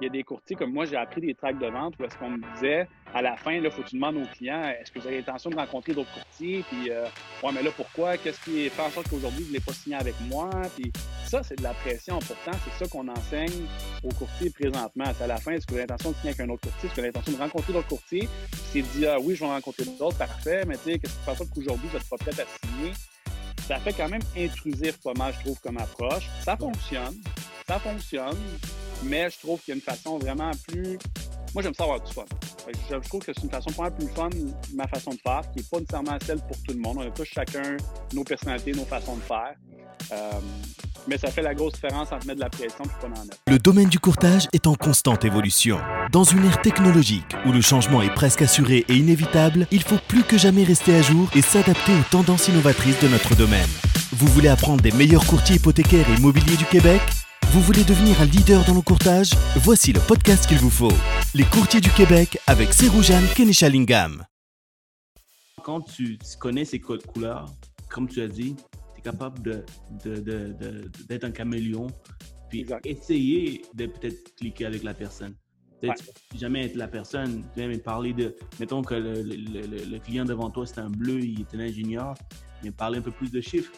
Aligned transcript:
il 0.00 0.04
y 0.04 0.06
a 0.06 0.10
des 0.10 0.22
courtiers 0.22 0.56
comme 0.56 0.72
moi, 0.72 0.84
j'ai 0.84 0.96
appris 0.96 1.20
des 1.20 1.34
tracks 1.34 1.58
de 1.58 1.66
vente 1.66 1.94
où 1.98 2.04
est-ce 2.04 2.16
qu'on 2.16 2.30
me 2.30 2.54
disait 2.54 2.86
à 3.14 3.22
la 3.22 3.36
fin, 3.36 3.52
il 3.52 3.70
faut 3.70 3.82
que 3.82 3.88
tu 3.88 3.96
demandes 3.96 4.16
aux 4.16 4.26
clients 4.26 4.62
est-ce 4.64 4.90
que 4.90 4.98
vous 4.98 5.06
avez 5.06 5.18
l'intention 5.18 5.50
de 5.50 5.56
rencontrer 5.56 5.94
d'autres 5.94 6.12
courtiers? 6.12 6.64
Puis, 6.68 6.90
euh, 6.90 7.04
ouais, 7.42 7.52
mais 7.52 7.62
là, 7.62 7.70
pourquoi? 7.74 8.16
Qu'est-ce 8.18 8.40
qui 8.40 8.68
fait 8.68 8.82
en 8.82 8.90
sorte 8.90 9.08
qu'aujourd'hui, 9.08 9.44
vous 9.44 9.54
ne 9.54 9.58
pas 9.58 9.72
signer 9.72 9.96
avec 9.96 10.14
moi? 10.28 10.50
Puis, 10.76 10.92
ça, 11.24 11.42
c'est 11.42 11.56
de 11.56 11.62
la 11.62 11.72
pression. 11.72 12.18
Pourtant, 12.18 12.58
c'est 12.64 12.84
ça 12.84 12.90
qu'on 12.90 13.08
enseigne 13.08 13.66
aux 14.04 14.12
courtiers 14.12 14.50
présentement. 14.50 15.04
C'est 15.16 15.24
à 15.24 15.28
la 15.28 15.38
fin, 15.38 15.52
est-ce 15.52 15.66
que 15.66 15.72
vous 15.72 15.78
avez 15.78 15.86
l'intention 15.86 16.10
de 16.10 16.16
signer 16.16 16.30
avec 16.30 16.40
un 16.40 16.52
autre 16.52 16.62
courtier? 16.62 16.88
Est-ce 16.88 16.90
que 16.90 16.94
vous 16.94 17.00
avez 17.00 17.08
l'intention 17.08 17.32
de 17.32 17.38
rencontrer 17.38 17.72
d'autres 17.72 17.88
courtiers? 17.88 18.28
c'est 18.72 18.82
dire, 18.82 19.14
ah, 19.14 19.18
oui, 19.20 19.34
je 19.34 19.40
vais 19.40 19.50
rencontrer 19.50 19.84
d'autres, 19.98 20.18
parfait, 20.18 20.64
mais 20.66 20.76
tu 20.76 20.84
sais, 20.84 20.98
qu'est-ce 20.98 21.14
qui 21.14 21.24
fait 21.24 21.30
en 21.30 21.36
sorte 21.36 21.50
qu'aujourd'hui, 21.54 21.88
vous 21.88 21.96
n'êtes 21.96 22.08
pas 22.08 22.16
prêt 22.16 22.32
à 22.32 22.66
signer? 22.66 22.92
Ça 23.66 23.78
fait 23.78 23.92
quand 23.92 24.08
même 24.08 24.22
intrusif 24.36 24.98
pas 25.02 25.12
je 25.32 25.40
trouve, 25.40 25.58
comme 25.60 25.78
approche. 25.78 26.28
Ça 26.40 26.56
fonctionne. 26.56 27.14
Ça 27.66 27.78
fonctionne. 27.78 28.36
Mais 29.04 29.30
je 29.30 29.38
trouve 29.38 29.60
qu'il 29.60 29.72
y 29.72 29.72
a 29.72 29.76
une 29.76 29.82
façon 29.82 30.18
vraiment 30.18 30.50
plus. 30.68 30.98
Moi, 31.54 31.62
j'aime 31.62 31.74
ça 31.74 31.84
avoir 31.84 32.00
du 32.00 32.12
fun. 32.12 32.24
Je 32.90 32.96
trouve 33.08 33.24
que 33.24 33.32
c'est 33.32 33.44
une 33.44 33.50
façon 33.50 33.70
pas 33.70 33.90
plus 33.90 34.08
fun, 34.08 34.28
ma 34.74 34.86
façon 34.88 35.10
de 35.10 35.18
faire, 35.18 35.42
qui 35.52 35.58
n'est 35.58 35.64
pas 35.64 35.78
nécessairement 35.78 36.18
celle 36.24 36.38
pour 36.38 36.56
tout 36.62 36.74
le 36.74 36.80
monde. 36.80 36.98
On 36.98 37.06
a 37.06 37.10
tous 37.10 37.24
chacun 37.24 37.76
nos 38.12 38.24
personnalités, 38.24 38.72
nos 38.72 38.84
façons 38.84 39.16
de 39.16 39.22
faire. 39.22 39.54
Euh, 40.12 40.40
mais 41.08 41.18
ça 41.18 41.30
fait 41.30 41.42
la 41.42 41.54
grosse 41.54 41.74
différence 41.74 42.12
entre 42.12 42.26
mettre 42.26 42.38
de 42.38 42.44
la 42.44 42.50
pression 42.50 42.84
et 42.84 43.00
pas 43.00 43.06
en 43.06 43.24
mettre. 43.24 43.38
Le 43.46 43.58
domaine 43.58 43.88
du 43.88 43.98
courtage 43.98 44.48
est 44.52 44.66
en 44.66 44.74
constante 44.74 45.24
évolution. 45.24 45.78
Dans 46.12 46.24
une 46.24 46.44
ère 46.44 46.60
technologique 46.62 47.36
où 47.46 47.52
le 47.52 47.60
changement 47.60 48.02
est 48.02 48.14
presque 48.14 48.42
assuré 48.42 48.84
et 48.88 48.94
inévitable, 48.94 49.66
il 49.70 49.82
faut 49.82 49.98
plus 50.08 50.24
que 50.24 50.36
jamais 50.36 50.64
rester 50.64 50.96
à 50.96 51.02
jour 51.02 51.28
et 51.34 51.42
s'adapter 51.42 51.92
aux 51.92 52.10
tendances 52.10 52.48
innovatrices 52.48 53.00
de 53.00 53.08
notre 53.08 53.34
domaine. 53.36 53.68
Vous 54.12 54.26
voulez 54.26 54.48
apprendre 54.48 54.82
des 54.82 54.92
meilleurs 54.92 55.26
courtiers 55.26 55.56
hypothécaires 55.56 56.08
et 56.10 56.14
immobiliers 56.14 56.56
du 56.56 56.64
Québec? 56.64 57.00
Vous 57.50 57.60
voulez 57.60 57.84
devenir 57.84 58.20
un 58.20 58.24
leader 58.24 58.64
dans 58.64 58.74
le 58.74 58.80
courtage? 58.80 59.30
Voici 59.56 59.92
le 59.92 60.00
podcast 60.00 60.46
qu'il 60.46 60.58
vous 60.58 60.70
faut. 60.70 60.92
Les 61.34 61.44
courtiers 61.44 61.80
du 61.80 61.90
Québec 61.90 62.38
avec 62.46 62.72
Seroujan 62.72 63.22
Kenishalingam. 63.34 64.24
Quand 65.62 65.80
tu 65.80 66.18
connais 66.40 66.64
ces 66.64 66.80
codes 66.80 67.06
couleurs, 67.06 67.46
comme 67.88 68.08
tu 68.08 68.20
as 68.20 68.28
dit, 68.28 68.56
tu 68.56 68.98
es 68.98 69.00
capable 69.00 69.42
d'être 69.42 69.72
de, 70.04 70.16
de, 70.20 71.24
un 71.26 71.30
caméléon, 71.30 71.86
puis 72.50 72.66
essayer 72.84 73.62
de 73.74 73.86
peut-être 73.86 74.34
cliquer 74.36 74.66
avec 74.66 74.82
la 74.82 74.94
personne. 74.94 75.34
Peut-être 75.80 76.02
jamais 76.34 76.64
être 76.64 76.76
la 76.76 76.88
personne, 76.88 77.44
même 77.56 77.78
parler 77.78 78.12
de, 78.12 78.34
mettons 78.58 78.82
que 78.82 78.94
le, 78.94 79.98
client 79.98 80.24
devant 80.24 80.50
toi 80.50 80.66
c'est 80.66 80.80
un 80.80 80.90
bleu, 80.90 81.20
il 81.20 81.42
est 81.42 81.54
un 81.54 81.60
ingénieur, 81.60 82.14
mais 82.64 82.72
parler 82.72 82.98
un 82.98 83.02
peu 83.02 83.12
plus 83.12 83.30
de 83.30 83.40
chiffres. 83.40 83.72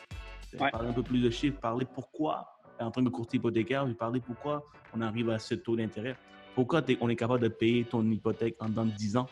Parler 0.56 0.88
un 0.88 0.94
peu 0.94 1.02
plus 1.02 1.20
de 1.20 1.28
chiffres, 1.28 1.60
parler 1.60 1.86
pourquoi 1.94 2.57
en 2.80 2.90
tant 2.90 3.04
que 3.04 3.08
courtier 3.10 3.38
hypothécaire, 3.38 3.86
je 3.86 3.92
parlais 3.92 4.20
pourquoi 4.20 4.64
on 4.94 5.00
arrive 5.00 5.30
à 5.30 5.38
ce 5.38 5.54
taux 5.54 5.76
d'intérêt. 5.76 6.16
Pourquoi 6.54 6.82
on 7.00 7.08
est 7.08 7.16
capable 7.16 7.40
de 7.40 7.48
payer 7.48 7.84
ton 7.84 8.08
hypothèque 8.10 8.56
en 8.60 8.68
dans 8.68 8.84
10 8.84 9.16
ans? 9.16 9.28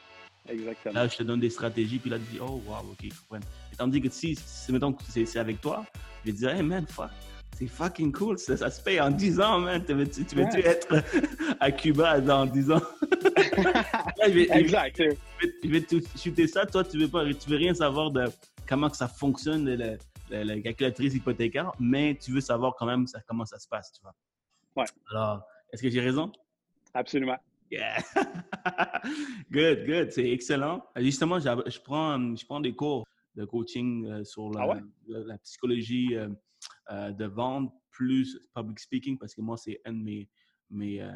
Exactement. 0.49 0.95
Là, 0.95 1.09
je 1.09 1.17
te 1.17 1.23
donne 1.23 1.41
des 1.41 1.51
stratégies, 1.51 1.99
puis 1.99 2.11
là, 2.11 2.19
tu 2.19 2.25
dis, 2.33 2.39
oh, 2.41 2.63
wow, 2.67 2.91
OK, 2.93 3.03
je 3.03 3.09
comprends. 3.29 3.47
tandis 3.77 4.01
que 4.01 4.09
si, 4.11 4.39
mettons 4.71 4.93
que 4.93 5.03
c'est 5.09 5.39
avec 5.39 5.61
toi, 5.61 5.85
je 6.25 6.31
vais 6.31 6.35
te 6.35 6.39
dire, 6.39 6.51
hey, 6.51 6.63
man, 6.63 6.87
fuck, 6.87 7.11
c'est 7.57 7.67
fucking 7.67 8.13
cool, 8.13 8.39
ça, 8.39 8.71
se 8.71 8.81
paye 8.83 9.01
en 9.01 9.11
10 9.11 9.41
ans, 9.41 9.61
man. 9.61 9.83
Tu 9.85 9.95
veux-tu 9.95 10.61
être 10.61 11.03
à 11.61 11.73
Cuba 11.73 12.21
dans 12.21 12.47
10 12.47 12.71
ans? 12.71 12.83
je 14.27 14.31
vais, 14.31 14.49
exact. 14.51 15.03
Je 15.65 15.69
vais, 15.69 15.81
te 15.81 15.97
shooter 16.17 16.47
ça. 16.47 16.67
Toi, 16.67 16.85
tu 16.85 16.99
veux, 16.99 17.09
pas, 17.09 17.25
tu 17.25 17.49
veux 17.49 17.57
rien 17.57 17.75
savoir 17.75 18.11
de 18.11 18.27
comment 18.69 18.91
que 18.91 18.97
ça 18.97 19.09
fonctionne, 19.09 19.65
le, 19.65 19.97
la, 20.31 20.61
calculatrice 20.61 21.15
hypothécaire, 21.15 21.73
mais 21.79 22.17
tu 22.21 22.33
veux 22.33 22.41
savoir 22.41 22.75
quand 22.77 22.87
même 22.87 23.07
ça, 23.07 23.21
comment 23.27 23.45
ça 23.45 23.59
se 23.59 23.69
passe, 23.69 23.93
tu 23.93 24.03
vois. 24.03 24.15
Ouais. 24.77 24.87
Alors, 25.11 25.43
est-ce 25.73 25.83
que 25.83 25.91
j'ai 25.91 26.01
raison? 26.01 26.31
Absolument. 26.95 27.39
Yeah. 27.71 27.99
good, 29.51 29.87
good. 29.87 30.11
C'est 30.13 30.31
excellent. 30.31 30.85
Justement, 30.97 31.39
je 31.41 31.81
prends, 31.81 32.37
je 32.37 32.45
prends 32.45 32.61
des 32.61 32.75
cours 32.75 33.05
de 33.35 33.45
coaching 33.45 34.07
euh, 34.07 34.25
sur 34.25 34.51
la, 34.51 34.63
ah 34.63 34.81
la, 35.09 35.39
psychologie 35.39 36.17
euh, 36.17 36.29
euh, 36.91 37.13
de 37.13 37.27
vente 37.27 37.73
plus 37.91 38.39
public 38.55 38.79
speaking 38.79 39.19
parce 39.19 39.35
que 39.35 39.41
moi, 39.41 39.57
c'est 39.57 39.81
une 39.85 40.01
de 40.01 40.05
mes, 40.05 40.29
mes, 40.71 41.11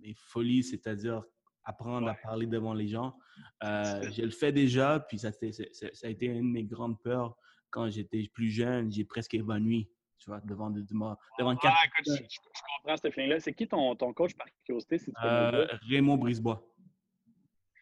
mes 0.00 0.14
folies, 0.14 0.62
c'est-à-dire 0.62 1.22
apprendre 1.64 2.08
à 2.08 2.14
parler 2.14 2.46
devant 2.46 2.74
les 2.74 2.88
gens. 2.88 3.16
je 3.62 4.22
le 4.22 4.30
fais 4.30 4.52
déjà, 4.52 5.00
puis 5.00 5.18
ça, 5.18 5.30
ça, 5.32 6.06
a 6.06 6.08
été 6.08 6.26
une 6.26 6.48
de 6.48 6.52
mes 6.52 6.64
grandes 6.64 7.00
peurs 7.02 7.36
quand 7.70 7.90
j'étais 7.90 8.28
plus 8.32 8.50
jeune, 8.50 8.90
j'ai 8.90 9.04
presque 9.04 9.34
évanoui, 9.34 9.88
tu 10.18 10.30
vois, 10.30 10.40
devant, 10.40 10.70
devant, 10.70 11.16
devant 11.38 11.56
quatre 11.56 11.76
ah, 11.76 11.86
écoute, 11.86 12.14
je, 12.30 12.38
comprends 12.76 12.96
ce 12.96 13.10
feeling-là. 13.10 13.40
C'est 13.40 13.54
qui 13.54 13.66
ton, 13.66 13.94
ton, 13.96 14.12
coach 14.12 14.34
par 14.34 14.46
curiosité? 14.64 14.98
Si 14.98 15.06
tu 15.06 15.12
euh, 15.24 15.66
Raymond 15.88 16.18
Brisebois. 16.18 16.62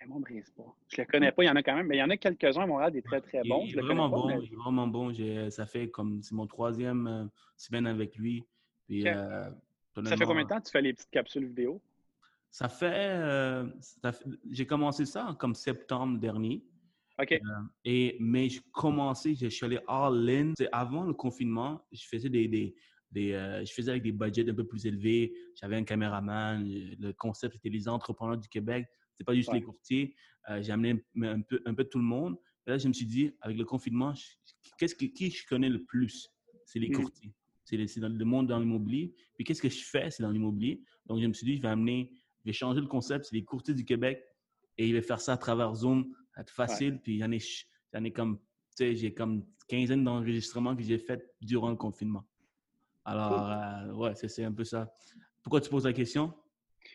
Raymond 0.01 0.21
Brisebois. 0.21 0.77
Je 0.89 1.01
ne 1.01 1.07
le 1.07 1.11
connais 1.11 1.33
pas, 1.33 1.43
il 1.43 1.47
y 1.47 1.51
en 1.51 1.57
a 1.57 1.63
quand 1.63 1.75
même, 1.75 1.87
mais 1.87 1.97
il 1.97 2.01
y 2.01 2.03
en 2.03 2.11
a 2.11 2.17
quelques-uns 2.17 2.63
à 2.63 2.67
Montréal, 2.67 2.93
des 2.93 3.03
très 3.03 3.21
très 3.21 3.43
bons. 3.43 3.65
Il 3.67 3.79
est 3.79 3.83
vraiment 3.83 4.09
bon, 4.09 4.31
il 4.31 4.53
est 4.53 4.57
vraiment 4.57 4.87
bon. 4.87 5.13
Ça 5.51 5.67
fait 5.67 5.91
comme, 5.91 6.23
c'est 6.23 6.35
mon 6.35 6.47
troisième 6.47 7.07
euh, 7.07 7.25
semaine 7.57 7.87
avec 7.87 8.17
lui. 8.17 8.45
Puis, 8.87 9.07
euh, 9.07 9.51
ça 10.05 10.17
fait 10.17 10.25
combien 10.25 10.45
de 10.45 10.49
temps 10.49 10.61
que 10.61 10.67
tu 10.67 10.73
fais 10.73 10.83
les 10.83 10.95
petites 10.95 11.11
capsules 11.11 11.47
vidéo? 11.47 11.83
Ça 12.51 12.69
fait, 12.69 13.21
ça 13.81 14.13
fait 14.13 14.25
j'ai 14.51 14.67
commencé 14.67 15.05
ça 15.05 15.37
comme 15.39 15.55
septembre 15.55 16.19
dernier. 16.19 16.63
OK. 17.21 17.33
Euh, 17.33 17.39
et, 17.85 18.17
mais 18.21 18.49
je 18.49 18.61
commençais, 18.73 19.35
je 19.35 19.49
suis 19.49 19.65
allé 19.67 19.79
all-in. 19.89 20.53
Avant 20.73 21.05
le 21.05 21.13
confinement, 21.13 21.85
je 21.91 22.05
faisais 22.07 22.29
des, 22.29 22.47
des, 22.47 22.75
des 23.11 23.33
euh, 23.33 23.65
je 23.65 23.73
faisais 23.73 23.91
avec 23.91 24.03
des 24.05 24.13
budgets 24.13 24.49
un 24.49 24.55
peu 24.55 24.67
plus 24.67 24.87
élevés. 24.87 25.35
J'avais 25.57 25.77
un 25.77 25.85
caméraman. 25.85 26.65
Le 26.65 27.13
concept, 27.13 27.55
c'était 27.55 27.71
les 27.71 27.89
entrepreneurs 27.89 28.39
du 28.39 28.49
Québec. 28.49 28.87
C'est 29.15 29.25
pas 29.25 29.35
juste 29.35 29.53
les 29.53 29.63
courtiers. 29.63 30.15
Euh, 30.49 30.63
j'ai 30.63 30.71
amené 30.73 31.05
un 31.23 31.41
peu, 31.41 31.61
un 31.67 31.75
peu 31.75 31.85
tout 31.85 31.99
le 31.99 32.05
monde. 32.05 32.37
Et 32.67 32.71
là, 32.71 32.79
je 32.79 32.87
me 32.87 32.93
suis 32.93 33.07
dit, 33.07 33.33
avec 33.41 33.57
le 33.59 33.65
confinement, 33.65 34.15
qu'est-ce 34.79 34.95
que, 34.95 35.07
qui 35.07 35.31
je 35.31 35.45
connais 35.47 35.69
le 35.69 35.85
plus? 35.85 36.31
C'est 36.65 36.79
les 36.79 36.89
mmh. 36.91 36.93
courtiers. 36.93 37.35
C'est 37.65 38.01
dans 38.01 38.09
le 38.09 38.25
monde 38.25 38.47
dans 38.47 38.59
l'immobilier. 38.59 39.15
Puis 39.35 39.45
qu'est-ce 39.45 39.61
que 39.61 39.69
je 39.69 39.85
fais? 39.85 40.11
C'est 40.11 40.23
dans 40.23 40.31
l'immobilier. 40.31 40.83
Donc, 41.07 41.21
je 41.21 41.27
me 41.27 41.33
suis 41.33 41.45
dit, 41.45 41.57
je 41.57 41.63
vais 41.63 41.69
amener, 41.69 42.13
je 42.41 42.51
vais 42.51 42.53
changer 42.53 42.81
le 42.81 42.87
concept. 42.87 43.27
C'est 43.27 43.35
les 43.35 43.45
courtiers 43.45 43.75
du 43.75 43.85
Québec. 43.85 44.23
Et 44.77 44.89
je 44.89 44.95
vais 44.95 45.03
faire 45.03 45.21
ça 45.21 45.33
à 45.33 45.37
travers 45.37 45.75
Zoom 45.75 46.15
être 46.39 46.51
facile. 46.51 47.01
Puis 47.01 47.19
j'en 47.19 47.31
ai, 47.31 47.39
j'en 47.93 48.05
ai 48.05 48.13
comme, 48.13 48.39
tu 48.39 48.45
sais, 48.77 48.95
j'ai 48.95 49.13
comme 49.13 49.45
quinzaine 49.69 50.05
d'enregistrements 50.05 50.75
que 50.75 50.83
j'ai 50.83 50.99
fait 50.99 51.35
durant 51.41 51.71
le 51.71 51.77
confinement. 51.77 52.25
Alors, 53.05 53.51
euh, 53.51 53.93
ouais, 53.95 54.15
c'est 54.15 54.45
un 54.45 54.53
peu 54.53 54.65
ça. 54.65 54.93
Pourquoi 55.43 55.61
tu 55.61 55.71
poses 55.71 55.87
la 55.87 55.93
question? 55.93 56.33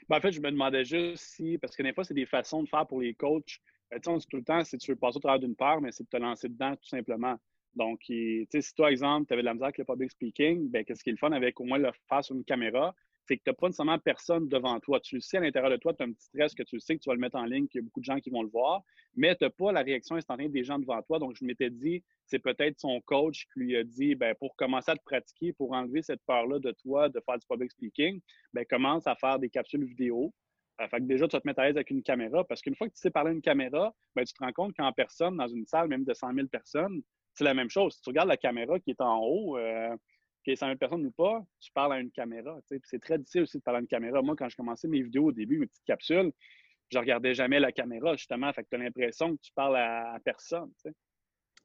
Ben, 0.08 0.18
en 0.18 0.22
fait, 0.22 0.32
je 0.32 0.42
me 0.42 0.52
demandais 0.52 0.86
juste 0.86 1.24
si, 1.24 1.58
parce 1.58 1.76
que 1.76 1.84
des 1.84 1.94
fois, 1.94 2.04
c'est 2.04 2.14
des 2.14 2.26
façons 2.26 2.64
de 2.64 2.70
faire 2.70 2.86
pour 2.86 3.02
les 3.02 3.14
coachs. 3.14 3.60
Ben, 3.90 4.00
tu 4.00 4.06
sais, 4.06 4.10
on 4.10 4.18
dit 4.18 4.28
tout 4.28 4.38
le 4.38 4.44
temps, 4.44 4.64
si 4.64 4.78
tu 4.78 4.92
veux 4.92 4.98
passer 4.98 5.18
au 5.18 5.20
travers 5.20 5.40
d'une 5.40 5.56
part, 5.56 5.82
mais 5.82 5.92
c'est 5.92 6.04
de 6.04 6.10
te 6.10 6.18
lancer 6.18 6.50
dedans 6.50 6.76
tout 6.76 6.88
simplement. 6.88 7.38
Donc, 7.76 8.00
tu 8.02 8.48
sais, 8.52 8.62
si 8.62 8.74
toi, 8.76 8.92
exemple, 8.92 9.28
tu 9.28 9.34
avais 9.34 9.42
de 9.42 9.46
la 9.46 9.54
misère 9.54 9.66
avec 9.66 9.80
le 9.80 9.86
public 9.86 10.12
speaking, 10.12 10.70
ben, 10.70 10.86
qu'est-ce 10.86 11.04
qui 11.04 11.10
est 11.10 11.14
le 11.14 11.18
fun 11.18 11.32
avec 11.32 11.60
au 11.60 11.64
moins 11.64 11.80
le 11.80 11.92
faire 12.08 12.24
sur 12.24 12.36
une 12.36 12.44
caméra? 12.44 12.94
C'est 13.26 13.38
que 13.38 13.44
tu 13.44 13.50
n'as 13.50 13.54
pas 13.54 13.68
nécessairement 13.68 14.00
personne 14.00 14.48
devant 14.48 14.80
toi. 14.80 15.00
Tu 15.00 15.16
le 15.16 15.22
sais 15.22 15.38
à 15.38 15.40
l'intérieur 15.42 15.72
de 15.72 15.78
toi, 15.78 15.94
tu 15.94 16.04
as 16.04 16.06
un 16.06 16.12
petit 16.12 16.26
stress 16.26 16.54
que 16.54 16.64
tu 16.64 16.80
sais 16.80 16.96
que 16.96 17.02
tu 17.02 17.10
vas 17.10 17.16
le 17.16 17.22
mettre 17.22 17.38
en 17.38 17.46
ligne, 17.46 17.68
qu'il 17.68 17.80
y 17.80 17.84
a 17.84 17.86
beaucoup 17.86 18.00
de 18.00 18.06
gens 18.06 18.20
qui 18.20 18.30
vont 18.30 18.44
le 18.44 18.50
voir, 18.50 18.82
mais 19.16 19.36
tu 19.36 19.44
n'as 19.44 19.50
pas 19.50 19.72
la 19.72 19.82
réaction 19.82 20.16
instantanée 20.16 20.50
des 20.50 20.64
gens 20.64 20.80
devant 20.80 21.02
toi. 21.04 21.20
Donc, 21.20 21.36
je 21.36 21.46
m'étais 21.46 21.70
dit, 21.70 22.04
c'est 22.26 22.40
peut-être 22.40 22.80
son 22.80 23.00
coach 23.02 23.46
qui 23.54 23.60
lui 23.60 23.78
a 23.78 23.84
dit, 23.84 24.16
ben, 24.16 24.36
pour 24.36 24.56
commencer 24.56 24.92
à 24.92 24.96
te 24.96 25.04
pratiquer, 25.04 25.54
pour 25.54 25.72
enlever 25.74 26.02
cette 26.02 26.22
peur-là 26.26 26.60
de 26.60 26.72
toi 26.72 27.10
de 27.10 27.20
faire 27.26 27.38
du 27.38 27.48
public 27.48 27.72
speaking, 27.72 28.20
ben, 28.54 28.66
commence 28.66 29.08
à 29.08 29.16
faire 29.16 29.40
des 29.40 29.50
capsules 29.50 29.86
vidéo. 29.86 30.34
Euh, 30.82 30.88
fait 30.88 30.98
que 30.98 31.04
déjà, 31.04 31.28
tu 31.28 31.36
vas 31.36 31.42
te 31.42 31.48
mettre 31.48 31.60
à 31.60 31.66
l'aise 31.66 31.76
avec 31.76 31.92
une 31.92 32.02
caméra 32.02 32.44
parce 32.44 32.62
qu'une 32.62 32.76
fois 32.76 32.88
que 32.88 32.94
tu 32.94 33.00
sais 33.00 33.12
parler 33.12 33.30
à 33.30 33.34
une 33.34 33.42
caméra, 33.42 33.94
ben, 34.16 34.26
tu 34.26 34.34
te 34.34 34.44
rends 34.44 34.52
compte 34.52 34.76
qu'en 34.76 34.92
personne, 34.92 35.38
dans 35.38 35.48
une 35.48 35.66
salle 35.66 35.88
même 35.88 36.04
de 36.04 36.14
100 36.14 36.34
000 36.34 36.48
personnes, 36.48 37.02
c'est 37.34 37.44
la 37.44 37.54
même 37.54 37.70
chose. 37.70 37.96
Si 37.96 38.02
tu 38.02 38.10
regardes 38.10 38.30
la 38.30 38.38
caméra 38.38 38.80
qui 38.80 38.92
est 38.92 39.02
en 39.02 39.20
haut, 39.20 39.58
euh, 39.58 39.96
qu'il 40.44 40.52
y 40.52 40.54
ait 40.54 40.58
100 40.58 40.68
000 40.68 40.78
personnes 40.78 41.06
ou 41.06 41.12
pas, 41.12 41.44
tu 41.60 41.72
parles 41.72 41.94
à 41.94 42.00
une 42.00 42.12
caméra. 42.12 42.60
C'est 42.84 43.00
très 43.00 43.18
difficile 43.18 43.44
aussi 43.44 43.58
de 43.58 43.64
parler 43.64 43.78
à 43.78 43.82
une 43.82 43.88
caméra. 43.88 44.22
Moi, 44.22 44.36
quand 44.36 44.50
je 44.50 44.56
commençais 44.56 44.88
mes 44.88 45.02
vidéos 45.02 45.26
au 45.26 45.32
début, 45.32 45.58
mes 45.58 45.68
petites 45.68 45.86
capsules, 45.86 46.32
je 46.92 47.00
regardais 47.00 47.34
jamais 47.34 47.60
la 47.60 47.72
caméra, 47.72 48.16
justement. 48.16 48.52
Fait 48.54 48.64
que 48.64 48.70
tu 48.70 48.76
as 48.76 48.80
l'impression 48.80 49.36
que 49.36 49.42
tu 49.42 49.52
parles 49.54 49.78
à, 49.78 50.20
personne. 50.24 50.72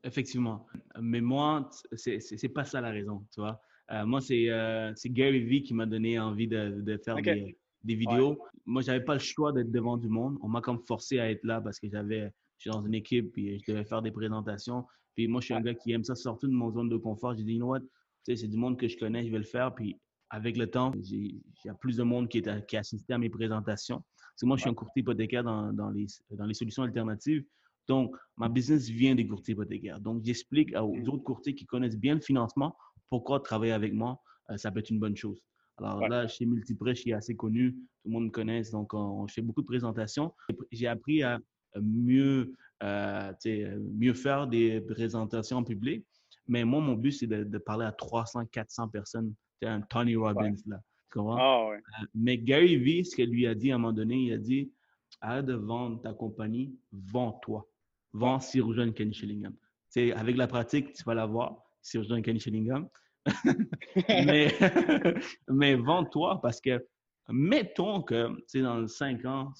Effectivement. 0.04 0.66
Mais 1.00 1.20
moi, 1.20 1.68
c'est 1.92 2.54
pas 2.54 2.64
ça 2.64 2.80
la 2.80 2.90
raison, 2.90 3.26
tu 3.32 3.40
vois. 3.40 3.60
Euh, 3.90 4.04
moi, 4.04 4.20
euh, 4.30 4.92
c'est 4.94 5.08
Gary 5.10 5.40
Vee 5.40 5.62
qui 5.62 5.74
m'a 5.74 5.86
donné 5.86 6.18
envie 6.18 6.46
de, 6.46 6.80
de 6.82 6.98
faire 6.98 7.16
des, 7.16 7.56
des, 7.82 7.94
vidéos. 7.94 8.34
Moi, 8.34 8.50
Moi, 8.66 8.82
j'avais 8.82 9.02
pas 9.02 9.14
le 9.14 9.20
choix 9.20 9.52
d'être 9.52 9.70
devant 9.70 9.96
du 9.96 10.08
monde. 10.08 10.36
On 10.42 10.48
m'a 10.48 10.60
comme 10.60 10.80
forcé 10.86 11.18
à 11.18 11.30
être 11.30 11.42
là 11.44 11.60
parce 11.60 11.80
que 11.80 11.88
j'avais, 11.88 12.30
je 12.58 12.62
suis 12.62 12.70
dans 12.70 12.84
une 12.84 12.94
équipe 12.94 13.36
et 13.38 13.58
je 13.58 13.72
devais 13.72 13.84
faire 13.84 14.02
des 14.02 14.10
présentations. 14.10 14.84
Puis 15.14 15.26
moi, 15.26 15.40
je 15.40 15.46
suis 15.46 15.54
un 15.54 15.60
gars 15.60 15.74
qui 15.74 15.92
aime 15.92 16.04
ça 16.04 16.14
sortir 16.14 16.48
de 16.48 16.54
mon 16.54 16.70
zone 16.70 16.88
de 16.88 16.96
confort. 16.96 17.34
J'ai 17.34 17.44
dit, 17.44 17.54
you 17.54 17.58
know 17.58 17.68
what, 17.68 17.80
c'est 18.24 18.48
du 18.48 18.56
monde 18.56 18.78
que 18.78 18.88
je 18.88 18.96
connais, 18.96 19.24
je 19.24 19.30
vais 19.30 19.38
le 19.38 19.44
faire. 19.44 19.74
Puis 19.74 19.96
avec 20.30 20.56
le 20.56 20.68
temps, 20.70 20.92
il 20.94 21.40
y 21.64 21.68
a 21.68 21.74
plus 21.74 21.96
de 21.96 22.02
monde 22.02 22.28
qui, 22.28 22.38
est 22.38 22.66
qui 22.66 22.76
a 22.76 22.80
assisté 22.80 23.14
à 23.14 23.18
mes 23.18 23.30
présentations. 23.30 24.02
Parce 24.16 24.42
moi, 24.42 24.56
je 24.56 24.62
suis 24.62 24.70
un 24.70 24.74
courtier 24.74 25.00
hypothécaire 25.00 25.42
dans, 25.42 25.72
dans, 25.72 25.90
les, 25.90 26.06
dans 26.30 26.46
les 26.46 26.54
solutions 26.54 26.82
alternatives. 26.82 27.44
Donc, 27.88 28.14
ma 28.36 28.48
business 28.48 28.88
vient 28.88 29.14
des 29.14 29.26
courtiers 29.26 29.54
hypothécaires. 29.54 30.00
Donc, 30.00 30.22
j'explique 30.24 30.76
aux 30.76 30.94
mm. 30.94 31.08
autres 31.08 31.24
courtiers 31.24 31.54
qui 31.54 31.64
connaissent 31.64 31.96
bien 31.96 32.14
le 32.14 32.20
financement 32.20 32.76
pourquoi 33.08 33.40
travailler 33.40 33.72
avec 33.72 33.92
moi, 33.92 34.20
euh, 34.50 34.56
ça 34.56 34.70
peut 34.70 34.80
être 34.80 34.90
une 34.90 34.98
bonne 34.98 35.16
chose. 35.16 35.40
Alors 35.78 36.08
là, 36.08 36.26
chez 36.26 36.44
Multiprêt, 36.44 36.94
je 36.94 37.02
suis 37.02 37.12
assez 37.12 37.36
connu, 37.36 37.72
tout 37.72 38.08
le 38.08 38.10
monde 38.10 38.24
me 38.24 38.30
connaît, 38.30 38.62
donc 38.72 38.94
on, 38.94 39.26
je 39.28 39.34
fais 39.34 39.42
beaucoup 39.42 39.60
de 39.62 39.66
présentations. 39.66 40.34
J'ai 40.72 40.88
appris 40.88 41.22
à 41.22 41.38
mieux, 41.80 42.52
euh, 42.82 43.32
mieux 43.94 44.14
faire 44.14 44.48
des 44.48 44.80
présentations 44.80 45.58
en 45.58 45.64
public. 45.64 46.04
Mais 46.48 46.64
moi, 46.64 46.80
mon 46.80 46.94
but, 46.94 47.12
c'est 47.12 47.26
de, 47.26 47.58
parler 47.58 47.84
à 47.86 47.92
300, 47.92 48.46
400 48.46 48.88
personnes. 48.88 49.34
C'est 49.60 49.68
un 49.68 49.80
Tony 49.82 50.16
Robbins, 50.16 50.54
là. 50.66 50.80
Tu 51.10 51.18
comprends? 51.18 51.36
Ah, 51.38 51.70
ouais. 51.70 51.76
Euh, 51.76 52.06
mais 52.14 52.38
Gary 52.38 52.76
Vee, 52.76 53.04
ce 53.04 53.16
qu'il 53.16 53.30
lui 53.30 53.46
a 53.46 53.54
dit 53.54 53.70
à 53.70 53.76
un 53.76 53.78
moment 53.78 53.92
donné, 53.92 54.16
il 54.16 54.32
a 54.32 54.38
dit 54.38 54.70
arrête 55.20 55.46
de 55.46 55.54
vendre 55.54 56.00
ta 56.00 56.12
compagnie, 56.12 56.76
vends-toi. 56.92 57.66
Vends 58.12 58.40
Sir 58.40 58.72
John 58.72 58.92
Kenny 58.92 59.12
Shillingham. 59.12 59.54
C'est 59.88 60.12
avec 60.12 60.36
la 60.36 60.46
pratique, 60.46 60.92
tu 60.92 61.02
vas 61.04 61.14
l'avoir, 61.14 61.62
Sir 61.82 62.04
John 62.04 62.22
Kenny 62.22 62.40
Shillingham. 62.40 62.88
mais, 64.08 64.54
mais 65.48 65.74
vends-toi 65.74 66.40
parce 66.40 66.60
que, 66.60 66.84
mettons 67.28 68.02
que, 68.02 68.28
dans 68.60 68.86
5 68.86 69.24
ans, 69.24 69.52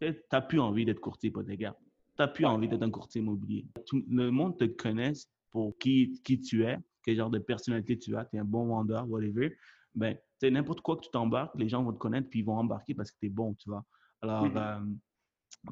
tu 0.00 0.14
n'as 0.32 0.40
plus 0.40 0.60
envie 0.60 0.84
d'être 0.84 1.00
courtier 1.00 1.30
hypothécaire. 1.30 1.74
Tu 2.16 2.22
n'as 2.22 2.28
plus 2.28 2.44
envie 2.44 2.68
d'être 2.68 2.82
un 2.82 2.90
courtier 2.90 3.20
immobilier. 3.20 3.66
Tout 3.86 4.02
le 4.08 4.30
monde 4.30 4.58
te 4.58 4.64
connaît 4.64 5.12
pour 5.50 5.76
qui, 5.78 6.20
qui 6.24 6.40
tu 6.40 6.64
es, 6.64 6.76
quel 7.02 7.16
genre 7.16 7.30
de 7.30 7.38
personnalité 7.38 7.98
tu 7.98 8.16
as, 8.16 8.24
tu 8.26 8.36
es 8.36 8.38
un 8.38 8.44
bon 8.44 8.66
vendeur, 8.66 9.08
whatever. 9.08 9.56
Ben, 9.94 10.16
n'importe 10.42 10.80
quoi 10.80 10.96
que 10.96 11.02
tu 11.02 11.10
t'embarques, 11.10 11.54
les 11.56 11.68
gens 11.68 11.82
vont 11.82 11.92
te 11.92 11.98
connaître 11.98 12.28
puis 12.28 12.40
ils 12.40 12.44
vont 12.44 12.56
embarquer 12.56 12.94
parce 12.94 13.10
que 13.10 13.18
tu 13.18 13.26
es 13.26 13.30
bon, 13.30 13.54
tu 13.54 13.70
vois. 13.70 13.84
Alors, 14.20 14.44
euh, 14.44 14.80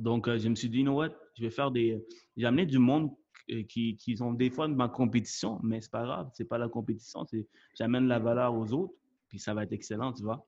donc, 0.00 0.28
euh, 0.28 0.38
je 0.38 0.49
me 0.49 0.55
suis 0.55 0.69
dit, 0.69 0.78
you 0.78 0.84
know 0.84 0.94
what, 0.94 1.11
je 1.37 1.43
vais 1.43 1.50
faire 1.50 1.70
des. 1.70 2.02
J'ai 2.37 2.46
amené 2.46 2.67
du 2.67 2.78
monde 2.78 3.11
qui, 3.69 3.96
qui 3.96 4.23
ont 4.23 4.32
des 4.32 4.50
fois 4.50 4.67
de 4.67 4.75
ma 4.75 4.88
compétition, 4.88 5.61
mais 5.62 5.81
c'est 5.81 5.90
pas 5.90 6.02
grave, 6.02 6.31
c'est 6.32 6.49
pas 6.49 6.58
la 6.58 6.69
compétition, 6.69 7.25
c'est 7.26 7.46
j'amène 7.78 8.08
la 8.08 8.19
valeur 8.19 8.55
aux 8.55 8.73
autres, 8.73 8.94
puis 9.28 9.38
ça 9.38 9.55
va 9.55 9.62
être 9.62 9.73
excellent, 9.73 10.12
tu 10.12 10.23
vois. 10.23 10.44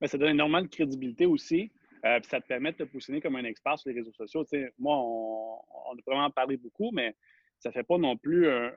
Mais 0.00 0.08
ça 0.08 0.18
donne 0.18 0.30
énormément 0.30 0.60
de 0.60 0.66
crédibilité 0.66 1.24
aussi. 1.24 1.72
Euh, 2.04 2.20
puis 2.20 2.28
ça 2.28 2.40
te 2.40 2.46
permet 2.46 2.72
de 2.72 2.76
te 2.76 2.82
positionner 2.84 3.20
comme 3.20 3.36
un 3.36 3.44
expert 3.44 3.78
sur 3.78 3.88
les 3.88 3.96
réseaux 3.96 4.12
sociaux. 4.12 4.44
moi, 4.78 4.96
on, 4.96 5.60
on, 5.90 5.92
a 5.92 6.00
vraiment 6.06 6.30
parlé 6.30 6.56
beaucoup, 6.56 6.90
mais 6.92 7.16
ça 7.66 7.72
fait 7.72 7.82
pas 7.82 7.98
non 7.98 8.16
plus 8.16 8.48
un, 8.48 8.72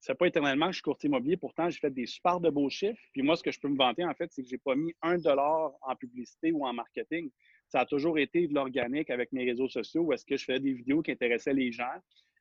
ça 0.00 0.12
fait 0.12 0.18
pas 0.18 0.26
éternellement 0.26 0.66
que 0.66 0.72
je 0.72 0.76
suis 0.78 0.82
courtier 0.82 1.06
immobilier. 1.08 1.36
Pourtant, 1.36 1.70
j'ai 1.70 1.78
fait 1.78 1.90
des 1.90 2.06
super 2.06 2.40
de 2.40 2.50
beaux 2.50 2.68
chiffres. 2.68 3.00
Puis 3.12 3.22
moi, 3.22 3.36
ce 3.36 3.42
que 3.44 3.52
je 3.52 3.60
peux 3.60 3.68
me 3.68 3.76
vanter, 3.76 4.04
en 4.04 4.14
fait, 4.14 4.32
c'est 4.32 4.42
que 4.42 4.48
j'ai 4.48 4.58
pas 4.58 4.74
mis 4.74 4.92
un 5.02 5.16
dollar 5.16 5.72
en 5.80 5.94
publicité 5.94 6.50
ou 6.50 6.66
en 6.66 6.72
marketing. 6.72 7.30
Ça 7.68 7.80
a 7.80 7.86
toujours 7.86 8.18
été 8.18 8.48
de 8.48 8.54
l'organique 8.54 9.10
avec 9.10 9.32
mes 9.32 9.44
réseaux 9.44 9.68
sociaux 9.68 10.02
où 10.02 10.12
est-ce 10.12 10.24
que 10.24 10.36
je 10.36 10.44
faisais 10.44 10.58
des 10.58 10.72
vidéos 10.72 11.02
qui 11.02 11.12
intéressaient 11.12 11.54
les 11.54 11.70
gens, 11.70 11.84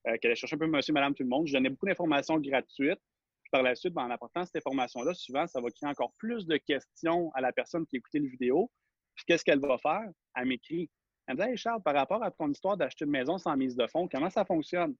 euh, 0.07 0.17
qui 0.17 0.25
allaient 0.25 0.35
chercher 0.35 0.55
un 0.55 0.59
peu 0.59 0.67
monsieur, 0.67 0.93
madame, 0.93 1.13
tout 1.13 1.23
le 1.23 1.29
monde. 1.29 1.45
Je 1.45 1.53
donnais 1.53 1.69
beaucoup 1.69 1.85
d'informations 1.85 2.39
gratuites. 2.39 3.01
Puis 3.43 3.51
par 3.51 3.61
la 3.61 3.75
suite, 3.75 3.93
ben, 3.93 4.05
en 4.05 4.09
apportant 4.09 4.43
cette 4.43 4.55
information-là, 4.55 5.13
souvent, 5.13 5.45
ça 5.45 5.61
va 5.61 5.69
créer 5.69 5.87
encore 5.87 6.13
plus 6.17 6.47
de 6.47 6.57
questions 6.57 7.31
à 7.35 7.41
la 7.41 7.53
personne 7.53 7.85
qui 7.85 7.97
écoutait 7.97 8.19
la 8.19 8.27
vidéo. 8.27 8.71
Puis 9.15 9.25
qu'est-ce 9.27 9.45
qu'elle 9.45 9.59
va 9.59 9.77
faire? 9.77 10.09
Elle 10.35 10.47
m'écrit. 10.47 10.89
Elle 11.27 11.37
me 11.37 11.47
dit 11.51 11.57
Charles, 11.57 11.81
par 11.81 11.93
rapport 11.93 12.23
à 12.23 12.31
ton 12.31 12.49
histoire 12.49 12.75
d'acheter 12.75 13.05
une 13.05 13.11
maison 13.11 13.37
sans 13.37 13.55
mise 13.55 13.75
de 13.75 13.87
fonds, 13.87 14.07
comment 14.07 14.29
ça 14.29 14.45
fonctionne? 14.45 14.95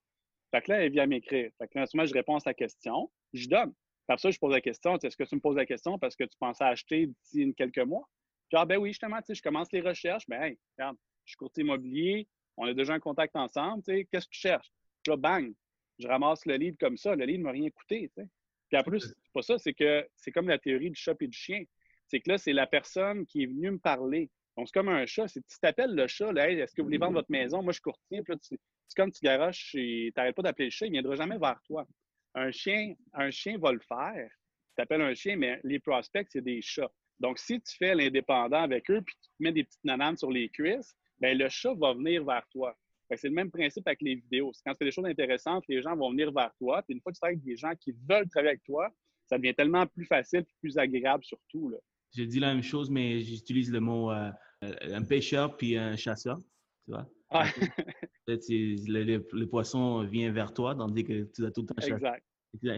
Fait 0.52 0.62
que 0.62 0.72
là, 0.72 0.84
elle 0.84 0.92
vient 0.92 1.06
m'écrire. 1.06 1.52
Fait 1.58 1.68
que 1.68 1.78
là, 1.78 1.86
je 2.06 2.14
réponds 2.14 2.36
à 2.36 2.40
sa 2.40 2.54
question, 2.54 3.12
je 3.34 3.48
donne. 3.48 3.74
Après 4.08 4.22
ça, 4.22 4.32
je 4.32 4.38
pose 4.38 4.52
la 4.52 4.62
question 4.62 4.98
est-ce 4.98 5.18
que 5.18 5.24
tu 5.24 5.36
me 5.36 5.42
poses 5.42 5.56
la 5.56 5.66
question 5.66 5.98
parce 5.98 6.16
que 6.16 6.24
tu 6.24 6.38
pensais 6.40 6.64
acheter 6.64 7.08
d'ici 7.08 7.54
quelques 7.56 7.80
mois? 7.80 8.08
Puis, 8.50 8.58
ah, 8.58 8.66
ben 8.66 8.78
oui, 8.78 8.90
justement, 8.90 9.18
tu 9.18 9.28
sais, 9.28 9.36
je 9.36 9.42
commence 9.42 9.72
les 9.72 9.82
recherches. 9.82 10.26
Ben, 10.28 10.42
hey, 10.44 10.60
regarde, 10.78 10.98
je 11.26 11.32
suis 11.32 11.38
courtier 11.38 11.64
immobilier, 11.64 12.28
on 12.58 12.68
a 12.68 12.74
déjà 12.74 12.94
un 12.94 13.00
contact 13.00 13.36
ensemble, 13.36 13.84
tu 13.84 13.92
sais, 13.92 14.08
qu'est-ce 14.12 14.28
que 14.28 14.34
tu 14.34 14.40
cherches? 14.40 14.72
Puis 15.04 15.12
là, 15.12 15.18
bang, 15.18 15.54
je 15.98 16.08
ramasse 16.08 16.46
le 16.46 16.56
livre 16.56 16.78
comme 16.80 16.98
ça. 16.98 17.16
Le 17.16 17.26
livre 17.26 17.40
ne 17.40 17.44
m'a 17.46 17.52
rien 17.52 17.70
coûté, 17.72 18.12
tu 18.16 18.22
sais. 18.22 18.30
Puis 18.70 18.80
en 18.80 18.84
plus, 18.84 19.00
c'est 19.00 19.34
pas 19.34 19.42
ça, 19.42 19.58
c'est 19.58 19.74
que 19.74 20.08
c'est 20.16 20.32
comme 20.32 20.48
la 20.48 20.60
théorie 20.60 20.90
du 20.92 21.00
chat 21.00 21.16
et 21.20 21.28
du 21.28 21.38
chien 21.38 21.64
c'est 22.08 22.20
que 22.20 22.30
là, 22.30 22.38
c'est 22.38 22.54
la 22.54 22.68
personne 22.68 23.26
qui 23.26 23.44
est 23.44 23.48
venue 23.48 23.72
me 23.72 23.80
parler. 23.80 24.30
Donc, 24.58 24.68
c'est 24.68 24.74
comme 24.74 24.90
un 24.90 25.06
chat. 25.06 25.28
Si 25.28 25.42
tu 25.42 25.60
t'appelles 25.60 25.96
le 25.96 26.08
chat, 26.08 26.32
là, 26.32 26.50
est-ce 26.50 26.74
que 26.74 26.82
vous 26.82 26.88
voulez 26.88 26.98
vendre 26.98 27.14
votre 27.14 27.32
maison? 27.32 27.62
Moi, 27.62 27.72
je 27.72 27.76
suis 27.76 27.82
courtier. 27.82 28.22
Puis 28.22 28.34
là, 28.34 28.58
c'est 28.88 28.96
comme 28.96 29.12
tu 29.12 29.20
garoches 29.24 29.76
et 29.76 30.12
tu 30.14 30.20
n'arrêtes 30.20 30.36
pas 30.36 30.42
d'appeler 30.44 30.66
le 30.66 30.72
chat, 30.72 30.86
il 30.86 30.90
ne 30.90 30.94
viendra 30.94 31.16
jamais 31.16 31.38
vers 31.38 31.60
toi. 31.66 31.88
Un 32.36 32.52
chien, 32.52 32.94
un 33.14 33.32
chien 33.32 33.58
va 33.58 33.72
le 33.72 33.80
faire. 33.80 34.30
Tu 34.30 34.76
t'appelles 34.78 35.02
un 35.02 35.14
chien, 35.14 35.38
mais 35.38 35.60
les 35.64 35.80
prospects, 35.80 36.28
c'est 36.30 36.44
des 36.44 36.62
chats. 36.62 36.92
Donc, 37.20 37.40
si 37.40 37.62
tu 37.62 37.78
fais 37.78 37.96
l'indépendant 37.96 38.62
avec 38.62 38.90
eux 38.92 39.02
puis 39.02 39.16
tu 39.22 39.30
te 39.30 39.44
mets 39.44 39.54
des 39.54 39.64
petites 39.64 39.84
nananes 39.84 40.18
sur 40.18 40.32
les 40.32 40.50
cuisses, 40.50 40.96
bien, 41.20 41.34
le 41.34 41.48
chat 41.50 41.74
va 41.76 41.94
venir 41.94 42.26
vers 42.26 42.46
toi. 42.52 42.78
C'est 43.16 43.30
le 43.30 43.36
même 43.36 43.52
principe 43.52 43.88
avec 43.88 44.02
les 44.02 44.16
vidéos. 44.16 44.52
Quand 44.66 44.74
tu 44.74 44.80
fais 44.80 44.86
des 44.86 44.92
choses 44.92 45.06
intéressantes, 45.06 45.64
les 45.70 45.82
gens 45.82 45.96
vont 45.96 46.10
venir 46.10 46.32
vers 46.32 46.52
toi. 46.58 46.82
Puis 46.82 46.96
une 46.96 47.02
fois 47.02 47.12
que 47.12 47.16
tu 47.16 47.20
travailles 47.20 47.36
avec 47.36 47.46
des 47.46 47.56
gens 47.56 47.72
qui 47.80 47.92
veulent 48.10 48.28
travailler 48.30 48.50
avec 48.50 48.64
toi, 48.64 48.90
ça 49.28 49.38
devient 49.38 49.54
tellement 49.54 49.86
plus 49.86 50.06
facile 50.06 50.40
et 50.40 50.54
plus 50.60 50.78
agréable 50.78 51.24
surtout. 51.24 51.70
Là. 51.70 51.78
J'ai 52.14 52.26
dit 52.26 52.40
la 52.40 52.54
même 52.54 52.64
chose, 52.64 52.90
mais 52.90 53.22
j'utilise 53.22 53.72
le 53.72 53.80
mot 53.80 54.12
euh, 54.12 54.32
un 54.62 55.04
pêcheur 55.04 55.56
puis 55.56 55.78
un 55.78 55.96
chasseur. 55.96 56.40
Tu 56.86 56.92
vois? 56.92 57.08
le, 58.28 59.46
poisson 59.46 60.04
vient 60.04 60.32
vers 60.32 60.54
toi, 60.54 60.76
tandis 60.76 61.04
que 61.04 61.24
tu 61.34 61.46
as 61.46 61.52
tout 61.52 61.62
le 61.62 61.68
temps. 61.68 61.76
Exact. 61.82 62.24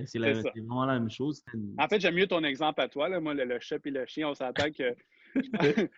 C'est 0.06 0.20
vraiment 0.20 0.86
la 0.86 1.00
même 1.00 1.10
chose. 1.10 1.44
En 1.78 1.88
fait, 1.88 2.00
j'aime 2.00 2.16
mieux 2.16 2.28
ton 2.28 2.44
exemple 2.44 2.82
à 2.82 2.90
toi. 2.90 3.10
Là. 3.10 3.20
Moi, 3.20 3.34
le, 3.34 3.60
chat 3.60 3.78
et 3.86 3.92
le 3.92 4.06
chien, 4.08 4.30
on 4.30 4.34
s'attend 4.34 4.72
que. 4.72 4.96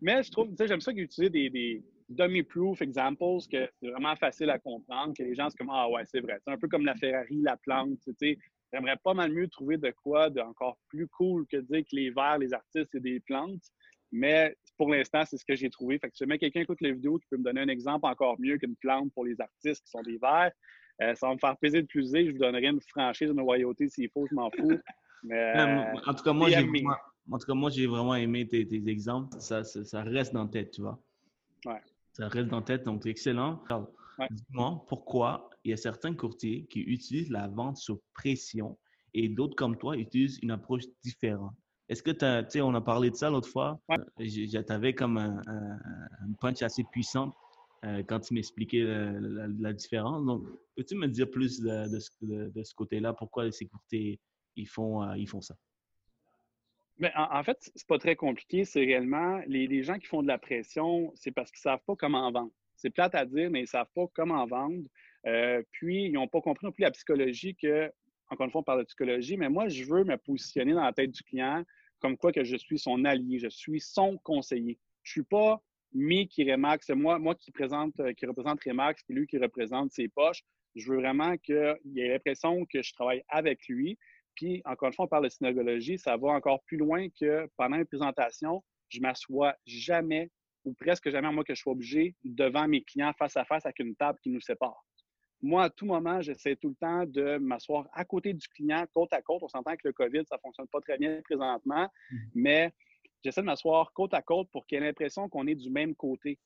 mais 0.00 0.22
je 0.22 0.30
trouve, 0.30 0.48
j'aime 0.58 0.80
ça 0.80 0.90
utiliser 0.90 1.30
des, 1.30 1.50
des 1.50 1.84
dummy-proof 2.08 2.82
examples, 2.82 3.38
que 3.50 3.68
c'est 3.80 3.90
vraiment 3.90 4.16
facile 4.16 4.50
à 4.50 4.58
comprendre, 4.58 5.14
que 5.16 5.22
les 5.22 5.36
gens, 5.36 5.48
c'est 5.50 5.58
comme 5.58 5.70
Ah 5.70 5.88
ouais, 5.88 6.02
c'est 6.06 6.20
vrai. 6.20 6.38
C'est 6.44 6.52
un 6.52 6.58
peu 6.58 6.66
comme 6.66 6.84
la 6.84 6.96
Ferrari, 6.96 7.40
la 7.42 7.56
plante. 7.56 7.98
Tu 8.04 8.12
sais, 8.18 8.38
J'aimerais 8.72 8.96
pas 9.02 9.14
mal 9.14 9.32
mieux 9.32 9.48
trouver 9.48 9.78
de 9.78 9.90
quoi 10.02 10.28
d'encore 10.28 10.78
plus 10.88 11.08
cool 11.08 11.46
que 11.46 11.56
de 11.56 11.62
dire 11.62 11.82
que 11.82 11.96
les 11.96 12.10
vers, 12.10 12.38
les 12.38 12.52
artistes, 12.52 12.88
c'est 12.92 13.00
des 13.00 13.20
plantes. 13.20 13.62
Mais 14.10 14.56
pour 14.76 14.90
l'instant, 14.90 15.24
c'est 15.26 15.36
ce 15.36 15.44
que 15.44 15.54
j'ai 15.54 15.70
trouvé. 15.70 15.98
Fait 15.98 16.08
que 16.08 16.16
si 16.16 16.24
jamais 16.24 16.38
quelqu'un 16.38 16.60
écoute 16.60 16.80
les 16.80 16.92
vidéos 16.92 17.18
qui 17.18 17.26
peut 17.28 17.36
me 17.36 17.44
donner 17.44 17.60
un 17.60 17.68
exemple 17.68 18.06
encore 18.06 18.36
mieux 18.38 18.58
qu'une 18.58 18.76
plante 18.76 19.12
pour 19.12 19.24
les 19.24 19.40
artistes 19.40 19.84
qui 19.84 19.90
sont 19.90 20.02
des 20.02 20.18
vers, 20.18 20.52
euh, 21.02 21.14
ça 21.14 21.28
va 21.28 21.34
me 21.34 21.38
faire 21.38 21.56
plaisir 21.56 21.82
de 21.82 21.86
plus 21.86 22.10
Je 22.12 22.30
vous 22.30 22.38
donnerai 22.38 22.66
une 22.66 22.80
franchise, 22.80 23.30
une 23.30 23.40
royauté 23.40 23.88
s'il 23.88 24.10
faut, 24.10 24.26
je 24.28 24.34
m'en 24.34 24.50
fous. 24.50 24.78
Mais, 25.24 25.92
en 26.06 26.14
tout 26.14 26.22
cas, 26.22 26.32
moi, 26.32 26.48
j'ai 26.48 26.62
vraiment, 26.62 26.94
en 27.30 27.38
tout 27.38 27.46
cas, 27.46 27.54
moi, 27.54 27.70
j'ai 27.70 27.86
vraiment 27.86 28.14
aimé 28.14 28.46
tes, 28.46 28.66
exemples. 28.88 29.40
Ça, 29.40 29.64
ça, 29.64 30.02
reste 30.02 30.32
dans 30.32 30.44
la 30.44 30.48
tête, 30.48 30.70
tu 30.70 30.82
vois. 30.82 31.02
Ouais. 31.66 31.80
Ça 32.12 32.28
reste 32.28 32.48
dans 32.48 32.58
la 32.58 32.62
tête, 32.62 32.84
donc 32.84 33.02
c'est 33.02 33.10
excellent. 33.10 33.62
Dis-moi 34.30 34.84
pourquoi 34.88 35.50
il 35.64 35.70
y 35.70 35.74
a 35.74 35.76
certains 35.76 36.14
courtiers 36.14 36.66
qui 36.66 36.80
utilisent 36.80 37.30
la 37.30 37.46
vente 37.46 37.76
sur 37.76 38.00
pression 38.14 38.78
et 39.14 39.28
d'autres 39.28 39.54
comme 39.54 39.76
toi 39.76 39.96
utilisent 39.96 40.38
une 40.42 40.50
approche 40.50 40.84
différente? 41.02 41.54
Est-ce 41.88 42.02
que 42.02 42.10
tu 42.10 42.50
sais, 42.50 42.60
on 42.60 42.74
a 42.74 42.80
parlé 42.80 43.10
de 43.10 43.16
ça 43.16 43.30
l'autre 43.30 43.48
fois. 43.48 43.80
Ouais. 43.88 43.96
Euh, 44.20 44.80
tu 44.80 44.94
comme 44.94 45.16
un, 45.18 45.42
punch 46.40 46.62
assez 46.62 46.84
puissant 46.84 47.34
euh, 47.84 48.02
quand 48.06 48.20
tu 48.20 48.34
m'expliquais 48.34 48.84
la, 48.84 49.72
différence. 49.72 50.24
Donc, 50.24 50.44
peux-tu 50.76 50.96
me 50.96 51.06
dire 51.08 51.30
plus 51.30 51.60
de, 51.60 51.98
ce, 51.98 52.74
côté-là? 52.74 53.14
Pourquoi 53.14 53.50
ces 53.50 53.66
courtiers 53.66 54.20
ils 54.56 54.68
font, 54.68 55.02
euh, 55.02 55.16
ils 55.16 55.28
font 55.28 55.40
ça? 55.40 55.54
Mais 56.98 57.12
ben, 57.14 57.28
en, 57.30 57.42
fait, 57.44 57.70
c'est 57.74 57.86
pas 57.86 57.98
très 57.98 58.16
compliqué. 58.16 58.64
C'est 58.64 58.80
réellement 58.80 59.40
les, 59.46 59.66
les, 59.66 59.82
gens 59.82 59.98
qui 59.98 60.06
font 60.06 60.22
de 60.22 60.28
la 60.28 60.38
pression, 60.38 61.12
c'est 61.14 61.30
parce 61.30 61.50
qu'ils 61.50 61.60
savent 61.60 61.82
pas 61.86 61.94
comment 61.96 62.30
vendre. 62.30 62.50
C'est 62.76 62.90
plate 62.90 63.14
à 63.14 63.24
dire, 63.24 63.50
mais 63.50 63.60
ils 63.60 63.62
ne 63.62 63.68
savent 63.68 63.90
pas 63.94 64.06
comment 64.14 64.44
vendre. 64.46 64.84
Euh, 65.26 65.62
puis, 65.72 66.04
ils 66.04 66.12
n'ont 66.12 66.28
pas 66.28 66.40
compris 66.40 66.66
non 66.66 66.72
plus 66.72 66.82
la 66.82 66.90
psychologie 66.90 67.56
que, 67.56 67.90
encore 68.30 68.44
une 68.44 68.52
fois, 68.52 68.60
on 68.60 68.64
parle 68.64 68.80
de 68.80 68.84
psychologie, 68.84 69.36
mais 69.36 69.48
moi, 69.48 69.68
je 69.68 69.84
veux 69.84 70.04
me 70.04 70.16
positionner 70.16 70.74
dans 70.74 70.84
la 70.84 70.92
tête 70.92 71.10
du 71.10 71.22
client 71.22 71.64
comme 72.00 72.16
quoi 72.16 72.32
que 72.32 72.44
je 72.44 72.56
suis 72.56 72.78
son 72.78 73.04
allié, 73.04 73.38
je 73.38 73.48
suis 73.48 73.80
son 73.80 74.18
conseiller. 74.18 74.78
Je 75.02 75.10
ne 75.10 75.12
suis 75.12 75.28
pas 75.28 75.60
mi 75.92 76.28
qui 76.28 76.50
Remax, 76.50 76.86
c'est 76.86 76.94
moi, 76.94 77.18
moi 77.18 77.34
qui, 77.34 77.50
présente, 77.50 77.94
qui 78.14 78.26
représente 78.26 78.62
Remax, 78.62 79.02
c'est 79.06 79.12
lui 79.12 79.26
qui 79.26 79.38
représente 79.38 79.92
ses 79.92 80.08
poches. 80.08 80.42
Je 80.74 80.90
veux 80.90 80.98
vraiment 80.98 81.36
qu'il 81.38 81.76
ait 81.96 82.08
l'impression 82.08 82.64
que 82.66 82.82
je 82.82 82.92
travaille 82.92 83.22
avec 83.28 83.66
lui. 83.68 83.98
Puis, 84.34 84.62
encore 84.64 84.88
une 84.88 84.94
fois, 84.94 85.06
on 85.06 85.08
parle 85.08 85.24
de 85.24 85.30
synagogie, 85.30 85.98
ça 85.98 86.16
va 86.16 86.28
encore 86.28 86.62
plus 86.64 86.76
loin 86.76 87.08
que 87.08 87.48
pendant 87.56 87.76
une 87.76 87.86
présentation, 87.86 88.62
je 88.88 89.00
m'assois 89.00 89.56
jamais 89.66 90.30
ou 90.64 90.74
presque 90.74 91.10
jamais, 91.10 91.32
moi, 91.32 91.44
que 91.44 91.54
je 91.54 91.60
sois 91.60 91.72
obligé 91.72 92.14
devant 92.22 92.68
mes 92.68 92.82
clients 92.82 93.12
face 93.18 93.36
à 93.36 93.44
face 93.44 93.64
avec 93.64 93.78
une 93.80 93.96
table 93.96 94.18
qui 94.22 94.30
nous 94.30 94.40
sépare. 94.40 94.84
Moi, 95.40 95.64
à 95.64 95.70
tout 95.70 95.86
moment, 95.86 96.20
j'essaie 96.20 96.56
tout 96.56 96.70
le 96.70 96.74
temps 96.74 97.04
de 97.06 97.38
m'asseoir 97.38 97.88
à 97.92 98.04
côté 98.04 98.32
du 98.32 98.48
client, 98.48 98.84
côte 98.92 99.12
à 99.12 99.22
côte. 99.22 99.42
On 99.42 99.48
s'entend 99.48 99.74
que 99.76 99.86
le 99.86 99.92
COVID, 99.92 100.22
ça 100.28 100.36
ne 100.36 100.40
fonctionne 100.40 100.66
pas 100.68 100.80
très 100.80 100.98
bien 100.98 101.20
présentement, 101.22 101.84
mm-hmm. 101.84 102.30
mais 102.34 102.72
j'essaie 103.22 103.40
de 103.40 103.46
m'asseoir 103.46 103.92
côte 103.92 104.14
à 104.14 104.22
côte 104.22 104.48
pour 104.50 104.66
qu'il 104.66 104.78
ait 104.78 104.86
l'impression 104.86 105.28
qu'on 105.28 105.46
est 105.46 105.54
du 105.54 105.70
même 105.70 105.94
côté. 105.94 106.38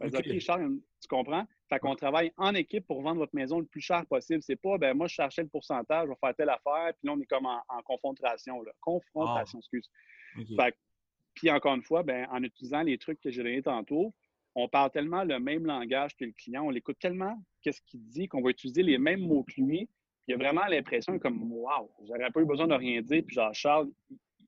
OK, 0.00 0.38
Charles, 0.38 0.78
tu 1.00 1.08
comprends? 1.08 1.44
Fait 1.68 1.78
qu'on 1.80 1.94
travaille 1.96 2.32
en 2.36 2.54
équipe 2.54 2.86
pour 2.86 3.02
vendre 3.02 3.18
votre 3.18 3.34
maison 3.34 3.58
le 3.58 3.66
plus 3.66 3.80
cher 3.80 4.06
possible. 4.06 4.42
C'est 4.42 4.56
pas, 4.56 4.78
ben 4.78 4.94
moi, 4.94 5.08
je 5.08 5.14
cherchais 5.14 5.42
le 5.42 5.48
pourcentage, 5.48 6.04
je 6.04 6.10
vais 6.10 6.16
faire 6.20 6.34
telle 6.34 6.50
affaire, 6.50 6.92
puis 6.94 7.06
là, 7.06 7.12
on 7.12 7.20
est 7.20 7.26
comme 7.26 7.46
en, 7.46 7.82
confrontation. 7.84 8.62
Là. 8.62 8.72
Confrontation, 8.80 9.58
ah. 9.58 9.60
excuse. 9.60 9.90
Fait 10.56 10.74
puis 11.34 11.50
encore 11.52 11.74
une 11.74 11.84
fois, 11.84 12.02
ben, 12.02 12.26
en 12.32 12.42
utilisant 12.42 12.82
les 12.82 12.98
trucs 12.98 13.20
que 13.20 13.30
j'ai 13.30 13.44
donnés 13.44 13.62
tantôt, 13.62 14.12
on 14.58 14.68
parle 14.68 14.90
tellement 14.90 15.22
le 15.22 15.38
même 15.38 15.64
langage 15.64 16.16
que 16.16 16.24
le 16.24 16.32
client, 16.32 16.64
on 16.64 16.70
l'écoute 16.70 16.98
tellement 16.98 17.40
qu'est-ce 17.62 17.80
qu'il 17.82 18.04
dit 18.08 18.26
qu'on 18.26 18.42
va 18.42 18.50
utiliser 18.50 18.82
les 18.82 18.98
mêmes 18.98 19.20
mots 19.20 19.44
que 19.44 19.60
lui. 19.60 19.88
Il 20.26 20.34
a 20.34 20.36
vraiment 20.36 20.66
l'impression 20.66 21.18
comme 21.18 21.52
Wow, 21.52 21.90
j'aurais 22.06 22.30
pas 22.30 22.40
eu 22.40 22.44
besoin 22.44 22.66
de 22.66 22.74
rien 22.74 23.00
dire. 23.00 23.22
Puis 23.24 23.36
genre, 23.36 23.54
Charles, 23.54 23.88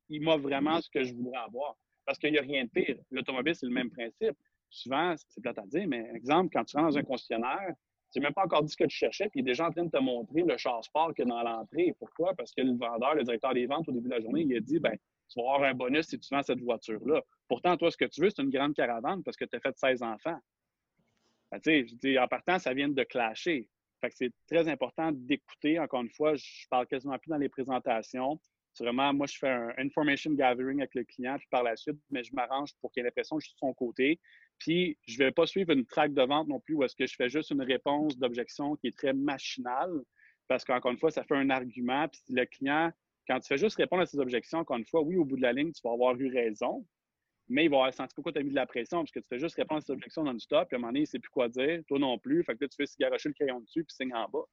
il 0.09 0.23
m'a 0.23 0.37
vraiment 0.37 0.81
ce 0.81 0.90
que 0.90 1.05
je 1.05 1.14
voudrais 1.14 1.38
avoir. 1.38 1.76
Parce 2.05 2.19
qu'il 2.19 2.33
n'y 2.33 2.38
a 2.38 2.43
rien 2.43 2.64
de 2.64 2.71
pire. 2.71 2.97
L'automobile, 3.12 3.55
c'est 3.55 3.67
le 3.67 3.73
même 3.73 3.90
principe. 3.90 4.37
Souvent, 4.69 5.14
c'est 5.17 5.40
plate 5.40 5.59
à 5.59 5.67
dire, 5.67 5.87
mais 5.87 6.11
exemple, 6.14 6.50
quand 6.52 6.64
tu 6.64 6.76
rentres 6.76 6.90
dans 6.90 6.99
un 6.99 7.02
concessionnaire, 7.02 7.75
tu 8.12 8.19
n'as 8.19 8.26
même 8.26 8.35
pas 8.35 8.45
encore 8.45 8.64
dit 8.64 8.73
ce 8.73 8.76
que 8.76 8.85
tu 8.85 8.97
cherchais, 8.97 9.29
puis 9.29 9.40
il 9.40 9.43
est 9.43 9.52
déjà 9.52 9.69
en 9.69 9.71
train 9.71 9.85
de 9.85 9.90
te 9.90 9.99
montrer 9.99 10.43
le 10.43 10.57
char 10.57 10.85
sport 10.85 11.14
qu'il 11.14 11.26
dans 11.26 11.43
l'entrée. 11.43 11.95
Pourquoi? 11.99 12.35
Parce 12.35 12.52
que 12.52 12.62
le 12.62 12.76
vendeur, 12.76 13.14
le 13.14 13.23
directeur 13.23 13.55
des 13.55 13.67
ventes, 13.67 13.88
au 13.88 13.93
début 13.93 14.09
de 14.09 14.14
la 14.14 14.21
journée, 14.21 14.43
il 14.43 14.57
a 14.57 14.61
dit 14.61 14.81
ben, 14.81 14.97
tu 15.29 15.40
vas 15.40 15.55
avoir 15.55 15.71
un 15.71 15.75
bonus 15.75 16.09
si 16.09 16.19
tu 16.19 16.35
vends 16.35 16.43
cette 16.43 16.61
voiture-là. 16.61 17.23
Pourtant, 17.50 17.76
toi, 17.76 17.90
ce 17.90 17.97
que 17.97 18.04
tu 18.04 18.21
veux, 18.21 18.30
c'est 18.30 18.42
une 18.42 18.50
grande 18.50 18.75
caravane 18.75 19.25
parce 19.25 19.37
que 19.37 19.45
tu 19.45 19.57
as 19.57 19.61
fait 19.61 19.76
16 19.76 20.04
enfants. 20.04 20.38
Ben, 21.50 22.19
en 22.21 22.28
partant, 22.28 22.61
ça 22.61 22.73
vient 22.73 22.88
de 22.88 23.02
clasher. 23.02 23.69
Fait 24.00 24.09
que 24.09 24.14
c'est 24.14 24.33
très 24.47 24.69
important 24.69 25.11
d'écouter. 25.11 25.76
Encore 25.80 26.02
une 26.02 26.11
fois, 26.11 26.37
je 26.37 26.69
parle 26.71 26.87
quasiment 26.87 27.19
plus 27.19 27.28
dans 27.28 27.38
les 27.38 27.49
présentations. 27.49 28.40
C'est 28.73 28.85
vraiment, 28.85 29.12
moi, 29.12 29.26
je 29.26 29.37
fais 29.37 29.49
un 29.49 29.75
information 29.78 30.33
gathering 30.33 30.78
avec 30.78 30.95
le 30.95 31.02
client, 31.02 31.38
puis 31.38 31.49
par 31.50 31.64
la 31.64 31.75
suite, 31.75 31.99
mais 32.09 32.23
je 32.23 32.33
m'arrange 32.37 32.71
pour 32.80 32.92
qu'il 32.92 33.00
ait 33.00 33.07
l'impression 33.07 33.37
que 33.37 33.42
je 33.42 33.49
suis 33.49 33.57
de 33.57 33.59
son 33.59 33.75
côté. 33.75 34.21
Puis, 34.61 34.97
je 35.09 35.14
ne 35.14 35.25
vais 35.25 35.33
pas 35.33 35.47
suivre 35.47 35.73
une 35.73 35.85
traque 35.85 36.14
de 36.14 36.23
vente 36.23 36.47
non 36.47 36.61
plus 36.61 36.76
où 36.76 36.85
est-ce 36.85 36.95
que 36.95 37.09
je 37.09 37.16
fais 37.16 37.28
juste 37.28 37.50
une 37.50 37.62
réponse 37.62 38.16
d'objection 38.16 38.76
qui 38.76 38.87
est 38.87 38.97
très 38.97 39.12
machinale, 39.12 40.04
parce 40.47 40.64
qu'encore 40.64 40.92
une 40.92 40.99
fois, 40.99 41.11
ça 41.11 41.25
fait 41.25 41.35
un 41.35 41.50
argument. 41.50 42.07
Puis, 42.07 42.23
le 42.28 42.47
client, 42.47 42.92
quand 43.26 43.40
tu 43.40 43.49
fais 43.49 43.59
juste 43.59 43.75
répondre 43.75 44.02
à 44.02 44.07
ses 44.07 44.21
objections, 44.21 44.61
encore 44.61 44.76
une 44.76 44.87
fois, 44.87 45.02
oui, 45.02 45.16
au 45.16 45.25
bout 45.25 45.37
de 45.37 45.42
la 45.42 45.52
ligne, 45.52 45.73
tu 45.73 45.80
vas 45.83 45.92
avoir 45.92 46.14
eu 46.14 46.33
raison, 46.33 46.87
mais 47.50 47.64
il 47.64 47.71
va 47.71 47.78
avoir 47.78 47.92
senti 47.92 48.14
pourquoi 48.14 48.33
tu 48.33 48.38
as 48.38 48.42
mis 48.42 48.50
de 48.50 48.54
la 48.54 48.66
pression, 48.66 48.99
parce 48.99 49.11
que 49.11 49.19
tu 49.19 49.26
fais 49.28 49.38
juste 49.38 49.57
répondre 49.57 49.78
à 49.78 49.80
ses 49.80 49.92
objections 49.92 50.23
non-stop, 50.23 50.69
puis 50.69 50.76
à 50.76 50.78
un 50.78 50.80
moment 50.80 50.90
donné, 50.90 51.00
il 51.00 51.02
ne 51.02 51.07
sait 51.07 51.19
plus 51.19 51.30
quoi 51.30 51.49
dire, 51.49 51.83
toi 51.88 51.99
non 51.99 52.16
plus. 52.16 52.45
Fait 52.45 52.54
que 52.54 52.64
là, 52.64 52.69
tu 52.69 52.76
fais 52.76 52.87
cigarocher 52.87 53.28
le 53.28 53.35
crayon 53.35 53.61
dessus, 53.61 53.85
puis 53.85 53.95
signe 53.95 54.14
en 54.14 54.28
bas. 54.28 54.45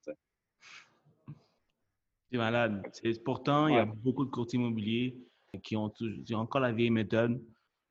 C'est 2.29 2.37
malade. 2.37 2.81
Pourtant, 3.23 3.67
il 3.67 3.75
y 3.75 3.77
a 3.77 3.85
beaucoup 3.85 4.25
de 4.25 4.31
courtiers 4.31 4.59
immobiliers 4.59 5.15
qui 5.63 5.75
ont, 5.75 5.93
encore 6.33 6.61
la 6.61 6.73
vieille 6.73 6.89
méthode. 6.89 7.41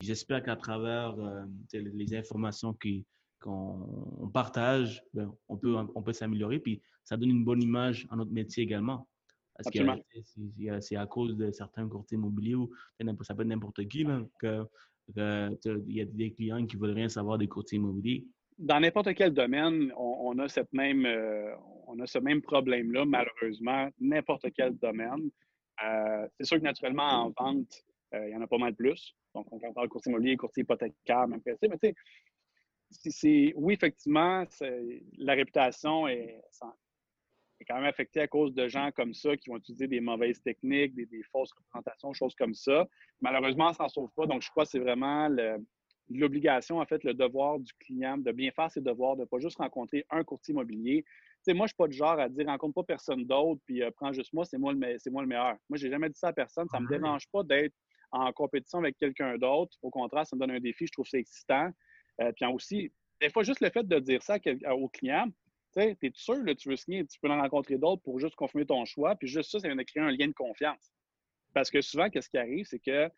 J'espère 0.00 0.42
qu'à 0.42 0.56
travers 0.56 1.18
euh, 1.18 1.44
les 1.72 2.14
informations 2.14 2.76
qu'on 3.40 4.30
partage, 4.34 5.02
ben, 5.14 5.32
on 5.48 5.56
peut, 5.56 5.74
on 5.94 6.02
peut 6.02 6.12
s'améliorer. 6.12 6.58
Puis 6.58 6.82
ça 7.04 7.16
donne 7.16 7.30
une 7.30 7.44
bonne 7.44 7.62
image 7.62 8.06
à 8.10 8.16
notre 8.16 8.32
métier 8.32 8.64
également. 8.64 9.08
Parce 9.56 9.70
que 9.70 10.80
c'est 10.80 10.96
à 10.96 11.06
cause 11.06 11.34
de 11.36 11.50
certains 11.50 11.88
courtiers 11.88 12.18
immobiliers 12.18 12.56
ou 12.56 12.70
ça 13.22 13.34
peut 13.34 13.42
être 13.42 13.48
n'importe 13.48 13.86
qui 13.88 14.04
qu'il 15.14 15.84
y 15.88 16.00
a 16.00 16.04
des 16.04 16.32
clients 16.32 16.64
qui 16.66 16.76
veulent 16.76 16.94
rien 16.94 17.08
savoir 17.08 17.38
des 17.38 17.48
courtiers 17.48 17.76
immobiliers 17.76 18.26
dans 18.58 18.80
n'importe 18.80 19.14
quel 19.14 19.32
domaine, 19.32 19.92
on, 19.96 20.38
a 20.38 20.48
cette 20.48 20.72
même, 20.72 21.04
euh, 21.04 21.54
on 21.86 21.98
a 22.00 22.06
ce 22.06 22.18
même 22.18 22.40
problème-là, 22.40 23.04
malheureusement, 23.04 23.88
n'importe 24.00 24.46
quel 24.56 24.76
domaine. 24.78 25.30
Euh, 25.84 26.26
c'est 26.36 26.46
sûr 26.46 26.58
que 26.58 26.62
naturellement, 26.62 27.26
en 27.26 27.32
vente, 27.38 27.84
euh, 28.14 28.28
il 28.28 28.32
y 28.32 28.36
en 28.36 28.40
a 28.40 28.46
pas 28.46 28.58
mal 28.58 28.74
plus. 28.74 29.14
Donc, 29.34 29.46
on 29.50 29.72
parle 29.74 29.88
courtier 29.88 30.10
immobilier, 30.10 30.36
courtier 30.36 30.62
hypothécaire, 30.62 31.28
même 31.28 31.42
principe. 31.42 31.70
Mais 31.70 31.94
tu 33.02 33.10
sais, 33.10 33.52
oui, 33.56 33.74
effectivement, 33.74 34.44
la 35.18 35.34
réputation 35.34 36.08
est, 36.08 36.40
quand 37.66 37.76
même 37.76 37.84
affectée 37.84 38.20
à 38.20 38.28
cause 38.28 38.54
de 38.54 38.68
gens 38.68 38.90
comme 38.92 39.14
ça 39.14 39.36
qui 39.36 39.50
vont 39.50 39.56
utiliser 39.56 39.88
des 39.88 40.00
mauvaises 40.00 40.40
techniques, 40.42 40.94
des, 40.94 41.06
des 41.06 41.22
fausses 41.32 41.52
représentations, 41.52 42.12
choses 42.12 42.34
comme 42.34 42.54
ça. 42.54 42.86
Malheureusement, 43.20 43.70
on 43.70 43.72
s'en 43.72 43.88
sauve 43.88 44.10
pas. 44.14 44.26
Donc, 44.26 44.42
je 44.42 44.50
crois 44.50 44.64
que 44.64 44.70
c'est 44.70 44.78
vraiment 44.78 45.28
l'obligation, 46.08 46.78
en 46.78 46.86
fait, 46.86 47.02
le 47.04 47.14
devoir 47.14 47.58
du 47.58 47.72
client 47.74 48.18
de 48.18 48.30
bien 48.32 48.50
faire 48.52 48.70
ses 48.70 48.80
devoirs, 48.80 49.16
de 49.16 49.22
ne 49.22 49.26
pas 49.26 49.38
juste 49.38 49.58
rencontrer 49.58 50.04
un 50.10 50.22
courtier 50.22 50.52
immobilier. 50.52 51.04
Moi, 51.48 51.54
je 51.54 51.62
ne 51.62 51.66
suis 51.68 51.76
pas 51.76 51.88
du 51.88 51.96
genre 51.96 52.18
à 52.18 52.28
dire 52.28 52.46
rencontre 52.46 52.74
pas 52.74 52.82
personne 52.82 53.24
d'autre, 53.24 53.60
puis 53.66 53.82
euh, 53.82 53.90
prends 53.94 54.12
juste 54.12 54.32
moi, 54.32 54.44
c'est 54.44 54.58
moi, 54.58 54.72
le, 54.72 54.96
c'est 54.98 55.10
moi 55.10 55.22
le 55.22 55.28
meilleur. 55.28 55.56
Moi, 55.68 55.78
je 55.78 55.84
n'ai 55.84 55.92
jamais 55.92 56.08
dit 56.08 56.18
ça 56.18 56.28
à 56.28 56.32
personne. 56.32 56.68
Ça 56.68 56.80
ne 56.80 56.84
me 56.84 56.88
dérange 56.88 57.28
pas 57.30 57.44
d'être 57.44 57.74
en 58.10 58.32
compétition 58.32 58.78
avec 58.80 58.96
quelqu'un 58.98 59.36
d'autre. 59.38 59.76
Au 59.82 59.90
contraire, 59.90 60.26
ça 60.26 60.34
me 60.34 60.40
donne 60.40 60.50
un 60.50 60.60
défi. 60.60 60.86
Je 60.86 60.92
trouve 60.92 61.06
ça 61.06 61.18
excitant. 61.18 61.70
Euh, 62.20 62.32
puis 62.32 62.46
aussi, 62.46 62.92
des 63.20 63.30
fois, 63.30 63.44
juste 63.44 63.60
le 63.60 63.70
fait 63.70 63.86
de 63.86 63.98
dire 64.00 64.22
ça 64.22 64.38
au 64.72 64.88
client, 64.88 65.26
tu 65.76 65.82
sais, 65.82 65.98
es 66.02 66.10
sûr, 66.14 66.42
là, 66.42 66.54
tu 66.54 66.68
veux 66.68 66.76
signer, 66.76 67.04
tu 67.06 67.18
peux 67.20 67.30
en 67.30 67.40
rencontrer 67.40 67.76
d'autres 67.76 68.02
pour 68.02 68.18
juste 68.18 68.34
confirmer 68.34 68.66
ton 68.66 68.84
choix. 68.84 69.14
Puis 69.14 69.28
juste 69.28 69.50
ça, 69.50 69.60
ça 69.60 69.68
vient 69.68 69.76
de 69.76 69.82
créer 69.82 70.02
un 70.02 70.10
lien 70.10 70.26
de 70.26 70.32
confiance. 70.32 70.92
Parce 71.52 71.70
que 71.70 71.80
souvent, 71.80 72.08
qu'est-ce 72.08 72.28
qui 72.28 72.38
arrive, 72.38 72.66
c'est 72.66 72.78
que 72.78 73.10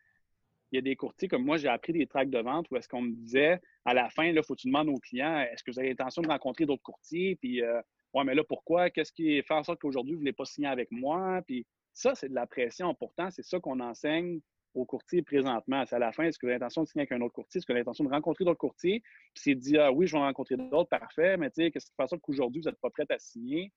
il 0.70 0.76
y 0.76 0.78
a 0.78 0.82
des 0.82 0.96
courtiers 0.96 1.28
comme 1.28 1.44
moi, 1.44 1.56
j'ai 1.56 1.68
appris 1.68 1.94
des 1.94 2.06
tracts 2.06 2.30
de 2.30 2.40
vente 2.40 2.66
où 2.70 2.76
est-ce 2.76 2.88
qu'on 2.88 3.00
me 3.00 3.12
disait 3.12 3.58
à 3.86 3.94
la 3.94 4.10
fin, 4.10 4.24
il 4.24 4.42
faut 4.42 4.54
que 4.54 4.60
tu 4.60 4.66
demandes 4.66 4.90
aux 4.90 4.98
clients 4.98 5.38
est-ce 5.40 5.62
que 5.62 5.70
vous 5.70 5.78
avez 5.78 5.88
l'intention 5.88 6.20
de 6.20 6.28
rencontrer 6.28 6.66
d'autres 6.66 6.82
courtiers 6.82 7.36
Puis, 7.36 7.62
euh, 7.62 7.80
ouais, 8.12 8.24
mais 8.24 8.34
là, 8.34 8.44
pourquoi? 8.44 8.90
Qu'est-ce 8.90 9.12
qui 9.12 9.42
fait 9.42 9.54
en 9.54 9.62
sorte 9.62 9.80
qu'aujourd'hui, 9.80 10.12
vous 10.12 10.18
ne 10.18 10.24
voulez 10.24 10.32
pas 10.34 10.44
signer 10.44 10.68
avec 10.68 10.90
moi? 10.90 11.40
Puis, 11.46 11.66
ça, 11.94 12.14
c'est 12.14 12.28
de 12.28 12.34
la 12.34 12.46
pression. 12.46 12.94
Pourtant, 12.94 13.30
c'est 13.30 13.44
ça 13.44 13.58
qu'on 13.60 13.80
enseigne 13.80 14.40
aux 14.78 14.84
courtiers 14.84 15.22
présentement. 15.22 15.84
C'est 15.86 15.96
à 15.96 15.98
la 15.98 16.12
fin, 16.12 16.24
est-ce 16.24 16.38
que 16.38 16.46
vous 16.46 16.50
avez 16.50 16.58
l'intention 16.58 16.82
de 16.82 16.88
signer 16.88 17.02
avec 17.02 17.12
un 17.12 17.20
autre 17.20 17.34
courtier? 17.34 17.58
Est-ce 17.58 17.66
que 17.66 17.72
vous 17.72 17.76
avez 17.76 17.80
l'intention 17.80 18.04
de 18.04 18.10
rencontrer 18.10 18.44
d'autres 18.44 18.58
courtiers? 18.58 19.00
Puis, 19.34 19.42
c'est 19.42 19.54
dit 19.54 19.78
ah, 19.78 19.92
oui, 19.92 20.06
je 20.06 20.12
vais 20.12 20.22
rencontrer 20.22 20.56
d'autres, 20.56 20.88
parfait, 20.88 21.36
mais 21.36 21.50
tu 21.50 21.62
sais, 21.62 21.70
qu'est-ce 21.70 21.86
qui 21.86 21.92
fait 21.96 22.02
en 22.02 22.08
sorte 22.08 22.22
qu'aujourd'hui, 22.22 22.62
vous 22.62 22.68
n'êtes 22.68 22.80
pas 22.80 22.90
prêt 22.90 23.06
à 23.10 23.18
signer 23.18 23.72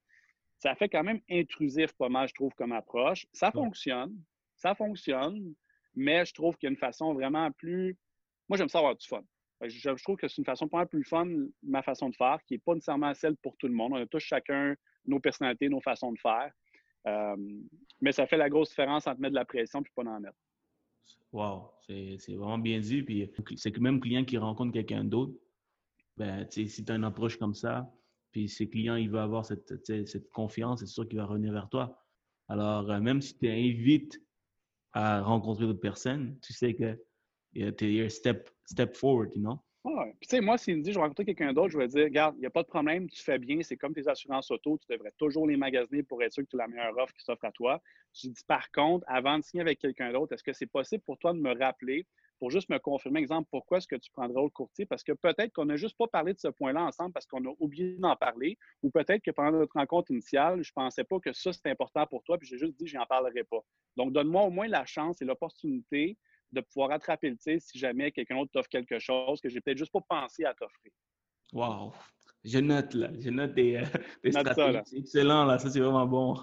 Ça 0.60 0.76
fait 0.76 0.90
quand 0.90 1.04
même 1.04 1.22
intrusif, 1.30 1.94
pas 1.94 2.10
mal, 2.10 2.28
je 2.28 2.34
trouve, 2.34 2.54
comme 2.56 2.72
approche. 2.72 3.26
Ça 3.34 3.52
fonctionne. 3.52 4.16
Ça 4.56 4.76
fonctionne 4.76 5.56
mais 5.96 6.26
je 6.26 6.34
trouve 6.34 6.58
qu'il 6.58 6.68
y 6.68 6.70
a 6.70 6.72
une 6.72 6.78
façon 6.78 7.14
vraiment 7.14 7.52
plus. 7.52 7.98
Moi, 8.48 8.58
j'aime 8.58 8.70
ça 8.70 8.80
avoir 8.80 8.96
du 8.96 9.08
fun. 9.08 9.22
Je, 9.62 9.90
trouve 10.04 10.18
que 10.18 10.28
c'est 10.28 10.40
une 10.40 10.46
façon 10.46 10.68
pas 10.68 10.86
plus 10.86 11.04
fun, 11.04 11.28
ma 11.62 11.84
façon 11.84 12.10
de 12.10 12.16
faire, 12.16 12.40
qui 12.48 12.56
n'est 12.56 12.60
pas 12.60 12.74
nécessairement 12.74 13.14
celle 13.14 13.38
pour 13.38 13.56
tout 13.58 13.68
le 13.68 13.74
monde. 13.74 13.94
On 13.94 13.98
a 13.98 14.08
tous 14.08 14.20
chacun 14.20 14.76
nos 15.06 15.20
personnalités, 15.20 15.70
nos 15.70 15.82
façons 15.82 16.12
de 16.12 16.20
faire. 16.20 16.52
Euh, 17.08 17.36
mais 18.00 18.12
ça 18.12 18.26
fait 18.26 18.38
la 18.38 18.50
grosse 18.50 18.70
différence 18.70 19.08
entre 19.08 19.20
mettre 19.20 19.34
de 19.34 19.40
la 19.40 19.46
pression 19.46 19.82
et 19.82 19.92
pas 19.96 20.10
en 20.10 20.20
mettre. 20.20 20.38
Wow, 21.32 21.72
c'est 21.88 22.18
vraiment 22.36 22.58
bien 22.58 22.80
dit. 22.80 23.04
Puis 23.04 23.32
c'est 23.56 23.76
le 23.76 23.82
même 23.82 24.00
client 24.00 24.26
qui 24.26 24.38
rencontre 24.38 24.74
quelqu'un 24.74 25.04
d'autre. 25.04 25.34
Ben, 26.18 26.46
si 26.50 26.84
tu 26.84 26.92
as 26.92 26.96
une 26.96 27.04
approche 27.06 27.38
comme 27.38 27.56
ça, 27.56 27.90
puis 28.32 28.48
ces 28.50 28.70
clients, 28.70 28.96
il 28.96 29.10
veut 29.10 29.20
avoir 29.20 29.46
cette, 29.46 29.86
cette 29.86 30.30
confiance, 30.30 30.82
c'est 30.82 30.88
sûr 30.88 31.08
qu'il 31.08 31.18
va 31.18 31.26
revenir 31.26 31.54
vers 31.54 31.70
toi. 31.70 31.98
Alors, 32.48 32.90
euh, 32.92 33.00
même 33.00 33.22
si 33.22 33.38
tu 33.38 33.48
invites 33.48 34.22
à 34.94 35.22
rencontrer 35.22 35.66
d'autres 35.66 35.80
personnes, 35.80 36.38
tu 36.42 36.54
sais 36.54 36.76
que 36.76 37.00
tu 37.72 37.98
es 37.98 38.10
step, 38.10 38.50
step 38.66 38.96
forward, 38.96 39.32
you 39.36 39.42
know? 39.42 39.60
Puis, 39.84 40.28
tu 40.28 40.36
sais, 40.36 40.42
moi, 40.42 40.58
s'il 40.58 40.78
me 40.78 40.84
dit 40.84 40.92
je 40.92 40.98
vais 40.98 41.02
rencontrer 41.02 41.26
quelqu'un 41.26 41.54
d'autre, 41.54 41.70
je 41.70 41.78
vais 41.78 41.88
dire 41.88 42.04
regarde, 42.04 42.36
il 42.38 42.42
n'y 42.42 42.46
a 42.46 42.52
pas 42.52 42.62
de 42.62 42.68
problème, 42.68 43.10
tu 43.10 43.22
fais 43.22 43.40
bien, 43.40 43.62
c'est 43.64 43.78
comme 43.78 43.94
tes 43.94 44.08
assurances 44.08 44.52
auto, 44.52 44.78
tu 44.78 44.86
devrais 44.94 45.12
toujours 45.18 45.48
les 45.48 45.58
magasiner 45.58 46.04
pour 46.04 46.22
être 46.22 46.34
sûr 46.34 46.44
que 46.44 46.50
tu 46.50 46.56
as 46.56 46.60
la 46.60 46.68
meilleure 46.68 46.98
offre 46.98 47.14
qui 47.14 47.24
s'offre 47.24 47.46
à 47.46 47.52
toi. 47.52 47.82
Je 48.14 48.28
dis 48.28 48.44
par 48.48 48.72
contre, 48.72 49.06
avant 49.08 49.40
de 49.40 49.44
signer 49.44 49.62
avec 49.62 49.80
quelqu'un 49.80 50.12
d'autre, 50.12 50.34
est-ce 50.34 50.44
que 50.44 50.54
c'est 50.54 50.68
possible 50.68 51.04
pour 51.04 51.18
toi 51.18 51.34
de 51.34 51.40
me 51.40 51.58
rappeler 51.58 52.06
pour 52.42 52.50
juste 52.50 52.70
me 52.70 52.80
confirmer, 52.80 53.20
exemple, 53.20 53.48
pourquoi 53.52 53.78
est-ce 53.78 53.88
que 53.88 53.96
tu 53.96 54.10
prendrais 54.10 54.42
le 54.42 54.50
courtier? 54.50 54.88
Parce 54.88 55.04
que 55.04 55.12
peut-être 55.12 55.54
qu'on 55.54 55.66
n'a 55.66 55.76
juste 55.78 55.96
pas 55.96 56.08
parlé 56.08 56.34
de 56.34 56.40
ce 56.40 56.48
point-là 56.48 56.84
ensemble 56.84 57.14
parce 57.14 57.28
qu'on 57.28 57.46
a 57.46 57.54
oublié 57.60 57.98
d'en 58.00 58.16
parler, 58.16 58.58
ou 58.82 58.90
peut-être 58.90 59.22
que 59.22 59.30
pendant 59.30 59.60
notre 59.60 59.76
rencontre 59.76 60.10
initiale, 60.10 60.64
je 60.64 60.72
ne 60.72 60.74
pensais 60.74 61.04
pas 61.04 61.20
que 61.20 61.34
ça, 61.34 61.54
c'était 61.54 61.70
important 61.70 62.08
pour 62.08 62.24
toi, 62.24 62.40
puis 62.40 62.48
j'ai 62.48 62.58
juste 62.58 62.74
dit, 62.80 62.88
je 62.88 62.98
n'en 62.98 63.06
parlerai 63.06 63.44
pas. 63.44 63.60
Donc, 63.96 64.12
donne-moi 64.12 64.42
au 64.42 64.50
moins 64.50 64.68
la 64.68 64.86
chance 64.86 65.22
et 65.22 65.26
l'opportunité 65.26 66.18
de 66.52 66.62
pouvoir 66.62 66.92
attraper 66.92 67.30
le 67.30 67.38
tir 67.38 67.62
si 67.62 67.78
jamais 67.78 68.12
quelqu'un 68.12 68.36
d'autre 68.36 68.52
t'offre 68.52 68.70
quelque 68.70 69.00
chose 69.00 69.40
que 69.42 69.50
j'ai 69.50 69.62
peut-être 69.62 69.78
juste 69.78 69.92
pas 69.92 70.02
pensé 70.02 70.46
à 70.46 70.54
t'offrir. 70.54 70.92
Wow! 71.54 71.94
Je 72.44 72.60
note, 72.60 72.94
là. 72.94 73.12
Je 73.20 73.30
note 73.30 73.54
des, 73.54 73.76
euh, 73.76 74.32
stratégies. 74.32 74.98
excellent, 74.98 75.46
là. 75.46 75.60
Ça, 75.60 75.70
c'est 75.70 75.80
vraiment 75.80 76.08
bon. 76.08 76.36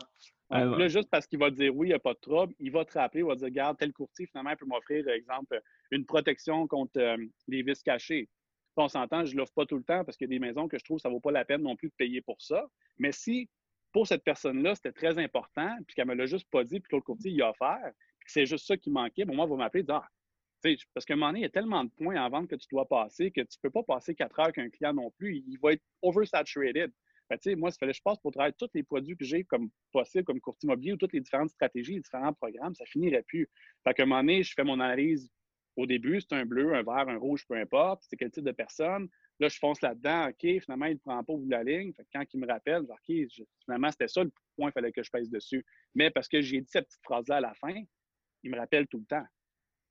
Là, 0.50 0.88
juste 0.88 1.11
parce 1.11 1.27
qu'il 1.27 1.38
va 1.38 1.50
dire 1.50 1.77
oui, 1.77 1.88
il 1.88 1.91
n'y 1.91 1.95
a 1.95 1.99
pas 1.99 2.15
de 2.15 2.19
trouble, 2.21 2.55
il 2.59 2.73
va 2.73 2.85
te 2.85 2.99
rappeler, 2.99 3.21
il 3.21 3.27
va 3.27 3.35
dire 3.35 3.47
Regarde, 3.47 3.77
tel 3.79 3.93
courtier, 3.93 4.27
finalement, 4.27 4.50
il 4.50 4.57
peut 4.57 4.67
m'offrir, 4.67 5.05
par 5.05 5.15
exemple, 5.15 5.61
une 5.91 6.07
protection 6.07 6.67
contre 6.67 6.99
euh, 6.99 7.17
les 7.49 7.62
vis 7.62 7.83
cachés. 7.83 8.29
On 8.77 8.88
s'entend, 8.88 9.25
je 9.25 9.33
ne 9.33 9.38
l'offre 9.38 9.53
pas 9.55 9.67
tout 9.67 9.77
le 9.77 9.83
temps 9.83 10.05
parce 10.05 10.17
qu'il 10.17 10.27
y 10.27 10.31
a 10.31 10.35
des 10.35 10.38
maisons 10.38 10.69
que 10.69 10.79
je 10.79 10.85
trouve 10.85 10.99
que 10.99 11.03
ça 11.03 11.09
ne 11.09 11.15
vaut 11.15 11.21
pas 11.21 11.33
la 11.33 11.45
peine 11.45 11.62
non 11.62 11.75
plus 11.75 11.88
de 11.88 11.95
payer 11.99 12.23
pour 12.23 12.41
ça. 12.41 12.65
Mais 12.99 13.11
si 13.11 13.50
pour 13.93 14.07
cette 14.07 14.23
personne-là, 14.23 14.75
c'était 14.77 14.93
très 14.93 15.19
important, 15.19 15.77
puis 15.87 15.95
qu'elle 15.95 16.07
ne 16.07 16.12
me 16.12 16.19
l'a 16.19 16.27
juste 16.27 16.49
pas 16.50 16.62
dit, 16.62 16.79
puis 16.79 16.91
que 16.91 16.97
le 16.97 17.03
courtier 17.03 17.33
y 17.33 17.43
a 17.43 17.50
offert, 17.50 17.93
c'est 18.31 18.47
juste 18.47 18.67
ça 18.67 18.77
qui 18.77 18.91
manquait, 18.91 19.25
bon, 19.25 19.35
moi, 19.35 19.47
il 19.47 19.51
va 19.51 19.57
m'appeler 19.57 19.81
et 19.81 19.85
dire 19.85 19.97
ah, 19.97 20.09
parce 20.95 21.05
qu'à 21.07 21.15
un 21.15 21.17
moment 21.17 21.29
donné, 21.29 21.41
il 21.41 21.43
y 21.43 21.47
a 21.47 21.51
tellement 21.51 21.85
de 21.85 21.91
points 21.91 22.21
en 22.21 22.29
vente 22.29 22.49
que 22.49 22.57
tu 22.57 22.67
dois 22.71 22.87
passer 22.87 23.31
que 23.31 23.41
tu 23.41 23.59
ne 23.63 23.69
peux 23.69 23.71
pas 23.71 23.83
passer 23.83 24.15
quatre 24.15 24.39
heures 24.41 24.53
qu'un 24.53 24.69
client 24.71 24.93
non 24.93 25.11
plus. 25.13 25.43
Il 25.47 25.59
va 25.63 25.73
être 25.73 25.83
oversaturated. 26.03 26.93
Ben, 27.31 27.39
moi, 27.57 27.71
il 27.71 27.79
fallait 27.79 27.93
je 27.93 28.03
passe 28.03 28.19
pour 28.19 28.33
travailler 28.33 28.55
tous 28.59 28.71
les 28.75 28.83
produits 28.83 29.17
que 29.17 29.25
j'ai 29.25 29.45
comme 29.45 29.69
possible, 29.93 30.25
comme 30.25 30.41
courtier 30.41 30.67
immobilier 30.67 30.95
ou 30.95 30.97
toutes 30.97 31.13
les 31.13 31.21
différentes 31.21 31.51
stratégies, 31.51 31.95
les 31.95 32.01
différents 32.01 32.33
programmes, 32.33 32.75
ça 32.75 32.87
finirait 32.87 33.23
plus. 33.23 33.49
Fait 33.85 33.93
qu'à 33.93 34.05
un 34.05 34.07
moment 34.07 34.23
donné, 34.23 34.43
je 34.43 34.55
fais 34.55 34.65
mon 34.65 34.81
analyse 34.81 35.31
au 35.77 35.87
début, 35.87 36.21
c'est 36.21 36.33
un 36.33 36.47
bleu, 36.47 36.75
un 36.75 36.83
vert, 36.83 37.09
un 37.09 37.19
rouge, 37.19 37.45
peu 37.47 37.55
importe, 37.55 38.03
c'est 38.09 38.17
quel 38.17 38.31
type 38.31 38.45
de 38.45 38.53
personne. 38.53 39.09
Là, 39.41 39.49
je 39.49 39.59
fonce 39.59 39.81
là-dedans, 39.83 40.31
OK, 40.31 40.61
finalement, 40.61 40.87
il 40.87 40.95
ne 40.95 40.99
prend 40.99 41.23
pas 41.23 41.33
au 41.33 41.39
bout 41.39 41.47
de 41.47 41.53
la 41.53 41.63
ligne. 41.63 41.93
Fait 41.93 42.07
quand 42.13 42.25
il 42.33 42.41
me 42.41 42.47
rappelle, 42.47 42.83
OK, 42.83 43.15
finalement, 43.65 43.91
c'était 43.91 44.09
ça 44.09 44.25
le 44.25 44.33
point 44.57 44.71
qu'il 44.71 44.73
fallait 44.73 44.91
que 44.91 45.03
je 45.03 45.11
pèse 45.11 45.31
dessus. 45.31 45.65
Mais 45.95 46.11
parce 46.11 46.29
que 46.29 46.41
j'ai 46.41 46.61
dit 46.61 46.69
cette 46.69 46.87
petite 46.87 47.05
phrase-là 47.05 47.37
à 47.37 47.41
la 47.41 47.55
fin, 47.55 47.75
il 48.42 48.50
me 48.50 48.59
rappelle 48.59 48.87
tout 48.87 48.99
le 48.99 49.04
temps. 49.04 49.25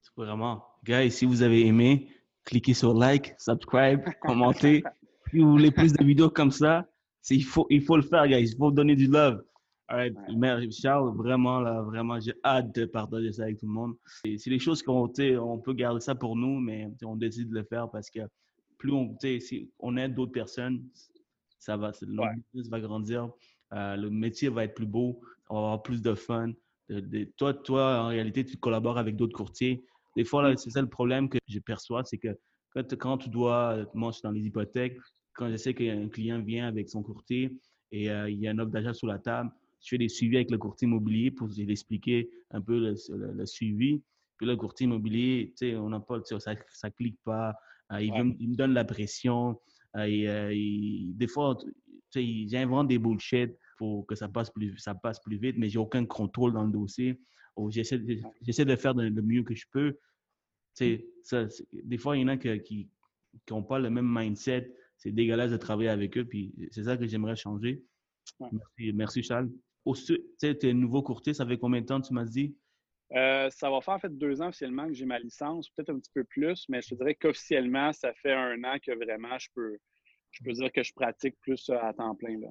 C'est 0.01 0.11
vraiment. 0.15 0.63
Guys, 0.83 1.11
si 1.11 1.25
vous 1.25 1.41
avez 1.41 1.65
aimé, 1.65 2.07
cliquez 2.43 2.73
sur 2.73 2.93
like, 2.93 3.33
subscribe, 3.37 4.01
commentez. 4.21 4.83
si 5.29 5.39
vous 5.39 5.51
voulez 5.51 5.71
plus 5.71 5.93
de 5.93 6.03
vidéos 6.03 6.29
comme 6.29 6.51
ça, 6.51 6.85
il 7.29 7.43
faut, 7.43 7.67
il 7.69 7.81
faut 7.81 7.97
le 7.97 8.03
faire, 8.03 8.27
guys. 8.27 8.51
Il 8.51 8.57
faut 8.57 8.71
donner 8.71 8.95
du 8.95 9.07
love. 9.07 9.43
All 9.89 9.97
right. 9.97 10.71
Charles, 10.71 11.15
vraiment, 11.15 11.61
là, 11.61 11.81
vraiment, 11.81 12.19
j'ai 12.19 12.33
hâte 12.43 12.75
de 12.75 12.85
partager 12.85 13.31
ça 13.31 13.43
avec 13.43 13.59
tout 13.59 13.67
le 13.67 13.71
monde. 13.71 13.95
C'est 14.23 14.37
les 14.47 14.59
choses 14.59 14.83
qu'on 14.83 15.11
on 15.19 15.59
peut 15.59 15.73
garder 15.73 16.01
ça 16.01 16.13
pour 16.13 16.35
nous, 16.35 16.59
mais 16.59 16.89
on 17.03 17.15
décide 17.15 17.49
de 17.49 17.55
le 17.55 17.63
faire 17.63 17.89
parce 17.89 18.09
que 18.09 18.19
plus 18.77 18.91
on, 18.91 19.17
si 19.21 19.71
on 19.79 19.95
aide 19.97 20.13
d'autres 20.13 20.33
personnes, 20.33 20.83
ça 21.57 21.77
va, 21.77 21.91
le 22.01 22.35
business 22.53 22.69
va 22.69 22.79
grandir, 22.79 23.29
euh, 23.73 23.95
le 23.95 24.09
métier 24.09 24.49
va 24.49 24.65
être 24.65 24.75
plus 24.75 24.85
beau, 24.85 25.19
on 25.49 25.55
va 25.55 25.59
avoir 25.59 25.83
plus 25.83 26.01
de 26.01 26.13
fun. 26.13 26.51
Toi, 27.37 27.53
toi, 27.53 28.03
en 28.03 28.07
réalité, 28.07 28.45
tu 28.45 28.57
collabores 28.57 28.97
avec 28.97 29.15
d'autres 29.15 29.35
courtiers. 29.35 29.83
Des 30.15 30.23
fois, 30.23 30.55
c'est 30.57 30.71
ça 30.71 30.81
le 30.81 30.89
problème 30.89 31.29
que 31.29 31.37
je 31.47 31.59
perçois, 31.59 32.03
c'est 32.03 32.17
que 32.17 32.37
quand, 32.71 32.95
quand, 32.97 33.17
tu 33.17 33.29
dois, 33.29 33.85
moi, 33.93 34.11
je 34.11 34.17
suis 34.17 34.23
dans 34.23 34.31
les 34.31 34.41
hypothèques, 34.41 34.97
quand 35.33 35.49
je 35.49 35.55
sais 35.55 35.73
qu'un 35.73 36.09
client 36.09 36.41
vient 36.41 36.67
avec 36.67 36.89
son 36.89 37.03
courtier 37.03 37.55
et 37.91 38.09
euh, 38.09 38.29
il 38.29 38.39
y 38.39 38.47
a 38.47 38.51
un 38.51 38.59
offre 38.59 38.71
d'achat 38.71 38.93
sur 38.93 39.07
la 39.07 39.19
table, 39.19 39.51
je 39.81 39.89
fais 39.89 39.97
des 39.97 40.09
suivis 40.09 40.37
avec 40.37 40.51
le 40.51 40.57
courtier 40.57 40.87
immobilier 40.87 41.31
pour 41.31 41.47
lui 41.47 41.71
expliquer 41.71 42.29
un 42.51 42.61
peu 42.61 42.79
le, 42.79 43.45
suivi. 43.45 44.01
Puis 44.37 44.47
le 44.47 44.55
courtier 44.55 44.85
immobilier, 44.85 45.53
tu 45.57 45.69
sais, 45.69 45.75
on 45.75 45.89
n'a 45.89 45.99
pas, 45.99 46.19
ça, 46.23 46.37
ça 46.39 46.91
clique 46.91 47.19
pas. 47.23 47.55
Euh, 47.93 48.01
il, 48.01 48.49
me 48.49 48.55
donne 48.55 48.73
la 48.73 48.83
pression. 48.83 49.59
Euh, 49.95 50.49
et, 50.51 51.05
des 51.13 51.27
fois, 51.27 51.57
tu 51.59 51.71
sais, 52.09 52.47
j'invente 52.47 52.87
des 52.87 52.97
bullshit 52.97 53.51
pour 53.77 54.05
que 54.07 54.15
ça 54.15 54.27
passe 54.27 54.49
plus, 54.49 54.77
ça 54.77 54.95
passe 54.95 55.19
plus 55.19 55.37
vite, 55.37 55.55
mais 55.57 55.69
j'ai 55.69 55.79
aucun 55.79 56.05
contrôle 56.05 56.53
dans 56.53 56.63
le 56.63 56.71
dossier. 56.71 57.19
J'essaie 57.69 57.97
de 57.97 58.75
faire 58.75 58.93
le 58.93 59.21
mieux 59.21 59.43
que 59.43 59.55
je 59.55 59.65
peux. 59.71 59.97
Sais, 60.73 61.07
des 61.73 61.97
fois, 61.97 62.17
il 62.17 62.21
y 62.21 62.23
en 62.25 62.27
a 62.27 62.37
qui 62.37 62.89
n'ont 63.49 63.63
pas 63.63 63.79
le 63.79 63.89
même 63.89 64.07
mindset. 64.07 64.73
C'est 64.97 65.11
dégueulasse 65.11 65.51
de 65.51 65.57
travailler 65.57 65.89
avec 65.89 66.17
eux, 66.17 66.25
puis 66.25 66.53
c'est 66.71 66.83
ça 66.83 66.97
que 66.97 67.07
j'aimerais 67.07 67.35
changer. 67.35 67.83
Merci, 68.39 68.93
merci 68.93 69.23
Charles 69.23 69.49
tu 69.95 70.23
es 70.41 70.73
nouveau 70.73 71.01
courtier, 71.01 71.33
ça 71.33 71.45
fait 71.45 71.57
combien 71.57 71.81
de 71.81 71.85
temps 71.85 72.01
tu 72.01 72.13
m'as 72.13 72.25
dit? 72.25 72.55
Euh, 73.13 73.49
ça 73.49 73.69
va 73.69 73.79
faire 73.79 73.93
en 73.93 73.99
fait 73.99 74.17
deux 74.17 74.41
ans 74.41 74.49
officiellement 74.49 74.87
que 74.87 74.93
j'ai 74.93 75.05
ma 75.05 75.19
licence, 75.19 75.69
peut-être 75.69 75.91
un 75.91 75.99
petit 75.99 76.11
peu 76.13 76.25
plus, 76.25 76.65
mais 76.67 76.81
je 76.81 76.89
te 76.89 76.95
dirais 76.95 77.15
qu'officiellement, 77.15 77.93
ça 77.93 78.13
fait 78.15 78.33
un 78.33 78.61
an 78.65 78.77
que 78.85 78.91
vraiment 78.95 79.37
je 79.37 79.47
peux, 79.55 79.77
je 80.31 80.43
peux 80.43 80.51
dire 80.51 80.71
que 80.73 80.83
je 80.83 80.91
pratique 80.93 81.39
plus 81.39 81.69
euh, 81.69 81.77
à 81.79 81.93
temps 81.93 82.15
plein. 82.15 82.37
Là. 82.39 82.49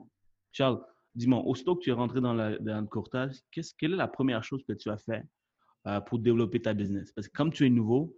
Charles, 0.53 0.83
dis-moi, 1.17 1.43
aussitôt 1.45 1.75
que 1.75 1.83
tu 1.83 1.91
es 1.91 1.93
rentré 1.93 2.21
dans, 2.21 2.35
le 2.35 2.87
courtage, 2.87 3.37
quelle 3.51 3.95
est 3.95 3.97
la 3.97 4.09
première 4.09 4.45
chose 4.45 4.63
que 4.69 4.75
tu 4.75 4.91
as 4.91 4.99
fait 4.99 5.25
euh, 5.87 6.01
pour 6.01 6.19
développer 6.19 6.61
ta 6.61 6.75
business? 6.75 7.13
Parce 7.13 7.29
que 7.29 7.37
comme 7.37 7.53
tu 7.53 7.67
es 7.67 7.71
nouveau, 7.71 8.15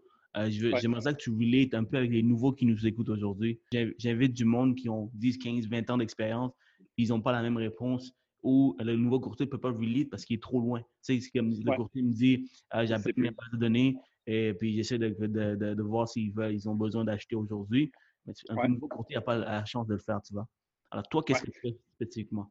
j'aimerais 0.48 1.00
ça 1.00 1.14
que 1.14 1.18
tu 1.18 1.30
relates 1.30 1.74
un 1.74 1.84
peu 1.84 1.96
avec 1.96 2.10
les 2.10 2.22
nouveaux 2.22 2.52
qui 2.52 2.66
nous 2.66 2.86
écoutent 2.86 3.08
aujourd'hui. 3.08 3.60
J'invite 3.98 4.34
du 4.34 4.44
monde 4.44 4.74
qui 4.74 4.88
ont 4.88 5.10
10, 5.14 5.38
15, 5.38 5.68
20 5.68 5.90
ans 5.90 5.98
d'expérience, 5.98 6.52
ils 6.96 7.08
n'ont 7.08 7.22
pas 7.22 7.32
la 7.32 7.42
même 7.42 7.56
réponse 7.56 8.12
ou 8.42 8.76
le 8.78 8.96
nouveau 8.96 9.18
courtier 9.18 9.46
ne 9.46 9.50
peut 9.50 9.58
pas 9.58 9.70
relate 9.70 10.10
parce 10.10 10.24
qu'il 10.24 10.36
est 10.36 10.42
trop 10.42 10.60
loin. 10.60 10.80
Tu 10.80 10.86
sais, 11.14 11.20
c'est 11.20 11.38
comme 11.38 11.50
le 11.50 11.76
courtier 11.76 12.02
me 12.02 12.12
dit 12.12 12.48
ah, 12.70 12.84
j'appelle 12.86 13.14
mes 13.16 13.30
bases 13.30 13.50
de 13.52 13.56
données 13.56 13.96
et 14.26 14.54
puis 14.54 14.74
j'essaie 14.74 14.98
de, 14.98 15.08
de, 15.08 15.74
de, 15.74 15.82
voir 15.82 16.08
s'ils 16.08 16.32
veulent, 16.32 16.54
ils 16.54 16.68
ont 16.68 16.74
besoin 16.74 17.04
d'acheter 17.04 17.34
aujourd'hui. 17.34 17.90
Mais 18.26 18.34
un 18.50 18.68
nouveau 18.68 18.88
courtier 18.88 19.16
n'a 19.16 19.22
pas 19.22 19.36
la 19.36 19.64
chance 19.64 19.86
de 19.86 19.94
le 19.94 20.00
faire, 20.00 20.20
tu 20.22 20.34
vois. 20.34 20.46
Alors, 20.90 21.08
toi, 21.08 21.22
qu'est-ce 21.22 21.42
que 21.42 21.50
tu 21.50 21.60
fais 21.60 21.76
spécifiquement? 21.94 22.50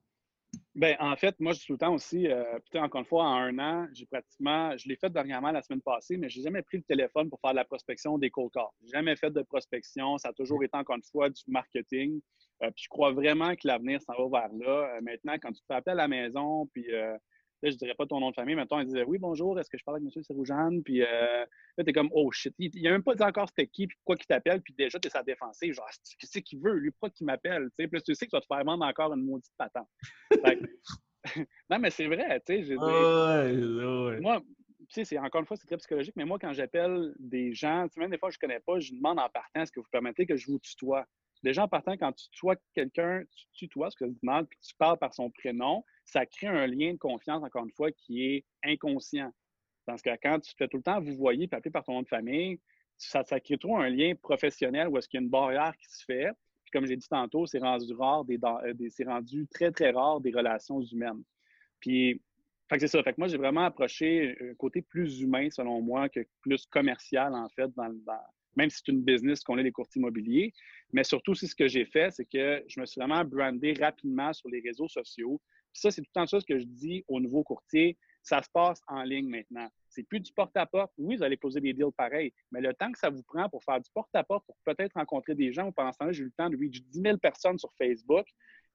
Ben, 0.76 0.96
en 1.00 1.16
fait, 1.16 1.36
moi, 1.40 1.54
je 1.54 1.74
temps 1.74 1.94
aussi, 1.94 2.28
euh, 2.28 2.44
encore 2.76 3.02
une 3.02 3.08
fois, 3.08 3.24
en 3.24 3.34
un 3.34 3.60
an, 3.60 3.88
j'ai 3.94 4.06
pratiquement, 4.06 4.78
je 4.78 4.88
l'ai 4.88 4.96
fait 4.96 5.10
dernièrement 5.10 5.52
la 5.52 5.64
semaine 5.64 5.82
passée, 5.82 6.18
mais 6.18 6.30
je 6.30 6.38
n'ai 6.38 6.44
jamais 6.44 6.62
pris 6.62 6.78
le 6.78 6.84
téléphone 6.84 7.30
pour 7.30 7.40
faire 7.42 7.52
de 7.52 7.56
la 7.56 7.66
prospection 7.66 8.18
des 8.20 8.30
cold 8.30 8.52
calls. 8.54 8.66
jamais 8.94 9.16
fait 9.16 9.32
de 9.32 9.42
prospection. 9.42 10.18
Ça 10.20 10.30
a 10.30 10.34
toujours 10.34 10.64
été, 10.64 10.78
encore 10.78 10.96
une 10.96 11.04
fois, 11.04 11.30
du 11.30 11.42
marketing. 11.48 12.22
Euh, 12.64 12.72
puis 12.72 12.84
je 12.84 12.90
crois 12.90 13.12
vraiment 13.12 13.56
que 13.56 13.68
l'avenir 13.68 14.02
s'en 14.02 14.14
va 14.14 14.42
vers 14.42 14.54
là. 14.54 14.96
Euh, 14.96 15.02
maintenant, 15.02 15.34
quand 15.42 15.52
tu 15.52 15.62
appeler 15.70 15.94
à 15.94 15.96
la 15.96 16.08
maison, 16.08 16.68
puis 16.74 16.86
euh, 16.92 17.18
là, 17.62 17.70
je 17.70 17.76
dirais 17.76 17.96
pas 17.96 18.06
ton 18.06 18.20
nom 18.20 18.30
de 18.30 18.36
famille, 18.36 18.56
mais 18.56 18.66
toi, 18.66 18.82
il 18.82 18.88
disait 18.88 19.04
Oui, 19.04 19.18
bonjour, 19.18 19.60
est-ce 19.60 19.70
que 19.70 19.78
je 19.78 19.84
parle 19.84 19.98
avec 19.98 20.16
M. 20.16 20.24
Seroujane? 20.24 20.84
Puis 20.84 21.00
là, 21.00 21.46
tu 21.78 21.90
es 21.90 21.94
comme 21.94 22.10
Oh 22.14 22.32
shit. 22.32 22.54
Il 22.60 22.82
n'a 22.84 22.92
même 22.92 23.04
pas 23.04 23.16
dit 23.16 23.24
encore 23.24 23.48
c'était 23.50 23.68
qui, 23.68 23.88
puis 23.88 23.98
pourquoi 23.98 24.16
qu'il 24.16 24.28
t'appelle, 24.28 24.62
puis 24.62 24.74
déjà, 24.78 25.00
tu 25.00 25.08
es 25.08 25.12
sa 25.12 25.24
défensive. 25.24 25.74
Genre, 25.74 25.90
qu'est-ce 26.20 26.40
qu'il 26.40 26.60
veut, 26.60 26.74
lui, 26.74 26.92
pourquoi 26.92 27.10
qu'il 27.10 27.26
m'appelle? 27.26 27.70
Puis 27.78 27.88
tu 28.04 28.16
sais 28.16 28.26
que 28.26 28.32
tu 28.32 28.36
vas 28.36 28.42
te 28.42 28.48
faire 28.48 28.64
vendre 28.64 28.86
encore 28.86 29.14
une 29.14 29.26
maudite 29.26 29.54
patente. 29.58 29.88
non, 31.70 31.80
mais 31.80 31.90
c'est 31.90 32.08
vrai, 32.08 32.42
tu 32.46 32.64
sais. 32.66 32.76
Moi, 34.22 34.42
tu 34.90 34.94
sais, 34.94 35.06
c'est 35.06 35.18
encore 35.20 35.42
une 35.42 35.48
fois, 35.48 35.58
c'est 35.58 35.68
très 35.68 35.78
psychologique, 35.78 36.16
mais 36.16 36.26
moi, 36.26 36.38
quand 36.40 36.54
j'appelle 36.54 37.14
des 37.20 37.54
gens, 37.54 37.88
même 37.98 38.10
des 38.10 38.18
fois, 38.18 38.30
je 38.30 38.38
ne 38.38 38.48
connais 38.48 38.60
pas, 38.62 38.80
je 38.80 38.94
demande 38.94 39.20
en 39.20 39.30
partant 39.30 39.62
est-ce 39.62 39.72
que 39.72 39.80
vous 39.80 39.88
permettez 39.92 40.26
que 40.26 40.38
je 40.38 40.48
vous 40.48 40.60
tutoie? 40.60 41.06
Déjà, 41.44 41.64
en 41.64 41.68
partant, 41.68 41.94
quand 41.94 42.12
tu 42.14 42.30
tutoies 42.30 42.56
quelqu'un, 42.74 43.24
tu 43.32 43.46
tutoies, 43.54 43.92
ce 43.92 43.96
que 43.96 44.06
tu 44.06 44.18
demandes, 44.22 44.48
puis 44.48 44.60
tu 44.60 44.74
parles 44.76 44.98
par 44.98 45.14
son 45.14 45.30
prénom, 45.30 45.84
ça 46.04 46.26
crée 46.26 46.48
un 46.48 46.68
lien 46.68 46.94
de 46.94 46.98
confiance, 46.98 47.44
encore 47.44 47.66
une 47.66 47.72
fois, 47.72 47.92
qui 47.92 48.24
est 48.24 48.46
inconscient. 48.64 49.32
Parce 49.86 50.02
que 50.02 50.10
quand 50.22 50.40
tu 50.40 50.54
fais 50.58 50.68
tout 50.68 50.78
le 50.78 50.84
temps 50.84 51.00
vous 51.00 51.16
voyez, 51.16 51.48
puis 51.48 51.58
appeler 51.58 51.72
par 51.72 51.84
ton 51.84 51.94
nom 51.94 52.02
de 52.02 52.08
famille, 52.08 52.60
ça, 52.98 53.24
crée 53.24 53.58
trop 53.58 53.78
un 53.78 53.90
lien 53.90 54.14
professionnel 54.16 54.88
où 54.88 54.98
est-ce 54.98 55.08
qu'il 55.08 55.20
y 55.20 55.22
a 55.22 55.24
une 55.24 55.30
barrière 55.30 55.76
qui 55.78 55.86
se 55.90 56.04
fait. 56.04 56.32
Puis 56.64 56.72
comme 56.72 56.86
j'ai 56.86 56.98
dit 56.98 57.08
tantôt, 57.08 57.46
c'est 57.46 57.60
rendu 57.60 57.94
rare, 57.94 58.26
des, 58.26 58.38
euh, 58.44 59.46
très, 59.54 59.72
très 59.72 59.92
rare 59.92 60.20
des 60.20 60.32
relations 60.32 60.82
humaines. 60.82 61.24
Puis, 61.80 62.22
c'est 62.70 62.88
ça. 62.88 63.02
Fait 63.04 63.18
moi, 63.18 63.28
j'ai 63.28 63.38
vraiment 63.38 63.64
approché 63.64 64.36
un 64.42 64.56
côté 64.56 64.82
plus 64.82 65.22
humain, 65.22 65.48
selon 65.50 65.82
moi, 65.82 66.10
que 66.10 66.20
plus 66.42 66.66
commercial, 66.66 67.34
en 67.34 67.48
fait, 67.50 67.74
dans, 67.76 67.94
dans, 68.06 68.20
même 68.58 68.70
si 68.70 68.82
c'est 68.84 68.92
une 68.92 69.04
business 69.04 69.44
qu'on 69.44 69.58
est 69.58 69.64
les 69.64 69.72
courtiers 69.72 70.00
immobiliers. 70.00 70.52
Mais 70.92 71.04
surtout, 71.04 71.36
c'est 71.36 71.48
ce 71.48 71.56
que 71.56 71.68
j'ai 71.68 71.86
fait, 71.86 72.12
c'est 72.12 72.26
que 72.26 72.64
je 72.68 72.82
me 72.82 72.86
suis 72.86 73.00
vraiment 73.00 73.24
brandé 73.24 73.74
rapidement 73.74 74.34
sur 74.34 74.50
les 74.50 74.60
réseaux 74.60 74.88
sociaux. 74.88 75.40
Puis 75.72 75.82
ça, 75.82 75.92
c'est 75.92 76.02
tout 76.02 76.10
le 76.14 76.20
temps 76.20 76.26
ça 76.26 76.40
ce 76.40 76.46
que 76.46 76.58
je 76.58 76.66
dis 76.66 77.06
aux 77.08 77.20
nouveaux 77.20 77.44
courtiers. 77.44 77.98
Ça 78.24 78.42
se 78.42 78.50
passe 78.52 78.82
en 78.88 79.04
ligne 79.04 79.30
maintenant. 79.30 79.70
C'est 79.90 80.04
plus 80.04 80.20
du 80.20 80.34
porte-à-porte. 80.34 80.92
Oui, 80.98 81.16
vous 81.16 81.24
allez 81.24 81.38
poser 81.38 81.62
des 81.62 81.72
deals 81.72 81.94
pareils, 81.96 82.34
mais 82.52 82.60
le 82.60 82.74
temps 82.74 82.92
que 82.92 82.98
ça 82.98 83.10
vous 83.10 83.24
prend 83.24 83.48
pour 83.48 83.64
faire 83.64 83.80
du 83.80 83.90
porte-à-porte, 83.94 84.46
pour 84.46 84.58
peut-être 84.66 84.94
rencontrer 84.96 85.36
des 85.36 85.54
gens, 85.54 85.72
pendant 85.72 85.94
ce 85.94 86.00
temps-là, 86.00 86.12
j'ai 86.12 86.24
eu 86.24 86.26
le 86.26 86.34
temps 86.36 86.50
de 86.50 86.58
reach 86.58 86.82
10 86.82 87.02
000 87.02 87.18
personnes 87.18 87.60
sur 87.60 87.72
Facebook. 87.78 88.26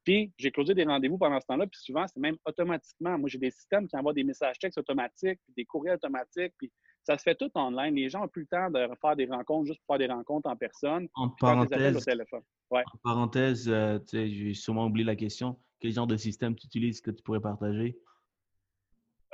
Puis, 0.04 0.32
j'ai 0.38 0.50
closé 0.50 0.74
des 0.74 0.84
rendez-vous 0.84 1.18
pendant 1.18 1.38
ce 1.38 1.46
temps-là, 1.46 1.66
puis 1.66 1.80
souvent, 1.80 2.06
c'est 2.08 2.18
même 2.18 2.36
automatiquement. 2.44 3.18
Moi, 3.18 3.28
j'ai 3.28 3.38
des 3.38 3.50
systèmes 3.50 3.86
qui 3.86 3.96
envoient 3.96 4.14
des 4.14 4.24
messages 4.24 4.58
textes 4.58 4.78
automatiques, 4.78 5.38
puis 5.44 5.54
des 5.56 5.64
courriels 5.64 5.96
automatiques, 5.96 6.54
puis 6.58 6.72
ça 7.04 7.18
se 7.18 7.22
fait 7.22 7.34
tout 7.34 7.50
online. 7.54 7.94
Les 7.94 8.08
gens 8.08 8.20
n'ont 8.20 8.28
plus 8.28 8.42
le 8.42 8.46
temps 8.46 8.70
de 8.70 8.88
faire 9.00 9.16
des 9.16 9.26
rencontres 9.26 9.66
juste 9.66 9.80
pour 9.80 9.96
faire 9.96 10.06
des 10.06 10.12
rencontres 10.12 10.48
en 10.48 10.56
personne. 10.56 11.08
En 11.14 11.28
parenthèse, 11.30 11.96
au 11.96 12.00
téléphone. 12.00 12.42
Ouais. 12.70 12.84
en 12.86 12.98
parenthèse 13.02 13.68
euh, 13.68 13.98
j'ai 14.12 14.54
sûrement 14.54 14.86
oublié 14.86 15.04
la 15.04 15.16
question. 15.16 15.58
Quel 15.80 15.92
genre 15.92 16.06
de 16.06 16.16
système 16.16 16.54
tu 16.54 16.66
utilises 16.66 17.00
que 17.00 17.10
tu 17.10 17.22
pourrais 17.22 17.40
partager? 17.40 17.98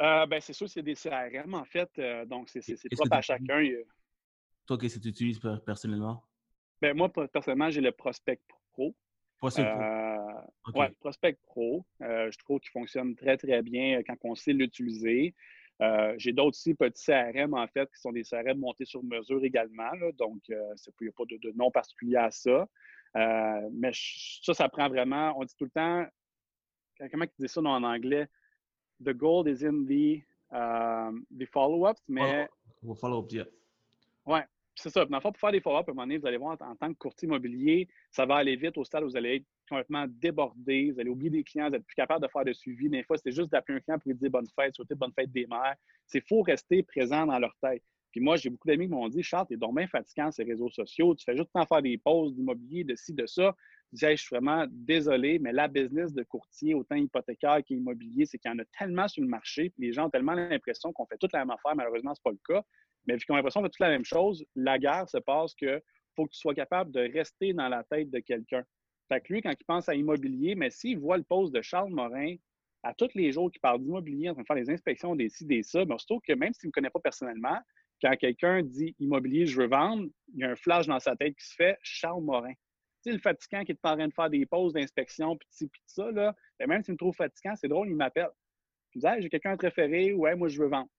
Euh, 0.01 0.27
ben, 0.27 0.41
c'est 0.41 0.53
sûr, 0.53 0.69
c'est 0.69 0.83
des 0.83 0.95
CRM, 0.95 1.55
en 1.55 1.65
fait. 1.65 1.91
Euh, 1.99 2.25
donc, 2.25 2.49
c'est 2.49 2.63
propre 2.93 3.17
à 3.17 3.21
chacun. 3.21 3.63
Toi, 4.67 4.79
qu'est-ce 4.79 4.97
que 4.99 5.03
tu 5.03 5.09
utilises 5.09 5.41
personnellement? 5.65 6.25
Ben, 6.81 6.97
moi, 6.97 7.11
personnellement, 7.33 7.71
j'ai 7.71 7.81
le 7.81 7.93
Prospect 7.93 8.41
Pro. 8.73 8.95
Prospect 9.39 9.65
Pro. 9.65 10.81
Ouais, 10.81 10.91
Prospect 11.01 11.39
Pro. 11.47 11.85
je 12.01 12.39
trouve 12.39 12.61
qu'il 12.61 12.71
fonctionne 12.71 13.15
très, 13.15 13.37
très 13.37 13.61
bien 13.63 14.03
quand 14.05 14.17
on 14.23 14.35
sait 14.35 14.53
l'utiliser. 14.53 15.35
Euh, 15.81 16.15
j'ai 16.19 16.33
d'autres 16.33 16.49
aussi 16.51 16.75
petits 16.75 17.05
CRM, 17.05 17.55
en 17.55 17.67
fait, 17.69 17.89
qui 17.93 18.01
sont 18.01 18.13
des 18.13 18.25
CRM 18.25 18.59
montés 18.59 18.85
sur 18.85 19.03
mesure 19.03 19.45
également. 19.45 19.91
donc, 20.19 20.43
euh, 20.51 20.75
il 21.01 21.05
n'y 21.05 21.09
a 21.09 21.13
pas 21.13 21.25
de, 21.25 21.57
nom 21.57 21.71
particulier 21.71 22.17
à 22.17 22.31
ça. 22.31 22.69
Euh, 23.17 23.69
mais 23.73 23.91
ça, 24.43 24.55
ça 24.55 24.69
prend 24.69 24.89
vraiment, 24.89 25.35
on 25.39 25.45
dit 25.45 25.55
tout 25.57 25.65
le 25.65 25.71
temps, 25.71 26.07
comment 27.11 27.27
tu 27.27 27.33
dis 27.39 27.49
ça 27.49 27.61
en 27.61 27.83
anglais? 27.83 28.29
The 29.05 29.11
gold 29.11 29.47
is 29.47 29.65
in 29.65 29.85
the, 29.85 30.21
the 30.51 31.47
follow-ups, 31.47 32.03
mais. 32.09 32.49
Follow-up, 33.01 33.31
yeah. 33.31 33.47
Ouais, 34.27 34.45
c'est 34.79 34.91
ça. 34.91 35.05
Dans 35.05 35.21
pour 35.21 35.37
faire 35.37 35.53
des 35.53 35.61
follow-up, 35.61 35.89
à 35.89 35.91
un 35.91 35.95
moment 35.95 36.07
donné, 36.07 36.19
vous 36.19 36.27
allez 36.27 36.37
voir, 36.37 36.57
en, 36.61 36.77
tant 36.77 36.93
que 36.93 36.99
courtier 36.99 37.27
immobilier, 37.27 37.89
ça 38.11 38.27
va 38.27 38.37
aller 38.37 38.57
vite 38.57 38.79
au 38.79 38.85
stade 38.85 39.03
où 39.03 39.07
vous 39.09 39.17
allez 39.17 39.37
être 39.37 39.47
complètement 39.69 40.07
débordé, 40.09 40.93
vous 40.93 41.01
allez 41.01 41.11
oublier 41.11 41.31
des 41.31 41.45
clients, 41.45 41.67
vous 41.67 41.73
n'êtes 41.73 41.85
plus 41.85 41.95
capable 41.95 42.25
de 42.25 42.31
faire 42.31 42.45
de 42.45 42.53
suivi. 42.53 42.89
Des 42.89 43.03
fois, 43.03 43.17
c'est 43.19 43.33
juste 43.33 43.51
d'appeler 43.51 43.79
un 43.79 43.81
client 43.81 43.99
pour 43.99 44.11
lui 44.11 44.19
dire 44.19 44.31
bonne 44.31 44.47
fête, 44.55 44.75
souhaiter 44.77 44.95
bonne 44.95 45.13
fête 45.13 45.31
des 45.33 45.47
mères. 45.47 45.75
C'est 46.07 46.27
faut 46.27 46.43
rester 46.43 46.83
présent 46.83 47.27
dans 47.27 47.39
leur 47.39 47.55
tête. 47.61 47.83
Puis 48.11 48.21
moi, 48.21 48.37
j'ai 48.37 48.49
beaucoup 48.49 48.67
d'amis 48.67 48.87
qui 48.87 48.93
m'ont 48.93 49.09
dit 49.09 49.23
Charles, 49.23 49.47
t'es 49.49 49.57
donc 49.57 49.77
bien 49.77 49.87
fatigant 49.87 50.31
ces 50.31 50.45
réseaux 50.45 50.71
sociaux, 50.71 51.15
tu 51.15 51.25
fais 51.25 51.37
juste 51.37 51.51
temps 51.53 51.67
faire 51.67 51.83
des 51.83 51.99
pauses 51.99 52.35
d'immobilier, 52.35 52.85
de 52.85 52.95
ci, 52.95 53.13
de 53.13 53.27
ça. 53.27 53.55
Je 53.93 54.17
suis 54.17 54.29
vraiment 54.31 54.67
désolé, 54.71 55.39
mais 55.39 55.53
la 55.53 55.67
business 55.67 56.13
de 56.13 56.23
courtier, 56.23 56.75
autant 56.75 56.97
hypothécaire 56.97 57.63
qu'immobilier, 57.65 58.27
c'est 58.27 58.39
qu'il 58.39 58.51
y 58.51 58.55
en 58.55 58.59
a 58.59 58.65
tellement 58.79 59.09
sur 59.09 59.23
le 59.23 59.29
marché, 59.29 59.71
puis 59.71 59.87
les 59.87 59.93
gens 59.93 60.07
ont 60.07 60.11
tellement 60.11 60.35
l'impression 60.35 60.93
qu'on 60.93 61.07
fait 61.07 61.17
toute 61.17 61.33
la 61.33 61.41
même 61.41 61.51
affaire. 61.51 61.75
Malheureusement, 61.75 62.15
ce 62.15 62.21
n'est 62.21 62.31
pas 62.33 62.39
le 62.39 62.55
cas. 62.55 62.63
Mais 63.07 63.17
vu 63.17 63.25
qu'on 63.27 63.35
a 63.35 63.37
l'impression 63.39 63.61
qu'on 63.61 63.67
fait 63.67 63.71
toute 63.71 63.81
la 63.81 63.89
même 63.89 64.05
chose, 64.05 64.45
la 64.55 64.79
guerre 64.79 65.09
se 65.09 65.19
passe 65.19 65.55
que 65.55 65.83
faut 66.15 66.27
que 66.27 66.33
tu 66.33 66.39
sois 66.39 66.55
capable 66.55 66.91
de 66.91 67.01
rester 67.13 67.55
dans 67.55 67.69
la 67.69 67.83
tête 67.85 68.11
de 68.11 68.19
quelqu'un. 68.19 68.65
Fait 69.09 69.21
que 69.21 69.33
lui, 69.33 69.41
quand 69.41 69.53
il 69.59 69.65
pense 69.65 69.89
à 69.89 69.95
immobilier, 69.95 70.55
mais 70.55 70.69
s'il 70.69 70.99
voit 70.99 71.17
le 71.17 71.23
poste 71.23 71.55
de 71.55 71.63
Charles 71.63 71.91
Morin 71.91 72.35
à 72.83 72.93
tous 72.93 73.09
les 73.15 73.33
jours 73.33 73.51
qui 73.51 73.59
parle 73.59 73.81
d'immobilier, 73.81 74.29
en 74.29 74.35
train 74.35 74.43
de 74.43 74.47
faire 74.47 74.57
les 74.57 74.71
inspections, 74.71 75.17
des 75.17 75.29
ci, 75.29 75.47
des 75.47 75.63
ça, 75.63 75.85
mais 75.85 75.97
surtout 75.99 76.21
que 76.21 76.33
même 76.35 76.53
s'il 76.53 76.67
ne 76.67 76.71
me 76.71 76.73
connaît 76.73 76.91
pas 76.91 77.01
personnellement, 77.01 77.59
quand 78.03 78.15
quelqu'un 78.17 78.63
dit 78.63 78.95
immobilier, 78.99 79.47
je 79.47 79.61
veux 79.61 79.67
vendre, 79.67 80.09
il 80.35 80.41
y 80.41 80.45
a 80.45 80.51
un 80.51 80.57
flash 80.57 80.87
dans 80.87 81.01
sa 81.01 81.17
tête 81.17 81.35
qui 81.37 81.47
se 81.47 81.55
fait 81.55 81.79
Charles 81.83 82.23
Morin. 82.23 82.53
Tu 83.09 83.13
sais, 83.13 83.17
le 83.17 83.23
fatigant 83.23 83.65
qui 83.65 83.73
est 83.73 83.85
en 83.85 83.97
train 83.97 84.09
de 84.09 84.13
faire 84.13 84.29
des 84.29 84.45
pauses 84.45 84.75
d'inspection, 84.75 85.35
puis 85.35 85.49
ci, 85.51 85.71
ça, 85.87 86.11
là, 86.11 86.35
ben, 86.59 86.69
même 86.69 86.83
s'il 86.83 86.93
me 86.93 86.99
trouve 86.99 87.15
fatigant, 87.15 87.55
c'est 87.57 87.69
drôle, 87.69 87.89
il 87.89 87.97
m'appelle. 87.97 88.29
Puis 88.91 89.01
disent 89.01 89.11
j'ai 89.21 89.31
quelqu'un 89.31 89.53
à 89.53 89.57
préférer, 89.57 90.13
ouais, 90.13 90.35
moi 90.35 90.49
je 90.49 90.61
veux 90.61 90.69
vendre. 90.69 90.91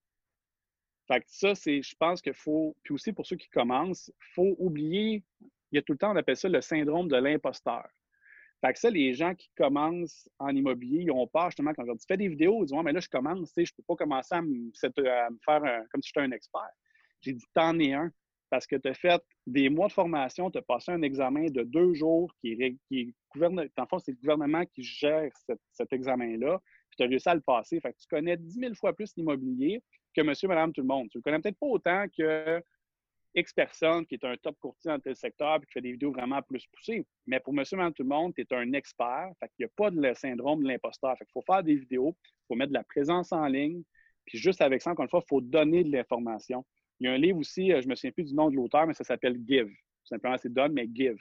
Fait 1.06 1.20
que 1.20 1.26
ça, 1.28 1.54
c'est, 1.54 1.82
je 1.82 1.94
pense 1.96 2.20
qu'il 2.20 2.34
faut, 2.34 2.76
puis 2.82 2.94
aussi 2.94 3.12
pour 3.12 3.26
ceux 3.26 3.36
qui 3.36 3.48
commencent, 3.50 4.08
il 4.08 4.34
faut 4.34 4.56
oublier, 4.58 5.22
il 5.70 5.76
y 5.76 5.78
a 5.78 5.82
tout 5.82 5.92
le 5.92 5.98
temps, 5.98 6.12
on 6.12 6.16
appelle 6.16 6.36
ça 6.36 6.48
le 6.48 6.60
syndrome 6.60 7.06
de 7.06 7.16
l'imposteur. 7.16 7.88
Fait 8.60 8.72
que 8.72 8.78
ça, 8.80 8.90
les 8.90 9.14
gens 9.14 9.36
qui 9.36 9.48
commencent 9.56 10.28
en 10.40 10.48
immobilier, 10.48 11.02
ils 11.04 11.12
ont 11.12 11.28
peur 11.28 11.50
justement 11.50 11.72
quand 11.74 11.82
je 11.82 11.86
leur 11.86 11.96
dis 11.96 12.06
fais 12.06 12.16
des 12.16 12.28
vidéos, 12.28 12.62
ils 12.62 12.66
disent 12.66 12.76
ouais, 12.76 12.82
mais 12.82 12.92
là, 12.92 13.00
je 13.00 13.08
commence, 13.08 13.52
tu 13.52 13.54
sais, 13.54 13.64
je 13.66 13.74
peux 13.74 13.84
pas 13.84 13.94
commencer 13.94 14.34
à 14.34 14.42
me, 14.42 14.70
faire 15.44 15.84
comme 15.92 16.02
si 16.02 16.08
j'étais 16.08 16.26
un 16.26 16.32
expert. 16.32 16.70
J'ai 17.20 17.34
dit 17.34 17.44
t'en 17.54 17.78
es 17.78 17.92
un 17.92 18.10
parce 18.50 18.66
que 18.66 18.76
tu 18.76 18.88
as 18.88 18.94
fait 18.94 19.22
des 19.46 19.68
mois 19.68 19.88
de 19.88 19.92
formation, 19.92 20.50
tu 20.50 20.58
as 20.58 20.62
passé 20.62 20.90
un 20.92 21.02
examen 21.02 21.46
de 21.46 21.62
deux 21.62 21.94
jours 21.94 22.32
qui 22.40 22.52
est, 22.52 22.76
qui 22.88 23.00
est 23.00 23.14
c'est 23.32 24.12
le 24.12 24.16
gouvernement 24.20 24.64
qui 24.66 24.82
gère 24.82 25.30
cet, 25.72 25.92
examen-là, 25.92 26.60
puis 26.90 26.96
tu 26.96 27.02
as 27.04 27.06
réussi 27.06 27.28
à 27.28 27.34
le 27.34 27.40
passer. 27.40 27.80
Fait 27.80 27.92
que 27.92 27.98
tu 27.98 28.06
connais 28.08 28.36
10 28.36 28.54
000 28.54 28.74
fois 28.74 28.92
plus 28.92 29.12
l'immobilier 29.16 29.82
que 30.14 30.22
monsieur, 30.22 30.48
madame, 30.48 30.72
tout 30.72 30.80
le 30.80 30.88
monde. 30.88 31.08
Tu 31.10 31.18
le 31.18 31.22
connais 31.22 31.38
peut-être 31.38 31.58
pas 31.58 31.66
autant 31.66 32.06
que 32.08 32.62
X 33.34 33.52
personne 33.52 34.04
qui 34.06 34.14
est 34.14 34.24
un 34.24 34.36
top 34.36 34.58
courtier 34.58 34.90
dans 34.90 34.98
tel 34.98 35.14
secteur 35.14 35.56
et 35.56 35.66
qui 35.66 35.72
fait 35.72 35.80
des 35.80 35.92
vidéos 35.92 36.10
vraiment 36.10 36.42
plus 36.42 36.66
poussées. 36.66 37.06
Mais 37.26 37.38
pour 37.38 37.52
monsieur, 37.52 37.76
madame, 37.76 37.94
tout 37.94 38.02
le 38.02 38.08
monde, 38.08 38.34
tu 38.34 38.42
es 38.42 38.54
un 38.54 38.72
expert. 38.72 39.30
Fait 39.38 39.48
qu'il 39.54 39.64
n'y 39.64 39.66
a 39.66 39.72
pas 39.76 39.90
de 39.90 40.14
syndrome 40.14 40.62
de 40.62 40.68
l'imposteur. 40.68 41.16
Fait 41.16 41.24
qu'il 41.24 41.32
faut 41.32 41.42
faire 41.42 41.62
des 41.62 41.76
vidéos, 41.76 42.16
il 42.24 42.46
faut 42.48 42.54
mettre 42.56 42.70
de 42.70 42.78
la 42.78 42.84
présence 42.84 43.32
en 43.32 43.46
ligne. 43.46 43.82
Puis 44.26 44.38
juste 44.38 44.60
avec 44.60 44.82
ça, 44.82 44.90
encore 44.90 45.04
une 45.04 45.10
fois, 45.10 45.22
il 45.24 45.28
faut 45.28 45.40
donner 45.40 45.84
de 45.84 45.92
l'information. 45.92 46.64
Il 47.00 47.06
y 47.06 47.08
a 47.08 47.12
un 47.12 47.18
livre 47.18 47.38
aussi, 47.38 47.72
euh, 47.72 47.80
je 47.80 47.86
ne 47.86 47.90
me 47.90 47.94
souviens 47.94 48.12
plus 48.12 48.24
du 48.24 48.34
nom 48.34 48.50
de 48.50 48.56
l'auteur, 48.56 48.86
mais 48.86 48.94
ça 48.94 49.04
s'appelle 49.04 49.40
Give. 49.48 49.70
Simplement, 50.04 50.36
c'est 50.38 50.52
Donne, 50.52 50.72
mais 50.72 50.88
Give. 50.92 51.18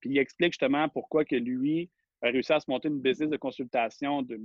Puis 0.00 0.10
il 0.10 0.18
explique 0.18 0.52
justement 0.52 0.88
pourquoi 0.88 1.24
que 1.24 1.36
lui, 1.36 1.90
a 2.22 2.30
réussi 2.30 2.52
à 2.52 2.60
se 2.60 2.70
monter 2.70 2.88
une 2.88 3.00
business 3.00 3.30
de 3.30 3.36
consultation 3.36 4.22
de, 4.22 4.38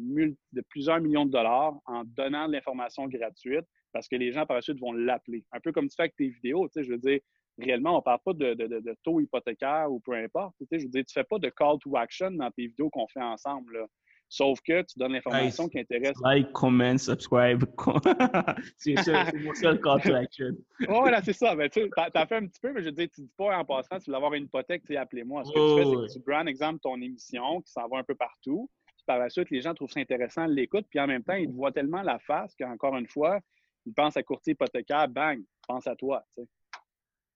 plusieurs 0.69 0.99
millions 0.99 1.25
de 1.25 1.31
dollars 1.31 1.75
en 1.85 2.03
donnant 2.03 2.47
de 2.47 2.53
l'information 2.53 3.07
gratuite 3.07 3.65
parce 3.93 4.07
que 4.07 4.15
les 4.15 4.31
gens 4.31 4.45
par 4.45 4.55
la 4.55 4.61
suite 4.61 4.79
vont 4.79 4.93
l'appeler. 4.93 5.45
Un 5.51 5.59
peu 5.59 5.71
comme 5.71 5.87
tu 5.87 5.95
fais 5.95 6.03
avec 6.03 6.15
tes 6.15 6.29
vidéos, 6.29 6.67
tu 6.67 6.73
sais, 6.73 6.83
je 6.83 6.91
veux 6.91 6.97
dire, 6.97 7.19
réellement, 7.57 7.93
on 7.93 7.97
ne 7.97 8.01
parle 8.01 8.19
pas 8.25 8.33
de, 8.33 8.95
taux 9.03 9.19
hypothécaire 9.19 9.91
ou 9.91 9.99
peu 9.99 10.13
importe. 10.13 10.55
Je 10.71 10.77
veux 10.77 10.89
dire, 10.89 11.05
tu 11.05 11.17
ne 11.17 11.21
fais 11.21 11.23
pas 11.23 11.39
de 11.39 11.49
call 11.49 11.77
to 11.79 11.95
action 11.97 12.31
dans 12.31 12.51
tes 12.51 12.67
vidéos 12.67 12.89
qu'on 12.89 13.07
fait 13.07 13.21
ensemble. 13.21 13.85
Sauf 14.29 14.59
que 14.61 14.81
tu 14.81 14.99
donnes 14.99 15.13
l'information 15.13 15.69
qui 15.69 15.79
intéresse. 15.79 16.17
Like, 16.21 16.51
comment, 16.51 16.97
subscribe. 16.97 17.63
c'est 18.77 18.95
mon 19.35 19.53
seul 19.53 19.79
call 19.79 20.01
to 20.01 20.13
action. 20.13 20.51
oh, 20.89 20.99
voilà, 20.99 21.21
c'est 21.21 21.33
ça. 21.33 21.55
Ben, 21.55 21.69
tu 21.69 21.89
as, 21.95 22.27
fait 22.27 22.35
un 22.35 22.47
petit 22.47 22.59
peu, 22.59 22.73
mais 22.73 22.81
je 22.81 22.85
veux 22.85 22.91
dire, 22.91 23.07
tu 23.13 23.21
ne 23.21 23.25
dis 23.27 23.33
pas 23.37 23.57
en 23.57 23.63
passant, 23.63 23.99
tu 23.99 24.11
veux 24.11 24.17
avoir 24.17 24.33
une 24.33 24.43
hypothèque, 24.43 24.83
tu 24.85 24.97
appelez-moi. 24.97 25.45
Ce 25.45 25.51
que 25.51 25.55
tu 25.55 25.81
fais, 25.81 25.89
c'est 25.89 26.19
que 26.19 26.19
tu 26.19 26.29
brands, 26.29 26.45
exemple, 26.45 26.79
ton 26.81 27.01
émission 27.01 27.61
qui 27.61 27.71
s'en 27.71 27.87
va 27.87 27.99
un 27.99 28.03
peu 28.03 28.15
partout. 28.15 28.69
Puis 28.85 29.05
par 29.05 29.19
la 29.19 29.29
suite, 29.29 29.49
les 29.49 29.61
gens 29.61 29.73
trouvent 29.73 29.91
ça 29.91 30.01
intéressant, 30.01 30.45
l'écoutent, 30.45 30.87
puis 30.89 30.99
en 30.99 31.07
même 31.07 31.23
temps, 31.23 31.35
ils 31.35 31.47
te 31.47 31.53
voient 31.53 31.71
tellement 31.71 32.01
la 32.01 32.19
face 32.19 32.53
qu'encore 32.55 32.97
une 32.97 33.07
fois, 33.07 33.39
ils 33.85 33.93
pensent 33.93 34.17
à 34.17 34.23
courtier 34.23 34.53
hypothécaire, 34.53 35.07
bang, 35.07 35.41
pense 35.65 35.87
à 35.87 35.95
toi. 35.95 36.25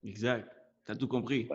Exact. 0.04 0.50
Tu 0.86 0.92
as 0.92 0.96
tout 0.96 1.08
compris. 1.08 1.48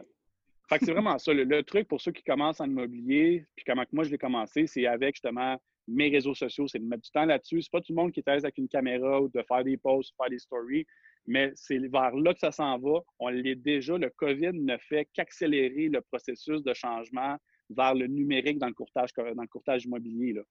Fait 0.69 0.79
que 0.79 0.85
c'est 0.85 0.93
vraiment 0.93 1.19
ça. 1.19 1.33
Le, 1.33 1.63
truc 1.63 1.87
pour 1.87 2.01
ceux 2.01 2.13
qui 2.13 2.25
commencent 2.25 2.61
en 2.61 2.67
immobilier, 2.67 3.45
puis 3.55 3.65
comment 3.65 3.85
moi 3.93 4.05
je 4.05 4.11
l'ai 4.11 4.19
commencé, 4.19 4.67
c'est 4.67 4.87
avec 4.87 5.15
justement 5.15 5.57
mes 5.87 6.09
réseaux 6.09 6.35
sociaux, 6.35 6.67
c'est 6.67 6.81
de 6.81 6.85
mettre 6.85 7.03
du 7.03 7.11
temps 7.11 7.25
là-dessus. 7.25 7.63
C'est 7.63 7.71
pas 7.71 7.81
tout 7.81 7.93
le 7.93 7.97
monde 7.97 8.13
qui 8.13 8.21
est 8.21 8.29
avec 8.29 8.59
une 8.59 8.69
caméra 8.69 9.21
ou 9.21 9.29
de 9.29 9.43
faire 9.47 9.63
des 9.63 9.77
posts, 9.77 10.13
faire 10.17 10.29
des 10.29 10.41
stories, 10.41 10.85
mais 11.27 11.53
c'est 11.55 11.79
vers 11.79 12.17
là 12.17 12.35
que 12.35 12.41
ça 12.41 12.51
s'en 12.51 12.79
va. 12.79 13.01
On 13.21 13.29
l'est 13.29 13.55
déjà. 13.55 13.97
Le 13.97 14.11
COVID 14.11 14.53
ne 14.55 14.77
fait 14.79 15.09
qu'accélérer 15.13 15.89
le 15.89 16.01
processus 16.01 16.63
de 16.63 16.75
changement 16.75 17.37
vers 17.71 17.95
le 17.95 18.09
numérique 18.09 18.59
dans 18.59 18.69
le 18.69 18.75
courtage, 18.75 19.11
dans 19.17 19.43
le 19.43 19.49
courtage 19.49 19.85
immobilier. 19.85 20.33
Là. 20.33 20.43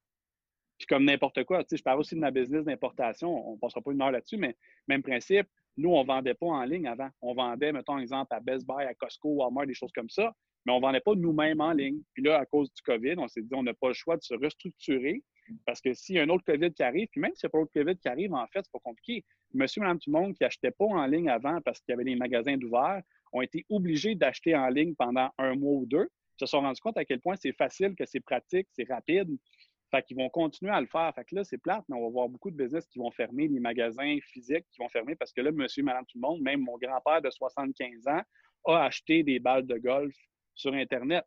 Puis 0.78 0.88
comme 0.88 1.06
n'importe 1.06 1.44
quoi, 1.46 1.64
tu 1.64 1.70
sais, 1.70 1.78
je 1.78 1.84
parle 1.84 2.00
aussi 2.00 2.16
de 2.16 2.20
ma 2.20 2.32
business 2.32 2.66
d'importation, 2.66 3.50
on 3.50 3.54
ne 3.54 3.60
passera 3.60 3.82
pas 3.82 3.92
une 3.92 4.02
heure 4.02 4.12
là-dessus, 4.12 4.38
mais 4.38 4.56
même 4.88 5.02
principe, 5.02 5.48
nous, 5.78 5.90
on 5.90 6.04
ne 6.04 6.08
vendait 6.08 6.34
pas 6.34 6.48
en 6.48 6.64
ligne 6.64 6.88
avant. 6.88 7.10
On 7.22 7.34
vendait, 7.34 7.72
mettons, 7.72 7.98
exemple, 7.98 8.34
à 8.34 8.40
Best 8.40 8.66
Buy, 8.66 8.86
à 8.86 8.94
Costco, 8.94 9.30
Walmart, 9.30 9.68
des 9.68 9.74
choses 9.74 9.92
comme 9.94 10.10
ça, 10.10 10.34
mais 10.66 10.72
on 10.74 10.78
ne 10.78 10.82
vendait 10.82 11.02
pas 11.02 11.16
nous-mêmes 11.16 11.62
en 11.62 11.72
ligne. 11.72 12.02
Puis 12.14 12.24
là, 12.24 12.40
à 12.40 12.46
cause 12.46 12.72
du 12.74 12.82
COVID, 12.82 13.16
on 13.18 13.28
s'est 13.28 13.42
dit, 13.42 13.54
on 13.54 13.64
n'a 13.64 13.74
pas 13.74 13.90
le 13.90 13.94
choix 13.94 14.18
de 14.18 14.24
se 14.24 14.34
restructurer 14.34 15.22
parce 15.66 15.82
que 15.82 15.94
s'il 15.94 16.16
y 16.16 16.20
a 16.20 16.24
un 16.24 16.30
autre 16.30 16.44
COVID 16.46 16.74
qui 16.74 16.84
arrive, 16.84 17.08
puis 17.12 17.22
même 17.22 17.34
s'il 17.36 17.48
n'y 17.48 17.50
a 17.50 17.52
pas 17.52 17.60
autre 17.60 17.72
COVID 17.74 17.98
qui 17.98 18.08
arrive, 18.08 18.34
en 18.34 18.48
fait, 18.48 18.62
c'est 18.64 18.72
pas 18.72 18.80
compliqué. 18.80 19.24
Monsieur, 19.54 19.82
madame, 19.82 20.00
tout 20.00 20.12
le 20.12 20.20
monde 20.20 20.34
qui 20.34 20.44
n'achetait 20.44 20.72
pas 20.72 20.86
en 20.86 21.06
ligne 21.06 21.30
avant 21.30 21.62
parce 21.62 21.80
qu'il 21.80 21.92
y 21.92 21.94
avait 21.94 22.04
des 22.04 22.16
magasins 22.16 22.58
d'ouvert 22.58 23.02
ont 23.32 23.42
été 23.42 23.66
obligés 23.70 24.16
d'acheter 24.16 24.56
en 24.56 24.68
ligne 24.70 24.96
pendant 24.96 25.30
un 25.38 25.56
mois 25.56 25.74
ou 25.74 25.86
deux. 25.86 26.08
Ils 26.38 26.40
se 26.42 26.46
sont 26.48 26.62
rendus 26.62 26.82
compte 26.82 26.98
à 26.98 27.06
quel 27.06 27.22
point 27.22 27.36
c'est 27.36 27.54
facile, 27.54 27.96
que 27.96 28.06
c'est 28.06 28.20
pratique, 28.20 28.68
c'est 28.72 28.88
rapide. 28.90 29.30
Fait 29.92 30.04
qu'ils 30.04 30.18
vont 30.18 30.30
continuer 30.30 30.72
à 30.72 30.82
le 30.82 30.88
faire. 30.88 31.14
Fait 31.14 31.24
que 31.26 31.36
là, 31.36 31.44
c'est 31.44 31.58
plate, 31.58 31.84
mais 31.88 31.96
on 31.96 32.04
va 32.06 32.10
voir 32.10 32.30
beaucoup 32.30 32.50
de 32.50 32.56
business 32.56 32.88
qui 32.88 33.00
vont 33.00 33.12
fermer, 33.12 33.48
les 33.48 33.60
magasins 33.60 34.18
physiques 34.24 34.66
qui 34.72 34.80
vont 34.80 34.90
fermer 34.90 35.16
parce 35.16 35.32
que 35.32 35.42
là, 35.42 35.52
monsieur, 35.52 35.84
madame, 35.84 36.06
tout 36.06 36.18
le 36.18 36.28
monde, 36.28 36.42
même 36.42 36.62
mon 36.62 36.78
grand-père 36.78 37.22
de 37.22 37.30
75 37.30 38.08
ans, 38.08 38.22
a 38.66 38.86
acheté 38.86 39.24
des 39.24 39.40
balles 39.40 39.66
de 39.66 39.78
golf 39.78 40.16
sur 40.56 40.74
Internet. 40.74 41.24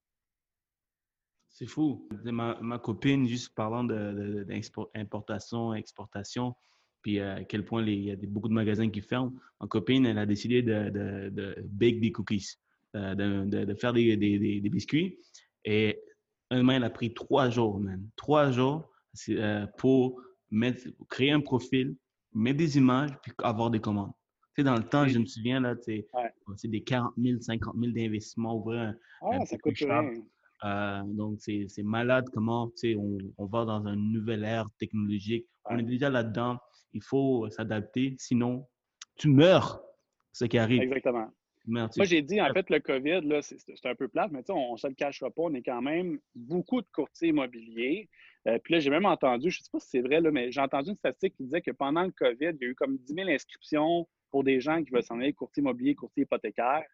C'est 1.48 1.66
fou. 1.66 2.08
Ma, 2.24 2.78
copine, 2.78 3.26
juste 3.26 3.54
parlant 3.54 3.84
d'importation, 3.84 5.74
exportation, 5.74 6.54
puis 7.02 7.20
à 7.20 7.44
quel 7.44 7.64
point 7.64 7.84
il 7.84 8.04
y 8.04 8.10
a 8.10 8.16
beaucoup 8.16 8.48
de 8.48 8.54
magasins 8.54 8.90
qui 8.90 9.00
ferment, 9.00 9.32
ma 9.60 9.66
copine, 9.66 10.04
elle 10.06 10.18
a 10.18 10.26
décidé 10.26 10.62
de, 10.62 11.54
bake 11.64 12.00
des 12.00 12.12
cookies, 12.12 12.56
euh, 12.96 13.14
de, 13.14 13.74
faire 13.74 13.92
des, 13.92 14.16
des 14.16 14.68
biscuits. 14.68 15.18
Et 15.64 16.00
un 16.50 16.68
elle 16.68 16.84
a 16.84 16.90
pris 16.90 17.12
trois 17.14 17.50
jours, 17.50 17.78
man. 17.80 18.02
Trois 18.16 18.50
jours 18.50 18.90
euh, 19.28 19.66
pour 19.76 20.20
mettre, 20.50 20.88
créer 21.08 21.32
un 21.32 21.40
profil, 21.40 21.96
mettre 22.34 22.58
des 22.58 22.76
images, 22.78 23.10
puis 23.22 23.32
avoir 23.42 23.70
des 23.70 23.80
commandes. 23.80 24.12
Tu 24.54 24.62
sais, 24.62 24.64
dans 24.64 24.76
le 24.76 24.82
temps, 24.82 25.06
je 25.06 25.18
me 25.18 25.26
souviens, 25.26 25.60
là, 25.60 25.76
tu 25.76 26.04
sais, 26.56 26.68
des 26.68 26.82
40 26.82 27.12
000, 27.16 27.40
50 27.40 27.74
000 27.78 27.92
d'investissements, 27.92 28.56
ouvrir 28.56 28.94
un, 29.22 29.44
ça 29.44 29.56
coûte 29.58 29.76
rien. 29.78 30.10
Euh, 30.64 31.02
donc, 31.06 31.38
c'est 31.40 31.82
malade 31.84 32.24
comment 32.32 32.72
on, 32.84 33.18
on 33.36 33.46
va 33.46 33.64
dans 33.64 33.86
une 33.86 34.12
nouvelle 34.12 34.44
ère 34.44 34.66
technologique. 34.78 35.46
On 35.66 35.78
est 35.78 35.84
déjà 35.84 36.10
là-dedans. 36.10 36.58
Il 36.92 37.02
faut 37.02 37.48
s'adapter. 37.50 38.16
Sinon, 38.18 38.66
tu 39.16 39.28
meurs. 39.28 39.82
Ce 40.32 40.44
qui 40.44 40.58
arrive. 40.58 40.82
Exactement. 40.82 41.28
Moi, 41.68 41.88
j'ai 42.04 42.22
dit, 42.22 42.40
en 42.40 42.52
fait, 42.52 42.70
le 42.70 42.80
COVID, 42.80 43.20
c'est 43.42 43.86
un 43.86 43.94
peu 43.94 44.08
plate, 44.08 44.30
mais 44.32 44.42
on 44.50 44.72
ne 44.72 44.76
se 44.78 44.86
le 44.86 44.94
cachera 44.94 45.30
pas, 45.30 45.42
on 45.42 45.54
est 45.54 45.62
quand 45.62 45.82
même 45.82 46.18
beaucoup 46.34 46.80
de 46.80 46.86
courtiers 46.92 47.28
immobiliers. 47.28 48.08
Euh, 48.46 48.58
puis 48.62 48.74
là, 48.74 48.80
j'ai 48.80 48.90
même 48.90 49.04
entendu, 49.04 49.50
je 49.50 49.60
ne 49.60 49.64
sais 49.64 49.70
pas 49.70 49.80
si 49.80 49.88
c'est 49.90 50.00
vrai, 50.00 50.20
là, 50.20 50.30
mais 50.30 50.50
j'ai 50.50 50.60
entendu 50.60 50.90
une 50.90 50.96
statistique 50.96 51.36
qui 51.36 51.44
disait 51.44 51.60
que 51.60 51.70
pendant 51.70 52.04
le 52.04 52.10
COVID, 52.12 52.52
il 52.54 52.58
y 52.62 52.64
a 52.64 52.68
eu 52.68 52.74
comme 52.74 52.96
10 52.96 53.14
000 53.14 53.28
inscriptions 53.28 54.08
pour 54.30 54.44
des 54.44 54.60
gens 54.60 54.82
qui 54.82 54.90
veulent 54.90 55.02
s'en 55.02 55.20
aller 55.20 55.32
courtier 55.32 55.60
immobilier, 55.60 55.94
courtier 55.94 56.22
hypothécaire. 56.22 56.84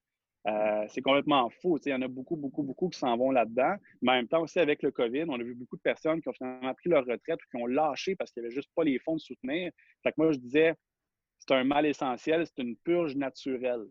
Euh, 0.46 0.84
c'est 0.88 1.00
complètement 1.00 1.48
faux. 1.62 1.78
Il 1.86 1.90
y 1.90 1.94
en 1.94 2.02
a 2.02 2.08
beaucoup, 2.08 2.36
beaucoup, 2.36 2.62
beaucoup 2.62 2.88
qui 2.90 2.98
s'en 2.98 3.16
vont 3.16 3.30
là-dedans. 3.30 3.76
Mais 4.02 4.12
en 4.12 4.14
même 4.16 4.28
temps, 4.28 4.42
aussi 4.42 4.58
avec 4.58 4.82
le 4.82 4.90
COVID, 4.90 5.24
on 5.28 5.40
a 5.40 5.42
vu 5.42 5.54
beaucoup 5.54 5.76
de 5.76 5.82
personnes 5.82 6.20
qui 6.20 6.28
ont 6.28 6.34
finalement 6.34 6.74
pris 6.74 6.90
leur 6.90 7.06
retraite 7.06 7.38
ou 7.42 7.56
qui 7.56 7.62
ont 7.62 7.66
lâché 7.66 8.14
parce 8.14 8.30
qu'il 8.30 8.42
n'y 8.42 8.48
avait 8.48 8.54
juste 8.54 8.70
pas 8.74 8.84
les 8.84 8.98
fonds 8.98 9.14
de 9.14 9.20
soutenir. 9.20 9.72
Fait 10.02 10.10
que 10.10 10.14
moi, 10.18 10.32
je 10.32 10.38
disais, 10.38 10.74
c'est 11.38 11.54
un 11.54 11.64
mal 11.64 11.86
essentiel, 11.86 12.46
c'est 12.46 12.62
une 12.62 12.76
purge 12.76 13.16
naturelle. 13.16 13.86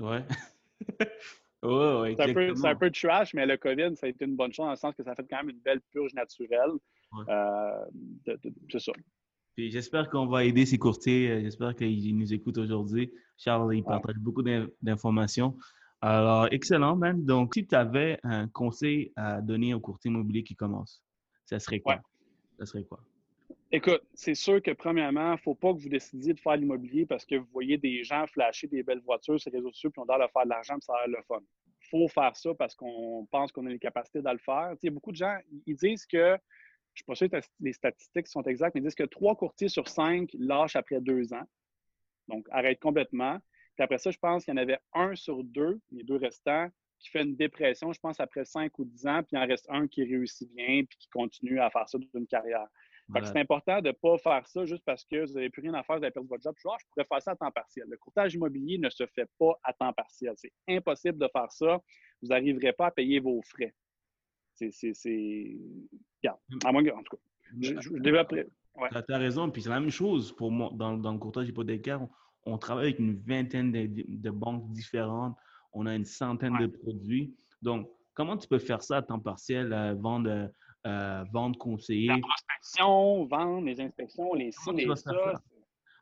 Ouais. 1.62 2.00
ouais, 2.00 2.14
c'est, 2.16 2.30
un 2.30 2.32
peu, 2.32 2.54
c'est 2.54 2.68
un 2.68 2.74
peu 2.74 2.90
trash, 2.90 3.34
mais 3.34 3.44
le 3.44 3.58
COVID, 3.58 3.94
ça 3.94 4.06
a 4.06 4.08
été 4.08 4.24
une 4.24 4.34
bonne 4.34 4.50
chose 4.50 4.64
dans 4.64 4.70
le 4.70 4.76
sens 4.76 4.94
que 4.94 5.02
ça 5.02 5.10
a 5.10 5.14
fait 5.14 5.26
quand 5.28 5.36
même 5.36 5.50
une 5.50 5.60
belle 5.60 5.82
purge 5.92 6.14
naturelle. 6.14 6.70
Euh, 7.28 7.84
c'est 8.70 8.78
ça. 8.78 8.92
Puis 9.56 9.70
j'espère 9.70 10.08
qu'on 10.08 10.26
va 10.26 10.44
aider 10.44 10.64
ces 10.64 10.78
courtiers. 10.78 11.30
Euh, 11.30 11.40
j'espère 11.42 11.74
qu'ils 11.74 12.16
nous 12.16 12.32
écoutent 12.32 12.56
aujourd'hui. 12.56 13.12
Charles, 13.36 13.76
il 13.76 13.84
partage 13.84 14.16
beaucoup 14.16 14.42
d'informations. 14.80 15.54
Alors, 16.00 16.48
excellent, 16.50 16.96
man. 16.96 17.24
Donc, 17.26 17.54
si 17.54 17.66
tu 17.66 17.74
avais 17.74 18.18
un 18.22 18.48
conseil 18.48 19.12
à 19.16 19.42
donner 19.42 19.74
aux 19.74 19.80
courtiers 19.80 20.10
immobiliers 20.10 20.44
qui 20.44 20.56
commencent, 20.56 21.02
ça 21.44 21.58
serait 21.58 21.80
quoi? 21.80 22.00
Ça 22.58 22.64
serait 22.64 22.84
quoi? 22.84 23.00
Écoute, 23.72 24.02
c'est 24.14 24.34
sûr 24.34 24.60
que 24.60 24.72
premièrement, 24.72 25.28
il 25.28 25.32
ne 25.32 25.36
faut 25.36 25.54
pas 25.54 25.72
que 25.72 25.78
vous 25.78 25.88
décidiez 25.88 26.34
de 26.34 26.40
faire 26.40 26.56
l'immobilier 26.56 27.06
parce 27.06 27.24
que 27.24 27.36
vous 27.36 27.46
voyez 27.52 27.78
des 27.78 28.02
gens 28.02 28.26
flasher 28.26 28.66
des 28.66 28.82
belles 28.82 29.00
voitures 29.00 29.40
sur 29.40 29.48
les 29.52 29.58
réseaux 29.58 29.70
sociaux 29.70 29.90
et 29.96 30.00
on 30.00 30.06
doit 30.06 30.18
leur 30.18 30.32
faire 30.32 30.42
de 30.42 30.48
l'argent 30.48 30.76
et 30.76 30.80
ça 30.80 30.92
a 30.94 31.06
l'air 31.06 31.18
le 31.18 31.22
fun. 31.22 31.38
Il 31.82 31.88
faut 31.88 32.08
faire 32.08 32.36
ça 32.36 32.52
parce 32.54 32.74
qu'on 32.74 33.28
pense 33.30 33.52
qu'on 33.52 33.64
a 33.66 33.70
les 33.70 33.78
capacités 33.78 34.22
de 34.22 34.28
le 34.28 34.38
faire. 34.38 34.74
Il 34.82 34.86
y 34.86 34.88
a 34.88 34.90
beaucoup 34.90 35.12
de 35.12 35.16
gens, 35.16 35.38
ils 35.66 35.76
disent 35.76 36.04
que, 36.04 36.16
je 36.18 36.32
ne 36.32 36.96
suis 36.96 37.04
pas 37.04 37.14
sûr 37.14 37.30
que 37.30 37.36
les 37.60 37.72
statistiques 37.72 38.26
sont 38.26 38.42
exactes, 38.42 38.74
mais 38.74 38.80
ils 38.80 38.84
disent 38.84 38.96
que 38.96 39.04
trois 39.04 39.36
courtiers 39.36 39.68
sur 39.68 39.86
cinq 39.86 40.30
lâchent 40.36 40.74
après 40.74 41.00
deux 41.00 41.32
ans. 41.32 41.46
Donc, 42.26 42.48
arrête 42.50 42.80
complètement. 42.80 43.38
Puis 43.76 43.84
après 43.84 43.98
ça, 43.98 44.10
je 44.10 44.18
pense 44.18 44.44
qu'il 44.44 44.52
y 44.52 44.58
en 44.58 44.60
avait 44.60 44.80
un 44.94 45.14
sur 45.14 45.44
deux, 45.44 45.80
les 45.92 46.02
deux 46.02 46.16
restants, 46.16 46.68
qui 46.98 47.08
fait 47.08 47.22
une 47.22 47.36
dépression, 47.36 47.92
je 47.92 48.00
pense, 48.00 48.18
après 48.18 48.44
cinq 48.44 48.76
ou 48.80 48.84
dix 48.84 49.06
ans, 49.06 49.22
puis 49.22 49.30
il 49.32 49.38
en 49.38 49.46
reste 49.46 49.66
un 49.70 49.86
qui 49.86 50.02
réussit 50.02 50.52
bien 50.54 50.84
puis 50.84 50.98
qui 50.98 51.08
continue 51.08 51.60
à 51.60 51.70
faire 51.70 51.88
ça 51.88 51.98
d'une 51.98 52.26
carrière 52.26 52.66
c'est 53.14 53.38
important 53.38 53.80
de 53.80 53.88
ne 53.88 53.92
pas 53.92 54.18
faire 54.18 54.46
ça 54.46 54.64
juste 54.64 54.84
parce 54.84 55.04
que 55.04 55.26
vous 55.26 55.32
n'avez 55.34 55.50
plus 55.50 55.62
rien 55.62 55.74
à 55.74 55.82
faire, 55.82 55.96
vous 55.96 56.04
avez 56.04 56.12
perdu 56.12 56.28
votre 56.28 56.42
job. 56.42 56.54
Je, 56.56 56.62
pourrais 56.62 57.06
faire 57.06 57.22
ça 57.22 57.30
à 57.32 57.36
temps 57.36 57.50
partiel. 57.50 57.86
Le 57.88 57.96
courtage 57.96 58.34
immobilier 58.34 58.78
ne 58.78 58.90
se 58.90 59.06
fait 59.06 59.28
pas 59.38 59.58
à 59.64 59.72
temps 59.72 59.92
partiel. 59.92 60.34
C'est 60.36 60.52
impossible 60.68 61.18
de 61.18 61.28
faire 61.32 61.50
ça. 61.50 61.80
Vous 62.22 62.28
n'arriverez 62.28 62.72
pas 62.72 62.86
à 62.86 62.90
payer 62.90 63.20
vos 63.20 63.40
frais. 63.42 63.74
C'est. 64.54 64.70
Regarde, 66.22 66.38
à 66.64 66.72
moins 66.72 66.82
en 66.82 67.02
tout 67.02 67.16
cas. 67.16 67.22
je, 67.60 67.80
je. 67.80 67.90
Ouais. 68.76 68.88
Tu 68.90 69.12
as, 69.12 69.18
raison. 69.18 69.50
Puis 69.50 69.62
c'est 69.62 69.68
la 69.68 69.80
même 69.80 69.90
chose 69.90 70.32
pour 70.32 70.50
moi. 70.50 70.70
Dans, 70.74 70.96
dans 70.96 71.12
le 71.12 71.18
courtage 71.18 71.48
hypothécaire, 71.48 72.02
on, 72.02 72.08
on, 72.44 72.58
travaille 72.58 72.86
avec 72.86 72.98
une 72.98 73.20
vingtaine 73.20 73.72
de, 73.72 73.88
de, 73.88 74.30
banques 74.30 74.70
différentes. 74.70 75.36
On 75.72 75.86
a 75.86 75.94
une 75.94 76.04
centaine 76.04 76.56
de 76.58 76.66
produits. 76.66 77.34
Donc, 77.62 77.90
comment 78.14 78.36
tu 78.36 78.48
peux 78.48 78.58
faire 78.58 78.82
ça 78.82 78.98
à 78.98 79.02
temps 79.02 79.18
partiel, 79.18 79.72
euh, 79.72 79.94
vendre, 79.94 80.50
euh, 80.86 81.24
vendre 81.32 81.58
conseiller? 81.58 82.08
La 82.08 82.18
prospection, 82.18 83.24
vendre, 83.26 83.66
les 83.66 83.80
inspections, 83.80 84.34
les 84.34 84.52
sites, 84.52 84.72
les 84.72 84.96
ça. 84.96 85.12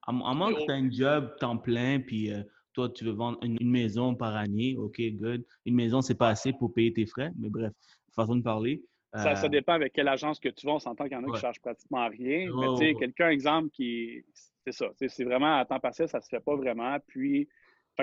À, 0.07 0.13
moins 0.13 0.55
que 0.55 0.65
tu 0.65 0.71
aies 0.71 0.75
un 0.75 0.91
job 0.91 1.37
temps 1.39 1.59
plein, 1.59 2.01
puis 2.01 2.33
euh, 2.33 2.43
toi, 2.73 2.89
tu 2.89 3.05
veux 3.05 3.13
vendre 3.13 3.39
une, 3.43 3.59
une, 3.61 3.71
maison 3.71 4.15
par 4.15 4.35
année, 4.35 4.77
OK, 4.79 5.01
good. 5.13 5.45
Une 5.67 5.75
maison, 5.75 6.01
c'est 6.01 6.15
pas 6.15 6.29
assez 6.29 6.53
pour 6.53 6.73
payer 6.73 6.93
tes 6.93 7.05
frais, 7.05 7.31
mais 7.39 7.51
bref, 7.51 7.73
façon 8.15 8.37
de 8.37 8.43
parler. 8.43 8.83
Ça, 9.15 9.35
ça, 9.35 9.47
euh, 9.47 9.49
dépend 9.49 9.73
avec 9.73 9.93
quelle 9.95 10.09
agence 10.09 10.39
que 10.39 10.49
tu 10.49 10.67
vas. 10.67 10.75
On 10.75 10.79
s'entend 10.79 11.05
qu'il 11.05 11.15
y 11.15 11.17
en 11.17 11.23
a 11.23 11.27
qui 11.27 11.33
ne 11.33 11.39
chargent 11.39 11.61
pratiquement 11.61 12.09
rien. 12.09 12.51
mais 12.55 12.67
tu 12.79 12.87
sais, 12.87 12.95
quelqu'un, 12.95 13.31
exemple, 13.31 13.71
qui. 13.71 14.23
C'est 14.65 14.73
ça. 14.73 14.91
C'est 14.97 15.25
vraiment 15.25 15.57
à 15.57 15.65
temps 15.65 15.81
partiel, 15.81 16.09
ça 16.09 16.19
ne 16.19 16.23
se 16.23 16.29
fait 16.29 16.41
pas 16.41 16.55
vraiment. 16.55 16.99
Puis, 17.07 17.49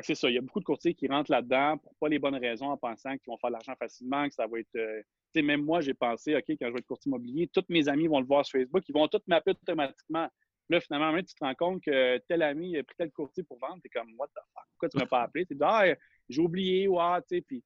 c'est 0.01 0.15
ça. 0.15 0.29
Il 0.29 0.35
y 0.35 0.37
a 0.37 0.41
beaucoup 0.41 0.59
de 0.59 0.65
courtiers 0.65 0.93
qui 0.93 1.07
rentrent 1.07 1.31
là-dedans 1.31 1.77
pour 1.77 1.95
pas 1.95 2.09
les 2.09 2.19
bonnes 2.19 2.35
raisons 2.35 2.69
en 2.69 2.77
pensant 2.77 3.11
qu'ils 3.11 3.27
vont 3.27 3.37
faire 3.37 3.49
de 3.49 3.53
l'argent 3.53 3.75
facilement, 3.77 4.27
que 4.27 4.33
ça 4.33 4.47
va 4.47 4.59
être. 4.59 4.75
Euh, 4.75 5.01
tu 5.33 5.39
sais, 5.39 5.41
même 5.41 5.63
moi, 5.63 5.81
j'ai 5.81 5.93
pensé, 5.93 6.35
OK, 6.35 6.43
quand 6.47 6.67
je 6.67 6.73
vais 6.73 6.79
être 6.79 6.85
courtier 6.85 7.09
immobilier, 7.09 7.49
tous 7.53 7.63
mes 7.69 7.87
amis 7.87 8.07
vont 8.07 8.19
le 8.19 8.25
voir 8.25 8.45
sur 8.45 8.59
Facebook, 8.59 8.83
ils 8.87 8.93
vont 8.93 9.07
tous 9.07 9.21
m'appeler 9.27 9.55
automatiquement. 9.61 10.29
Là, 10.69 10.79
finalement, 10.79 11.15
tu 11.17 11.35
te 11.35 11.43
rends 11.43 11.55
compte 11.55 11.83
que 11.83 12.17
tel 12.27 12.41
ami 12.41 12.77
a 12.77 12.83
pris 12.83 12.95
tel 12.97 13.11
courtier 13.11 13.43
pour 13.43 13.59
vendre. 13.59 13.79
Tu 13.81 13.87
es 13.87 13.89
comme, 13.89 14.13
what 14.17 14.27
the 14.27 14.41
fuck, 14.53 14.65
pourquoi 14.71 14.89
tu 14.89 14.97
m'as 14.97 15.05
pas 15.05 15.21
appelé? 15.23 15.45
Tu 15.45 15.55
dis, 15.55 15.63
ah, 15.63 15.93
j'ai 16.27 16.41
oublié, 16.41 16.87
ou 16.87 16.99
ah, 16.99 17.21
tu 17.21 17.37
sais, 17.37 17.41
puis 17.41 17.63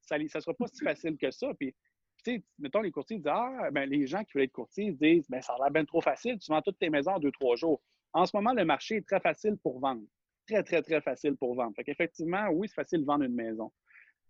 ça 0.00 0.18
ne 0.18 0.28
sera 0.28 0.54
pas 0.54 0.66
si 0.68 0.84
facile 0.84 1.16
que 1.16 1.30
ça. 1.30 1.52
Puis 1.58 1.74
sais, 2.24 2.42
mettons, 2.58 2.80
les 2.80 2.90
courtiers 2.90 3.16
disent 3.16 3.26
Ah, 3.26 3.70
ben, 3.72 3.88
les 3.88 4.06
gens 4.06 4.24
qui 4.24 4.32
veulent 4.34 4.44
être 4.44 4.52
courtiers 4.52 4.92
disent 4.92 5.28
ben, 5.28 5.42
ça 5.42 5.54
a 5.54 5.58
l'air 5.58 5.70
bien 5.70 5.84
trop 5.84 6.00
facile, 6.00 6.38
tu 6.38 6.50
vends 6.50 6.62
toutes 6.62 6.78
tes 6.78 6.90
maisons 6.90 7.12
en 7.12 7.18
deux, 7.18 7.32
trois 7.32 7.56
jours. 7.56 7.80
En 8.12 8.26
ce 8.26 8.36
moment, 8.36 8.52
le 8.52 8.64
marché 8.64 8.96
est 8.96 9.06
très 9.06 9.20
facile 9.20 9.56
pour 9.62 9.80
vendre. 9.80 10.02
Très, 10.46 10.62
très, 10.62 10.82
très 10.82 11.00
facile 11.00 11.36
pour 11.36 11.54
vendre. 11.54 11.74
Fait 11.74 11.84
qu'effectivement, 11.84 12.48
oui, 12.50 12.68
c'est 12.68 12.74
facile 12.74 13.00
de 13.00 13.06
vendre 13.06 13.24
une 13.24 13.34
maison. 13.34 13.72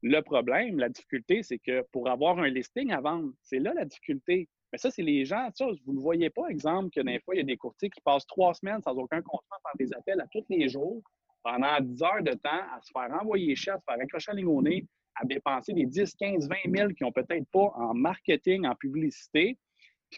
Le 0.03 0.21
problème, 0.21 0.79
la 0.79 0.89
difficulté, 0.89 1.43
c'est 1.43 1.59
que 1.59 1.83
pour 1.91 2.09
avoir 2.09 2.39
un 2.39 2.49
listing 2.49 2.93
à 2.93 3.01
vendre, 3.01 3.33
c'est 3.43 3.59
là 3.59 3.73
la 3.75 3.85
difficulté. 3.85 4.49
Mais 4.71 4.79
ça, 4.79 4.91
c'est 4.91 5.03
les 5.03 5.25
gens, 5.25 5.49
ça, 5.55 5.67
vous 5.87 5.93
ne 5.93 6.01
voyez 6.01 6.31
pas, 6.31 6.49
exemple, 6.49 6.91
que 6.91 7.01
des 7.01 7.21
fois, 7.21 7.35
il 7.35 7.39
y 7.39 7.41
a 7.41 7.45
des 7.45 7.57
courtiers 7.57 7.91
qui 7.91 8.01
passent 8.01 8.27
trois 8.27 8.55
semaines 8.55 8.83
sans 8.83 8.93
aucun 8.97 9.23
contrat, 9.23 9.57
faire 9.63 9.87
des 9.87 9.93
appels 9.95 10.21
à 10.21 10.27
tous 10.31 10.45
les 10.49 10.69
jours, 10.69 11.03
pendant 11.43 11.81
10 11.81 12.03
heures 12.03 12.23
de 12.23 12.33
temps, 12.33 12.51
à 12.75 12.81
se 12.83 12.91
faire 12.93 13.19
envoyer 13.21 13.55
cher, 13.57 13.75
à 13.75 13.79
se 13.79 13.85
faire 13.85 14.03
accrocher 14.03 14.33
la 14.33 14.39
ligne 14.39 14.87
à 15.17 15.25
dépenser 15.25 15.73
des 15.73 15.87
10, 15.87 16.15
15, 16.17 16.49
20 16.49 16.57
000 16.77 16.89
qui 16.93 17.05
n'ont 17.05 17.13
peut-être 17.13 17.47
pas 17.53 17.71
en 17.77 17.95
marketing, 17.95 18.67
en 18.67 18.75
publicité, 18.75 19.57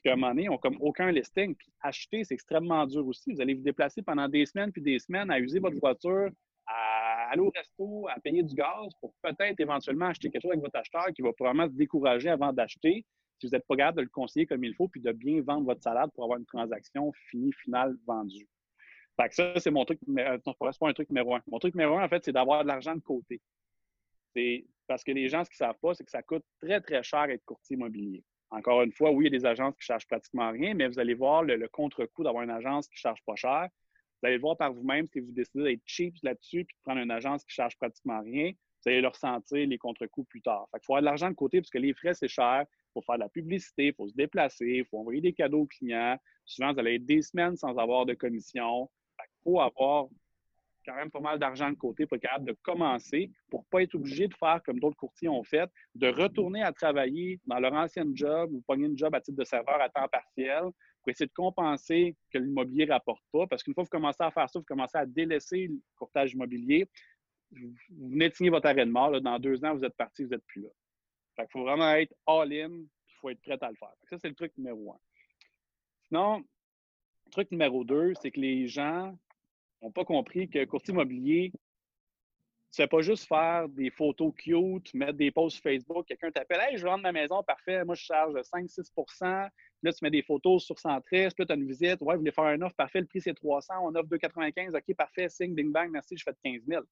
puis 0.00 0.02
qu'à 0.02 0.12
un 0.12 0.16
moment 0.16 0.28
donné, 0.28 0.44
ils 0.44 0.50
n'ont 0.50 0.58
comme 0.58 0.76
aucun 0.80 1.10
listing. 1.10 1.54
Puis 1.54 1.68
acheter, 1.80 2.24
c'est 2.24 2.34
extrêmement 2.34 2.86
dur 2.86 3.06
aussi. 3.06 3.32
Vous 3.32 3.40
allez 3.40 3.54
vous 3.54 3.62
déplacer 3.62 4.02
pendant 4.02 4.28
des 4.28 4.46
semaines 4.46 4.72
puis 4.72 4.82
des 4.82 4.98
semaines 4.98 5.30
à 5.30 5.38
user 5.38 5.58
votre 5.58 5.78
voiture, 5.78 6.30
à 6.66 7.30
aller 7.30 7.40
au 7.40 7.50
resto, 7.54 8.08
à 8.08 8.20
payer 8.20 8.42
du 8.42 8.54
gaz 8.54 8.92
pour 9.00 9.14
peut-être 9.22 9.58
éventuellement 9.60 10.06
acheter 10.06 10.30
quelque 10.30 10.42
chose 10.42 10.52
avec 10.52 10.62
votre 10.62 10.78
acheteur 10.78 11.06
qui 11.14 11.22
va 11.22 11.32
probablement 11.32 11.68
se 11.68 11.74
décourager 11.74 12.28
avant 12.28 12.52
d'acheter 12.52 13.04
si 13.38 13.46
vous 13.46 13.50
n'êtes 13.50 13.66
pas 13.66 13.76
capable 13.76 13.98
de 13.98 14.02
le 14.02 14.08
conseiller 14.08 14.46
comme 14.46 14.64
il 14.64 14.74
faut 14.74 14.88
puis 14.88 15.00
de 15.00 15.12
bien 15.12 15.42
vendre 15.42 15.66
votre 15.66 15.82
salade 15.82 16.10
pour 16.14 16.24
avoir 16.24 16.38
une 16.38 16.46
transaction 16.46 17.12
finie, 17.30 17.52
finale, 17.52 17.96
vendue. 18.06 18.48
Fait 19.20 19.28
que 19.28 19.34
ça, 19.34 19.60
c'est 19.60 19.70
mon 19.70 19.84
truc, 19.84 19.98
euh, 20.08 20.38
non, 20.46 20.54
c'est 20.72 20.78
pas 20.78 20.88
un 20.88 20.92
truc 20.92 21.08
numéro 21.08 21.34
un. 21.34 21.42
Mon 21.46 21.58
truc 21.58 21.74
numéro 21.74 21.96
un, 21.98 22.04
en 22.04 22.08
fait, 22.08 22.24
c'est 22.24 22.32
d'avoir 22.32 22.62
de 22.62 22.68
l'argent 22.68 22.94
de 22.94 23.00
côté. 23.00 23.40
C'est 24.34 24.66
parce 24.86 25.02
que 25.02 25.12
les 25.12 25.28
gens, 25.28 25.42
ce 25.44 25.50
qu'ils 25.50 25.64
ne 25.64 25.68
savent 25.68 25.80
pas, 25.80 25.94
c'est 25.94 26.04
que 26.04 26.10
ça 26.10 26.22
coûte 26.22 26.44
très, 26.60 26.80
très 26.80 27.02
cher 27.02 27.24
être 27.24 27.44
courtier 27.44 27.76
immobilier. 27.76 28.22
Encore 28.50 28.82
une 28.82 28.92
fois, 28.92 29.10
oui, 29.10 29.26
il 29.26 29.32
y 29.32 29.36
a 29.36 29.38
des 29.38 29.46
agences 29.46 29.74
qui 29.76 29.84
chargent 29.84 30.06
pratiquement 30.06 30.50
rien, 30.50 30.74
mais 30.74 30.86
vous 30.86 30.98
allez 30.98 31.14
voir 31.14 31.42
le, 31.42 31.68
contre-coup 31.68 32.22
d'avoir 32.22 32.44
une 32.44 32.50
agence 32.50 32.88
qui 32.88 32.94
ne 32.94 32.98
charge 32.98 33.22
pas 33.24 33.34
cher. 33.34 33.68
Vous 34.20 34.26
allez 34.26 34.36
le 34.36 34.40
voir 34.40 34.56
par 34.56 34.72
vous-même 34.72 35.06
si 35.06 35.20
vous 35.20 35.32
décidez 35.32 35.64
d'être 35.64 35.82
cheap 35.84 36.14
là-dessus 36.22 36.64
puis 36.64 36.74
de 36.76 36.82
prendre 36.82 37.00
une 37.00 37.10
agence 37.10 37.44
qui 37.44 37.50
ne 37.50 37.54
charge 37.54 37.76
pratiquement 37.76 38.20
rien. 38.22 38.52
Vous 38.52 38.90
allez 38.90 39.00
le 39.00 39.08
ressentir 39.08 39.66
les 39.66 39.78
contre-coups 39.78 40.28
plus 40.28 40.42
tard. 40.42 40.68
il 40.74 40.78
faut 40.84 40.92
avoir 40.92 41.02
de 41.02 41.06
l'argent 41.06 41.28
de 41.28 41.34
côté 41.34 41.60
parce 41.60 41.70
que 41.70 41.78
les 41.78 41.92
frais, 41.92 42.14
c'est 42.14 42.28
cher. 42.28 42.64
Il 42.68 42.92
faut 42.94 43.02
faire 43.02 43.16
de 43.16 43.20
la 43.20 43.28
publicité, 43.28 43.88
il 43.88 43.94
faut 43.94 44.08
se 44.08 44.14
déplacer, 44.14 44.76
il 44.78 44.84
faut 44.86 44.98
envoyer 44.98 45.20
des 45.20 45.32
cadeaux 45.32 45.62
aux 45.62 45.66
clients. 45.66 46.16
Souvent, 46.44 46.72
vous 46.72 46.78
allez 46.78 46.94
être 46.94 47.04
des 47.04 47.20
semaines 47.20 47.56
sans 47.56 47.76
avoir 47.76 48.06
de 48.06 48.14
commission. 48.14 48.88
Il 49.18 49.24
faut 49.42 49.60
avoir 49.60 50.06
quand 50.86 50.94
même 50.94 51.10
pas 51.10 51.20
mal 51.20 51.38
d'argent 51.38 51.70
de 51.70 51.76
côté 51.76 52.06
pour 52.06 52.16
être 52.16 52.22
capable 52.22 52.46
de 52.46 52.56
commencer, 52.62 53.30
pour 53.50 53.64
pas 53.66 53.82
être 53.82 53.94
obligé 53.94 54.28
de 54.28 54.34
faire 54.34 54.62
comme 54.64 54.78
d'autres 54.78 54.96
courtiers 54.96 55.28
ont 55.28 55.42
fait, 55.42 55.68
de 55.94 56.08
retourner 56.08 56.62
à 56.62 56.72
travailler 56.72 57.40
dans 57.46 57.58
leur 57.58 57.72
ancien 57.74 58.06
job 58.14 58.52
ou 58.52 58.62
pogner 58.66 58.86
une 58.86 58.96
job 58.96 59.14
à 59.14 59.20
titre 59.20 59.38
de 59.38 59.44
serveur 59.44 59.80
à 59.80 59.88
temps 59.88 60.08
partiel 60.08 60.62
pour 60.62 61.10
essayer 61.10 61.26
de 61.26 61.32
compenser 61.32 62.16
que 62.32 62.38
l'immobilier 62.38 62.86
ne 62.86 62.92
rapporte 62.92 63.22
pas. 63.32 63.46
Parce 63.46 63.62
qu'une 63.62 63.74
fois 63.74 63.84
que 63.84 63.88
vous 63.88 63.98
commencez 63.98 64.22
à 64.22 64.30
faire 64.30 64.48
ça, 64.48 64.58
vous 64.58 64.64
commencez 64.64 64.96
à 64.96 65.06
délaisser 65.06 65.66
le 65.68 65.80
courtage 65.96 66.32
immobilier, 66.32 66.88
vous 67.50 67.74
venez 68.10 68.28
de 68.28 68.34
signer 68.34 68.50
votre 68.50 68.66
arrêt 68.66 68.86
de 68.86 68.90
mort. 68.90 69.20
dans 69.20 69.38
deux 69.38 69.64
ans, 69.64 69.74
vous 69.74 69.84
êtes 69.84 69.96
parti, 69.96 70.24
vous 70.24 70.30
n'êtes 70.30 70.44
plus 70.46 70.62
là. 70.62 70.68
il 71.38 71.46
faut 71.50 71.62
vraiment 71.62 71.90
être 71.92 72.14
all-in, 72.26 72.70
il 72.72 73.14
faut 73.20 73.30
être 73.30 73.40
prêt 73.40 73.58
à 73.60 73.70
le 73.70 73.76
faire. 73.76 73.92
Ça, 74.04 74.18
c'est 74.18 74.28
le 74.28 74.34
truc 74.34 74.56
numéro 74.56 74.92
un. 74.92 74.98
Sinon, 76.08 76.44
le 77.26 77.30
truc 77.30 77.50
numéro 77.50 77.84
deux, 77.84 78.14
c'est 78.20 78.30
que 78.30 78.40
les 78.40 78.68
gens 78.68 79.16
pas 79.90 80.04
compris 80.04 80.48
que 80.48 80.64
courtier 80.64 80.92
immobilier, 80.92 81.52
tu 82.72 82.82
ne 82.82 82.86
pas 82.86 83.00
juste 83.00 83.26
faire 83.26 83.68
des 83.68 83.90
photos 83.90 84.34
cute, 84.36 84.92
mettre 84.92 85.14
des 85.14 85.30
posts 85.30 85.62
Facebook, 85.62 86.06
quelqu'un 86.06 86.30
t'appelle 86.30 86.60
Hey, 86.60 86.76
je 86.76 86.84
vendre 86.84 87.02
ma 87.02 87.12
maison, 87.12 87.42
parfait, 87.42 87.84
moi 87.84 87.94
je 87.94 88.04
charge 88.04 88.34
5-6% 88.34 89.48
Là, 89.82 89.92
tu 89.92 89.98
mets 90.02 90.10
des 90.10 90.22
photos 90.22 90.64
sur 90.64 90.78
Centris, 90.78 91.28
puis 91.28 91.34
là, 91.38 91.46
tu 91.46 91.52
as 91.52 91.54
une 91.54 91.66
visite, 91.66 92.00
ouais, 92.00 92.14
vous 92.14 92.20
voulez 92.20 92.32
faire 92.32 92.44
un 92.44 92.60
offre, 92.62 92.74
parfait, 92.74 93.00
le 93.00 93.06
prix 93.06 93.20
c'est 93.20 93.34
300, 93.34 93.74
on 93.82 93.94
offre 93.94 94.08
2,95, 94.08 94.76
OK, 94.76 94.96
parfait, 94.96 95.28
signe, 95.28 95.54
ding 95.54 95.70
bang, 95.70 95.90
merci, 95.90 96.16
je 96.16 96.24
fais 96.24 96.34
15 96.42 96.62
000. 96.66 96.82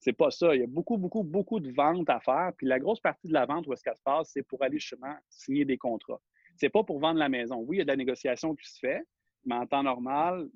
C'est 0.00 0.12
pas 0.12 0.30
ça. 0.30 0.54
Il 0.54 0.60
y 0.60 0.64
a 0.64 0.66
beaucoup, 0.66 0.98
beaucoup, 0.98 1.22
beaucoup 1.22 1.60
de 1.60 1.70
ventes 1.70 2.10
à 2.10 2.20
faire. 2.20 2.52
Puis 2.58 2.66
la 2.66 2.78
grosse 2.78 3.00
partie 3.00 3.26
de 3.26 3.32
la 3.32 3.46
vente, 3.46 3.66
où 3.66 3.72
est-ce 3.72 3.82
qu'elle 3.82 3.96
se 3.96 4.02
passe, 4.02 4.30
c'est 4.32 4.42
pour 4.42 4.62
aller 4.62 4.78
justement 4.78 5.16
signer 5.30 5.64
des 5.64 5.78
contrats. 5.78 6.20
C'est 6.56 6.68
pas 6.68 6.84
pour 6.84 7.00
vendre 7.00 7.18
la 7.18 7.30
maison. 7.30 7.56
Oui, 7.66 7.76
il 7.76 7.78
y 7.78 7.82
a 7.82 7.84
de 7.84 7.88
la 7.88 7.96
négociation 7.96 8.54
qui 8.54 8.70
se 8.70 8.78
fait, 8.78 9.02
mais 9.46 9.54
en 9.54 9.66
temps 9.66 9.82
normal, 9.82 10.48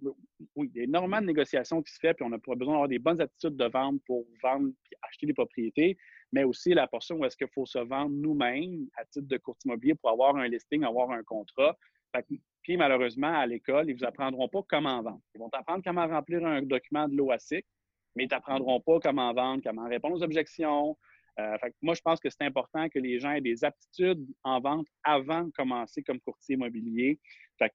oui, 0.56 0.70
il 0.74 0.76
y 0.76 0.80
a 0.80 0.84
énormément 0.84 1.20
de 1.20 1.26
négociations 1.26 1.82
qui 1.82 1.92
se 1.92 1.98
fait, 1.98 2.14
puis 2.14 2.24
on 2.28 2.32
a 2.32 2.38
besoin 2.38 2.74
d'avoir 2.74 2.88
des 2.88 2.98
bonnes 2.98 3.20
attitudes 3.20 3.56
de 3.56 3.64
vente 3.66 4.00
pour 4.06 4.24
vendre 4.42 4.68
et 4.68 4.96
acheter 5.02 5.26
des 5.26 5.34
propriétés, 5.34 5.96
mais 6.32 6.44
aussi 6.44 6.74
la 6.74 6.86
portion 6.86 7.16
où 7.16 7.24
est-ce 7.24 7.36
qu'il 7.36 7.48
faut 7.48 7.66
se 7.66 7.78
vendre 7.78 8.10
nous-mêmes 8.10 8.86
à 8.96 9.04
titre 9.04 9.28
de 9.28 9.36
courtier 9.36 9.68
immobilier 9.68 9.94
pour 9.94 10.10
avoir 10.10 10.36
un 10.36 10.48
listing, 10.48 10.84
avoir 10.84 11.10
un 11.10 11.22
contrat. 11.22 11.76
puis 12.62 12.76
malheureusement, 12.76 13.32
à 13.32 13.46
l'école, 13.46 13.88
ils 13.88 13.94
ne 13.94 13.98
vous 13.98 14.04
apprendront 14.04 14.48
pas 14.48 14.62
comment 14.68 15.02
vendre. 15.02 15.20
Ils 15.34 15.38
vont 15.38 15.50
apprendre 15.52 15.82
comment 15.84 16.06
remplir 16.06 16.44
un 16.44 16.62
document 16.62 17.08
de 17.08 17.16
l'OASIC, 17.16 17.64
mais 18.14 18.24
ils 18.24 18.26
ne 18.26 18.30
t'apprendront 18.30 18.80
pas 18.80 18.98
comment 19.00 19.32
vendre, 19.32 19.62
comment 19.64 19.88
répondre 19.88 20.16
aux 20.16 20.22
objections, 20.22 20.96
euh, 21.38 21.56
moi, 21.82 21.94
je 21.94 22.00
pense 22.00 22.18
que 22.18 22.28
c'est 22.30 22.44
important 22.44 22.88
que 22.88 22.98
les 22.98 23.20
gens 23.20 23.32
aient 23.32 23.40
des 23.40 23.64
aptitudes 23.64 24.24
en 24.42 24.60
vente 24.60 24.86
avant 25.04 25.44
de 25.44 25.50
commencer 25.52 26.02
comme 26.02 26.20
courtier 26.20 26.56
immobilier. 26.56 27.20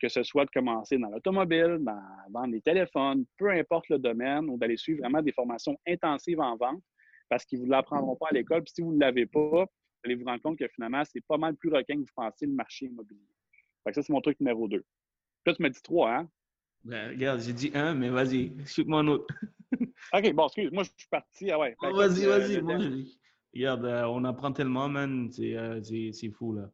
que 0.01 0.09
ce 0.09 0.23
soit 0.23 0.45
de 0.45 0.51
commencer 0.51 0.97
dans 0.97 1.09
l'automobile, 1.09 1.77
dans 1.81 2.01
vendre 2.31 2.51
des 2.51 2.61
téléphones, 2.61 3.25
peu 3.37 3.51
importe 3.51 3.87
le 3.89 3.99
domaine, 3.99 4.49
ou 4.49 4.57
d'aller 4.57 4.77
suivre 4.77 5.01
vraiment 5.01 5.21
des 5.21 5.31
formations 5.31 5.77
intensives 5.87 6.39
en 6.39 6.57
vente 6.57 6.81
parce 7.29 7.45
qu'ils 7.45 7.59
ne 7.59 7.65
vous 7.65 7.71
l'apprendront 7.71 8.15
pas 8.15 8.27
à 8.29 8.33
l'école. 8.33 8.63
Puis 8.63 8.73
si 8.75 8.81
vous 8.81 8.93
ne 8.93 8.99
l'avez 8.99 9.25
pas, 9.25 9.39
vous 9.39 10.01
allez 10.03 10.15
vous 10.15 10.25
rendre 10.25 10.41
compte 10.41 10.59
que 10.59 10.67
finalement, 10.67 11.03
c'est 11.05 11.25
pas 11.25 11.37
mal 11.37 11.55
plus 11.55 11.69
requin 11.69 11.95
que 11.95 12.01
vous 12.01 12.15
pensez 12.15 12.45
le 12.45 12.53
marché 12.53 12.85
immobilier. 12.85 13.21
ça, 13.91 14.01
c'est 14.01 14.09
mon 14.09 14.21
truc 14.21 14.39
numéro 14.39 14.67
deux. 14.67 14.83
Là, 15.45 15.53
tu 15.53 15.61
m'as 15.61 15.69
dit 15.69 15.81
trois, 15.81 16.13
hein? 16.13 16.29
Ben, 16.83 17.11
regarde, 17.11 17.39
j'ai 17.39 17.53
dit 17.53 17.71
un, 17.73 17.93
mais 17.95 18.09
vas-y, 18.09 18.51
shoot-moi 18.65 18.99
un 18.99 19.07
autre. 19.07 19.33
OK, 20.13 20.33
bon, 20.33 20.45
excuse, 20.47 20.71
moi, 20.71 20.83
je 20.83 20.89
suis 20.97 21.07
parti. 21.09 21.49
Ah 21.49 21.57
ouais. 21.57 21.75
Oh, 21.81 21.95
vas-y, 21.95 22.25
vas-y. 22.25 22.57
Euh, 22.57 23.03
Regarde, 23.53 23.85
euh, 23.85 24.05
on 24.05 24.23
apprend 24.23 24.51
tellement, 24.51 24.89
man. 24.89 25.29
Euh, 25.39 25.81
c'est 26.11 26.29
fou, 26.29 26.53
là. 26.53 26.69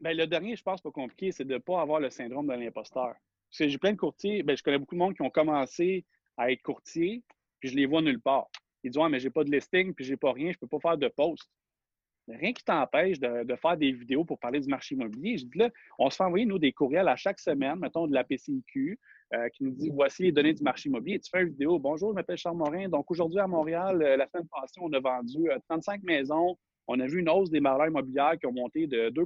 Ben, 0.00 0.16
le 0.16 0.26
dernier, 0.26 0.56
je 0.56 0.62
pense, 0.62 0.80
pas 0.80 0.90
compliqué, 0.90 1.32
c'est 1.32 1.44
de 1.44 1.54
ne 1.54 1.58
pas 1.58 1.80
avoir 1.80 2.00
le 2.00 2.10
syndrome 2.10 2.46
de 2.46 2.52
l'imposteur. 2.52 3.14
J'ai 3.50 3.78
plein 3.78 3.92
de 3.92 3.96
courtiers, 3.96 4.42
ben, 4.42 4.56
je 4.56 4.62
connais 4.62 4.78
beaucoup 4.78 4.94
de 4.94 5.00
monde 5.00 5.14
qui 5.14 5.22
ont 5.22 5.30
commencé 5.30 6.04
à 6.36 6.50
être 6.50 6.62
courtier, 6.62 7.22
puis 7.60 7.70
je 7.70 7.76
les 7.76 7.86
vois 7.86 8.02
nulle 8.02 8.20
part. 8.20 8.48
Ils 8.82 8.90
disent, 8.90 8.98
ouais, 8.98 9.08
mais 9.08 9.20
j'ai 9.20 9.30
pas 9.30 9.44
de 9.44 9.50
listing, 9.50 9.94
puis 9.94 10.04
j'ai 10.04 10.16
pas 10.16 10.32
rien, 10.32 10.52
je 10.52 10.58
peux 10.58 10.66
pas 10.66 10.80
faire 10.80 10.98
de 10.98 11.08
post. 11.08 11.48
Rien 12.28 12.52
qui 12.52 12.64
t'empêche 12.64 13.20
de, 13.20 13.56
faire 13.56 13.76
des 13.76 13.92
vidéos 13.92 14.24
pour 14.24 14.38
parler 14.38 14.58
du 14.58 14.68
marché 14.68 14.96
immobilier. 14.96 15.38
Je 15.38 15.44
dis 15.44 15.58
là, 15.58 15.70
on 15.98 16.10
se 16.10 16.16
fait 16.16 16.24
envoyer, 16.24 16.44
nous, 16.44 16.58
des 16.58 16.72
courriels 16.72 17.06
à 17.06 17.14
chaque 17.14 17.38
semaine, 17.38 17.78
mettons 17.78 18.08
de 18.08 18.14
la 18.14 18.24
PCIQ, 18.24 18.98
euh, 19.32 19.48
qui 19.50 19.64
nous 19.64 19.70
dit 19.70 19.90
voici 19.90 20.24
les 20.24 20.32
données 20.32 20.52
du 20.52 20.62
marché 20.62 20.88
immobilier. 20.88 21.20
Tu 21.20 21.30
fais 21.30 21.42
une 21.42 21.50
vidéo. 21.50 21.78
Bonjour, 21.78 22.10
je 22.10 22.14
m'appelle 22.16 22.36
Charles 22.36 22.56
Morin. 22.56 22.88
Donc 22.88 23.10
aujourd'hui 23.10 23.38
à 23.38 23.46
Montréal, 23.46 24.02
euh, 24.02 24.16
la 24.16 24.26
semaine 24.26 24.48
passée, 24.48 24.80
on 24.80 24.92
a 24.92 24.98
vendu 24.98 25.48
35 25.68 26.00
euh, 26.00 26.04
maisons. 26.04 26.58
On 26.88 26.98
a 26.98 27.06
vu 27.06 27.20
une 27.20 27.28
hausse 27.28 27.50
des 27.50 27.60
valeurs 27.60 27.86
immobilières 27.86 28.36
qui 28.38 28.46
ont 28.46 28.52
monté 28.52 28.88
de 28.88 29.08
2 29.10 29.24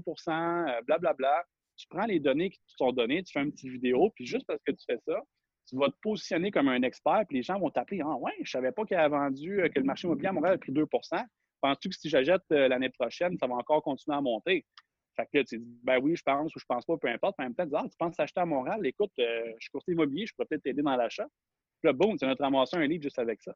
blablabla. 0.87 1.15
Bla, 1.15 1.45
Tu 1.77 1.87
prends 1.89 2.07
les 2.07 2.21
données 2.21 2.51
qui 2.51 2.59
te 2.59 2.73
sont 2.77 2.93
données, 2.93 3.23
tu 3.23 3.33
fais 3.33 3.43
une 3.43 3.53
petite 3.53 3.71
vidéo, 3.71 4.11
puis 4.15 4.27
juste 4.27 4.47
parce 4.47 4.63
que 4.67 4.73
tu 4.73 4.85
fais 4.87 4.99
ça, 5.07 5.23
tu 5.69 5.77
vas 5.77 5.89
te 5.89 5.97
positionner 6.03 6.51
comme 6.51 6.69
un 6.69 6.83
expert, 6.83 7.23
puis 7.29 7.39
les 7.39 7.43
gens 7.43 7.59
vont 7.59 7.71
t'appeler 7.71 8.01
Ah 8.03 8.17
ouais, 8.17 8.33
je 8.43 8.51
savais 8.51 8.73
pas 8.73 8.85
qu'il 8.85 8.97
avait 8.97 9.15
vendu, 9.15 9.63
que 9.75 9.79
le 9.79 9.85
marché 9.85 10.07
immobilier 10.07 10.29
à 10.29 10.33
Montréal 10.33 10.55
a 10.55 10.59
pris 10.59 10.73
2 10.73 10.87
Penses-tu 11.61 11.89
que 11.91 11.97
si 11.97 12.09
j'achète 12.09 12.43
l'année 12.51 12.91
prochaine, 12.91 13.37
ça 13.39 13.47
va 13.47 13.55
encore 13.55 13.83
continuer 13.83 14.17
à 14.17 14.21
monter? 14.21 14.65
Fait 15.17 15.25
que 15.25 15.39
là, 15.39 15.45
tu 15.45 15.59
dis, 15.59 15.79
ben 15.83 15.99
oui, 16.03 16.17
je 16.17 16.23
pense 16.23 16.55
ou 16.55 16.59
je 16.59 16.65
pense 16.67 16.85
pas, 16.85 16.97
peu 16.97 17.09
importe. 17.09 17.39
en 17.39 17.45
même 17.45 17.55
temps, 17.55 17.65
tu 17.65 17.71
dis, 17.71 17.77
ah, 17.77 17.87
tu 17.89 17.97
penses 17.99 18.19
acheter 18.19 18.41
à 18.41 18.47
Montréal? 18.47 18.81
Écoute, 18.85 19.11
euh, 19.19 19.53
je 19.59 19.65
suis 19.65 19.71
courtier 19.71 19.95
immobilier, 19.95 20.27
je 20.27 20.35
pourrais 20.35 20.47
peut-être 20.47 20.63
t'aider 20.63 20.83
dans 20.83 20.97
l'achat. 20.97 21.27
Puis 21.83 21.89
là, 21.89 21.93
boum, 21.93 22.17
tu 22.17 22.25
as 22.25 22.35
ramassé 22.35 22.77
un 22.77 22.87
livre 22.87 23.03
juste 23.03 23.19
avec 23.19 23.43
ça. 23.43 23.55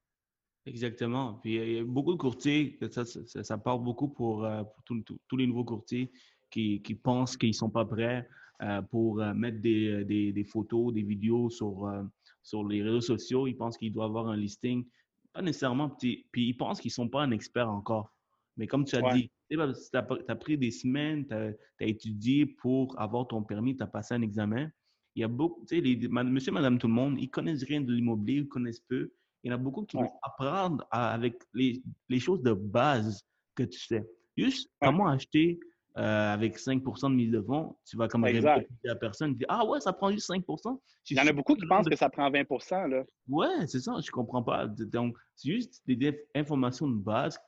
Exactement. 0.67 1.35
Puis 1.43 1.57
il 1.57 1.73
y 1.73 1.79
a 1.79 1.85
beaucoup 1.85 2.13
de 2.13 2.19
courtiers, 2.19 2.79
ça, 2.91 3.05
ça, 3.05 3.45
ça 3.45 3.59
part 3.59 3.79
beaucoup 3.79 4.09
pour, 4.09 4.45
euh, 4.45 4.63
tous 4.87 5.37
les 5.37 5.47
nouveaux 5.47 5.65
courtiers 5.65 6.11
qui, 6.51 6.81
pensent 7.03 7.37
qu'ils 7.37 7.51
ne 7.51 7.55
sont 7.55 7.71
pas 7.71 7.85
prêts 7.85 8.27
euh, 8.63 8.81
pour 8.83 9.17
mettre 9.17 9.61
des, 9.61 10.47
photos, 10.51 10.93
des 10.93 11.03
vidéos 11.03 11.51
sur 11.51 12.69
les 12.69 12.83
réseaux 12.83 13.01
sociaux. 13.01 13.47
Ils 13.47 13.57
pensent 13.57 13.77
qu'ils 13.77 13.93
doivent 13.93 14.11
avoir 14.11 14.29
un 14.29 14.37
listing. 14.37 14.87
Pas 15.35 15.43
nécessairement. 15.43 15.91
Puis 15.91 16.25
ils 16.37 16.57
pensent 16.57 16.81
qu'ils 16.81 16.91
ne 16.91 16.95
sont 16.95 17.09
pas 17.09 17.23
un 17.23 17.33
expert 17.33 17.69
encore. 17.69 18.15
Mais 18.57 18.67
comme 18.67 18.85
tu 18.85 18.97
as 18.97 19.13
dit, 19.13 19.31
tu 19.51 19.59
as, 19.61 20.37
pris 20.37 20.57
des 20.57 20.71
semaines, 20.71 21.27
tu 21.27 21.35
as, 21.35 21.87
étudié 21.87 22.47
pour 22.47 22.99
avoir 23.01 23.27
ton 23.27 23.43
permis, 23.43 23.77
tu 23.77 23.83
as 23.83 23.89
passé 23.89 24.15
un 24.15 24.23
examen. 24.23 24.71
Il 25.17 25.21
y 25.21 25.25
a 25.25 25.29
beaucoup, 25.29 25.65
tu 25.67 25.77
sais, 25.77 25.81
les, 25.81 26.09
monsieur, 26.09 26.53
madame, 26.53 26.79
tout 26.79 26.89
le 26.89 26.93
monde, 26.93 27.17
ils 27.21 27.31
connaissent 27.31 27.65
rien 27.65 27.81
de 27.81 27.93
l'immobilier, 27.93 28.41
ils 28.41 28.49
connaissent 28.49 28.81
peu. 28.81 29.13
Il 29.43 29.49
y 29.49 29.53
en 29.53 29.57
a 29.57 29.59
beaucoup 29.59 29.85
qui 29.85 29.97
vont 29.97 30.11
apprendre 30.23 30.87
avec 30.91 31.37
les, 31.53 31.83
les, 32.09 32.19
choses 32.19 32.43
de 32.43 32.53
base 32.53 33.25
que 33.55 33.65
tu 33.65 33.79
sais. 33.79 34.09
Juste 34.37 34.71
comment 34.81 35.07
acheter 35.07 35.61
euh, 35.97 36.33
avec 36.33 36.59
5% 36.59 37.11
de 37.11 37.15
mise 37.15 37.31
de 37.31 37.41
fonds, 37.41 37.77
tu 37.89 37.97
vas 37.97 38.09
comme 38.09 38.25
à 38.25 38.33
la 38.33 38.97
personne, 38.97 39.35
dire, 39.37 39.47
ah 39.49 39.65
ouais, 39.65 39.81
ça 39.81 39.93
prend 39.93 40.11
juste 40.11 40.29
5% 40.29 40.81
Il 41.11 41.17
y 41.17 41.21
en 41.21 41.27
a 41.27 41.33
beaucoup 41.33 41.55
qui 41.55 41.67
pensent 41.67 41.89
que 41.89 41.97
ça 41.97 42.09
prend 42.09 42.29
20% 42.31 42.89
là. 42.89 43.05
Ouais, 43.29 43.67
c'est 43.69 43.81
ça, 43.81 43.95
je 44.05 44.11
comprends 44.11 44.43
pas. 44.43 44.67
Donc, 44.67 45.17
c'est 45.37 45.53
juste 45.53 45.83
des 45.87 46.27
informations 46.35 46.89
de 46.89 46.97
base 46.97 47.39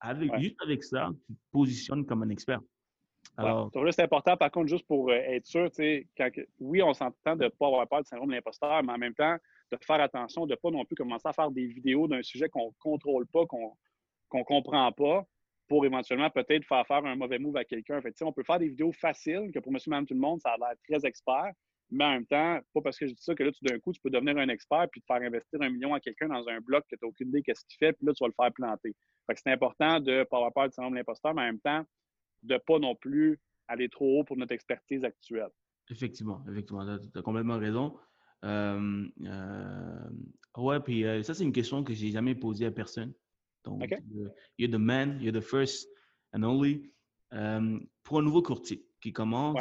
avec, 0.00 0.36
Juste 0.38 0.56
avec 0.62 0.82
ça, 0.82 1.10
tu 1.26 1.34
te 1.34 1.40
positionnes 1.52 2.04
comme 2.04 2.24
un 2.24 2.28
expert. 2.28 2.60
Alors, 3.36 3.70
c'est 3.72 4.02
important, 4.02 4.36
par 4.36 4.50
contre, 4.50 4.68
juste 4.68 4.86
pour 4.86 5.08
euh, 5.08 5.14
être 5.14 5.46
sûr, 5.46 5.70
quand, 6.16 6.28
oui, 6.58 6.82
on 6.82 6.92
s'entend 6.92 7.36
de 7.36 7.44
ne 7.44 7.48
pas 7.48 7.66
avoir 7.66 7.86
peur 7.88 8.02
du 8.02 8.08
syndrome 8.08 8.28
de 8.28 8.34
l'imposteur, 8.34 8.82
mais 8.82 8.92
en 8.92 8.98
même 8.98 9.14
temps, 9.14 9.36
de 9.70 9.78
faire 9.80 10.00
attention, 10.00 10.44
de 10.44 10.50
ne 10.50 10.56
pas 10.56 10.70
non 10.70 10.84
plus 10.84 10.96
commencer 10.96 11.26
à 11.26 11.32
faire 11.32 11.50
des 11.50 11.66
vidéos 11.66 12.08
d'un 12.08 12.22
sujet 12.22 12.48
qu'on 12.48 12.66
ne 12.66 12.72
contrôle 12.80 13.26
pas, 13.28 13.46
qu'on 13.46 13.76
ne 14.34 14.42
comprend 14.42 14.92
pas, 14.92 15.24
pour 15.72 15.86
éventuellement 15.86 16.28
peut-être 16.28 16.66
faire 16.66 16.86
faire 16.86 17.02
un 17.06 17.16
mauvais 17.16 17.38
move 17.38 17.56
à 17.56 17.64
quelqu'un. 17.64 17.98
Fait, 18.02 18.14
on 18.20 18.30
peut 18.30 18.42
faire 18.42 18.58
des 18.58 18.68
vidéos 18.68 18.92
faciles, 18.92 19.50
que 19.54 19.58
pour 19.58 19.72
monsieur, 19.72 19.88
madame, 19.88 20.04
tout 20.04 20.12
le 20.12 20.20
monde, 20.20 20.38
ça 20.38 20.50
a 20.50 20.58
l'air 20.58 20.74
très 20.86 21.08
expert, 21.08 21.50
mais 21.90 22.04
en 22.04 22.10
même 22.10 22.26
temps, 22.26 22.60
pas 22.74 22.82
parce 22.82 22.98
que 22.98 23.06
je 23.06 23.14
dis 23.14 23.22
ça 23.22 23.34
que 23.34 23.42
là, 23.42 23.50
tout 23.50 23.64
d'un 23.64 23.78
coup, 23.78 23.90
tu 23.90 24.00
peux 24.02 24.10
devenir 24.10 24.36
un 24.36 24.50
expert 24.50 24.86
puis 24.92 25.00
te 25.00 25.06
faire 25.06 25.22
investir 25.22 25.62
un 25.62 25.70
million 25.70 25.94
à 25.94 26.00
quelqu'un 26.00 26.28
dans 26.28 26.46
un 26.46 26.60
bloc 26.60 26.84
que 26.90 26.96
tu 26.96 27.02
n'as 27.02 27.08
aucune 27.08 27.28
idée 27.28 27.40
qu'est-ce 27.40 27.64
qu'il 27.64 27.78
fait, 27.78 27.94
puis 27.94 28.06
là, 28.06 28.12
tu 28.12 28.22
vas 28.22 28.28
le 28.28 28.34
faire 28.38 28.52
planter. 28.52 28.94
Fait 29.26 29.34
que 29.34 29.40
c'est 29.42 29.50
important 29.50 29.98
de 29.98 30.12
ne 30.12 30.24
pas 30.24 30.36
avoir 30.36 30.52
peur 30.52 30.68
du 30.68 30.74
syndrome 30.74 30.92
de 30.92 30.98
l'imposteur, 30.98 31.32
mais 31.32 31.40
en 31.40 31.46
même 31.46 31.60
temps, 31.60 31.82
de 32.42 32.52
ne 32.52 32.58
pas 32.58 32.78
non 32.78 32.94
plus 32.94 33.40
aller 33.66 33.88
trop 33.88 34.20
haut 34.20 34.24
pour 34.24 34.36
notre 34.36 34.52
expertise 34.52 35.04
actuelle. 35.04 35.48
Effectivement, 35.88 36.44
effectivement, 36.50 36.84
tu 36.98 37.18
as 37.18 37.22
complètement 37.22 37.58
raison. 37.58 37.96
Euh, 38.44 39.06
euh, 39.24 40.10
ouais, 40.58 40.80
puis 40.80 41.06
euh, 41.06 41.22
ça, 41.22 41.32
c'est 41.32 41.44
une 41.44 41.52
question 41.52 41.82
que 41.82 41.94
j'ai 41.94 42.10
jamais 42.10 42.34
posée 42.34 42.66
à 42.66 42.70
personne. 42.70 43.14
Donc, 43.64 43.94
you're 44.58 44.70
the 44.70 44.78
man, 44.78 45.20
you're 45.20 45.32
the 45.32 45.44
first 45.44 45.88
and 46.32 46.42
only. 46.42 46.90
pour 47.30 48.18
un 48.18 48.22
nouveau 48.22 48.42
courtier, 48.42 48.84
qui 49.02 49.12
commence, 49.12 49.58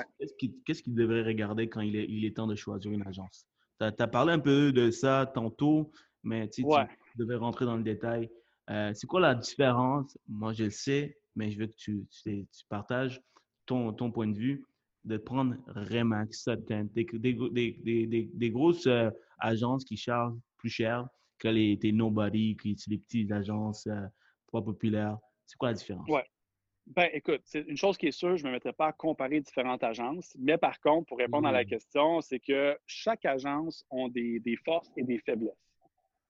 qu'est-ce 0.66 0.84
qu'il 0.84 0.94
devrait 0.94 1.24
regarder 1.24 1.68
quand 1.68 1.82
il 1.82 1.96
est, 1.96 2.06
il 2.08 2.24
est 2.26 2.38
temps 2.38 2.48
de 2.48 2.56
choisir 2.56 2.92
une 2.92 3.06
agence? 3.06 3.46
Tu 3.80 3.86
as, 3.86 4.08
parlé 4.08 4.34
un 4.34 4.40
peu 4.40 4.72
de 4.72 4.92
ça 4.92 5.30
tantôt, 5.34 5.92
mais 6.24 6.48
tu, 6.48 6.64
devais 7.16 7.36
rentrer 7.36 7.66
dans 7.66 7.76
le 7.76 7.84
détail. 7.84 8.30
Euh, 8.70 8.94
c'est 8.94 9.08
quoi 9.08 9.20
la 9.20 9.34
différence? 9.34 10.16
Moi, 10.28 10.54
je 10.54 10.66
le 10.66 10.70
sais, 10.70 11.18
mais 11.36 11.50
je 11.52 11.60
veux 11.60 11.68
que 11.68 11.76
tu, 11.76 12.06
tu, 12.24 12.46
partages 12.70 13.20
ton, 13.66 13.92
ton, 13.92 14.12
point 14.12 14.28
de 14.28 14.38
vue 14.38 14.64
de 15.04 15.18
prendre 15.18 15.56
Remax, 15.68 16.48
des, 16.48 16.84
des, 16.94 18.30
des, 18.34 18.52
grosses 18.52 18.86
euh, 18.86 19.10
agences 19.40 19.84
qui 19.84 19.98
chargent 19.98 20.38
plus 20.58 20.70
cher 20.70 21.08
que 21.42 21.48
les, 21.48 21.92
nobody, 21.92 22.56
qui 22.56 22.78
les 22.88 23.00
petites 23.00 23.32
agences 23.32 23.88
euh, 23.88 24.06
pas 24.52 24.62
populaires. 24.62 25.18
C'est 25.46 25.58
quoi 25.58 25.70
la 25.70 25.74
différence? 25.74 26.08
Ouais. 26.08 26.24
Ben, 26.88 27.10
écoute, 27.14 27.42
c'est 27.46 27.62
une 27.68 27.78
chose 27.78 27.98
qui 27.98 28.08
est 28.08 28.12
sûre, 28.12 28.38
je 28.38 28.44
ne 28.44 28.50
me 28.50 28.54
mettrai 28.54 28.74
pas 28.74 28.88
à 28.88 28.92
comparer 28.92 29.40
différentes 29.40 29.84
agences. 29.84 30.36
Mais 30.40 30.58
par 30.58 30.80
contre, 30.80 31.08
pour 31.08 31.18
répondre 31.18 31.48
à 31.48 31.52
la 31.52 31.64
mmh. 31.64 31.68
question, 31.68 32.22
c'est 32.22 32.40
que 32.40 32.78
chaque 32.86 33.26
agence 33.26 33.86
a 33.92 34.10
des, 34.10 34.40
des, 34.40 34.56
forces 34.58 34.92
et 34.98 35.04
des 35.04 35.20
faiblesses. 35.20 35.54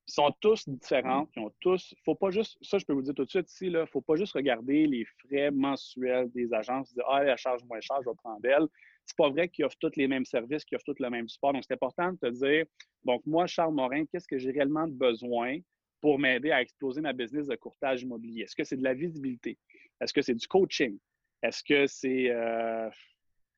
Ils 0.08 0.13
sont 0.13 0.34
tous 0.39 0.67
différents. 0.67 1.28
Ils 1.36 1.43
ont 1.43 1.52
tous. 1.60 1.95
Faut 2.06 2.15
pas 2.15 2.32
juste. 2.32 2.58
Ça, 2.62 2.78
je 2.78 2.86
peux 2.86 2.93
vous 2.93 3.02
dire 3.02 3.13
tout 3.13 3.26
de 3.26 3.30
suite 3.30 3.50
ici, 3.50 3.67
il 3.67 3.74
ne 3.74 3.86
faut 3.86 4.02
pas 4.02 4.15
juste 4.15 4.34
regarder 4.34 4.86
les 4.86 5.06
frais 5.06 5.52
mensuels 5.52 6.30
des 6.32 6.54
agences, 6.54 6.93
dire 6.93 7.06
Ah, 7.08 7.24
elle 7.24 7.38
charge 7.38 7.63
moins 7.63 7.82
cher, 7.82 7.97
je 8.04 8.10
vais 8.10 8.15
prendre 8.15 8.39
elle. 8.43 8.67
C'est 9.06 9.18
pas 9.18 9.30
vrai 9.30 9.50
qu'ils 9.50 9.66
offrent 9.66 9.78
tous 9.80 9.96
les 9.96 10.08
mêmes 10.08 10.26
services, 10.26 10.64
qu'ils 10.64 10.76
offrent 10.78 10.86
tous 10.86 11.00
le 11.00 11.10
même 11.10 11.28
support. 11.28 11.54
Donc, 11.54 11.64
c'est 11.68 11.74
important 11.74 12.14
de 12.14 12.18
te 12.18 12.30
dire 12.30 12.66
donc, 13.04 13.26
moi, 13.26 13.48
Charles 13.48 13.74
Morin, 13.74 14.06
qu'est-ce 14.06 14.28
que 14.28 14.38
j'ai 14.38 14.52
réellement 14.52 14.88
besoin 14.88 15.58
pour 16.02 16.20
m'aider 16.20 16.52
à 16.52 16.62
exploser 16.62 17.02
ma 17.02 17.14
business 17.14 17.48
de 17.48 17.56
courtage 17.56 18.04
immobilier? 18.04 18.44
Est-ce 18.44 18.56
que 18.56 18.64
c'est 18.64 18.78
de 18.78 18.84
la 18.84 18.94
visibilité? 18.94 19.58
Est-ce 20.00 20.14
que 20.14 20.22
c'est 20.22 20.36
du 20.36 20.48
coaching? 20.48 20.98
Est-ce 21.42 21.64
que 21.64 21.88
c'est 21.88 22.30
euh, 22.30 22.90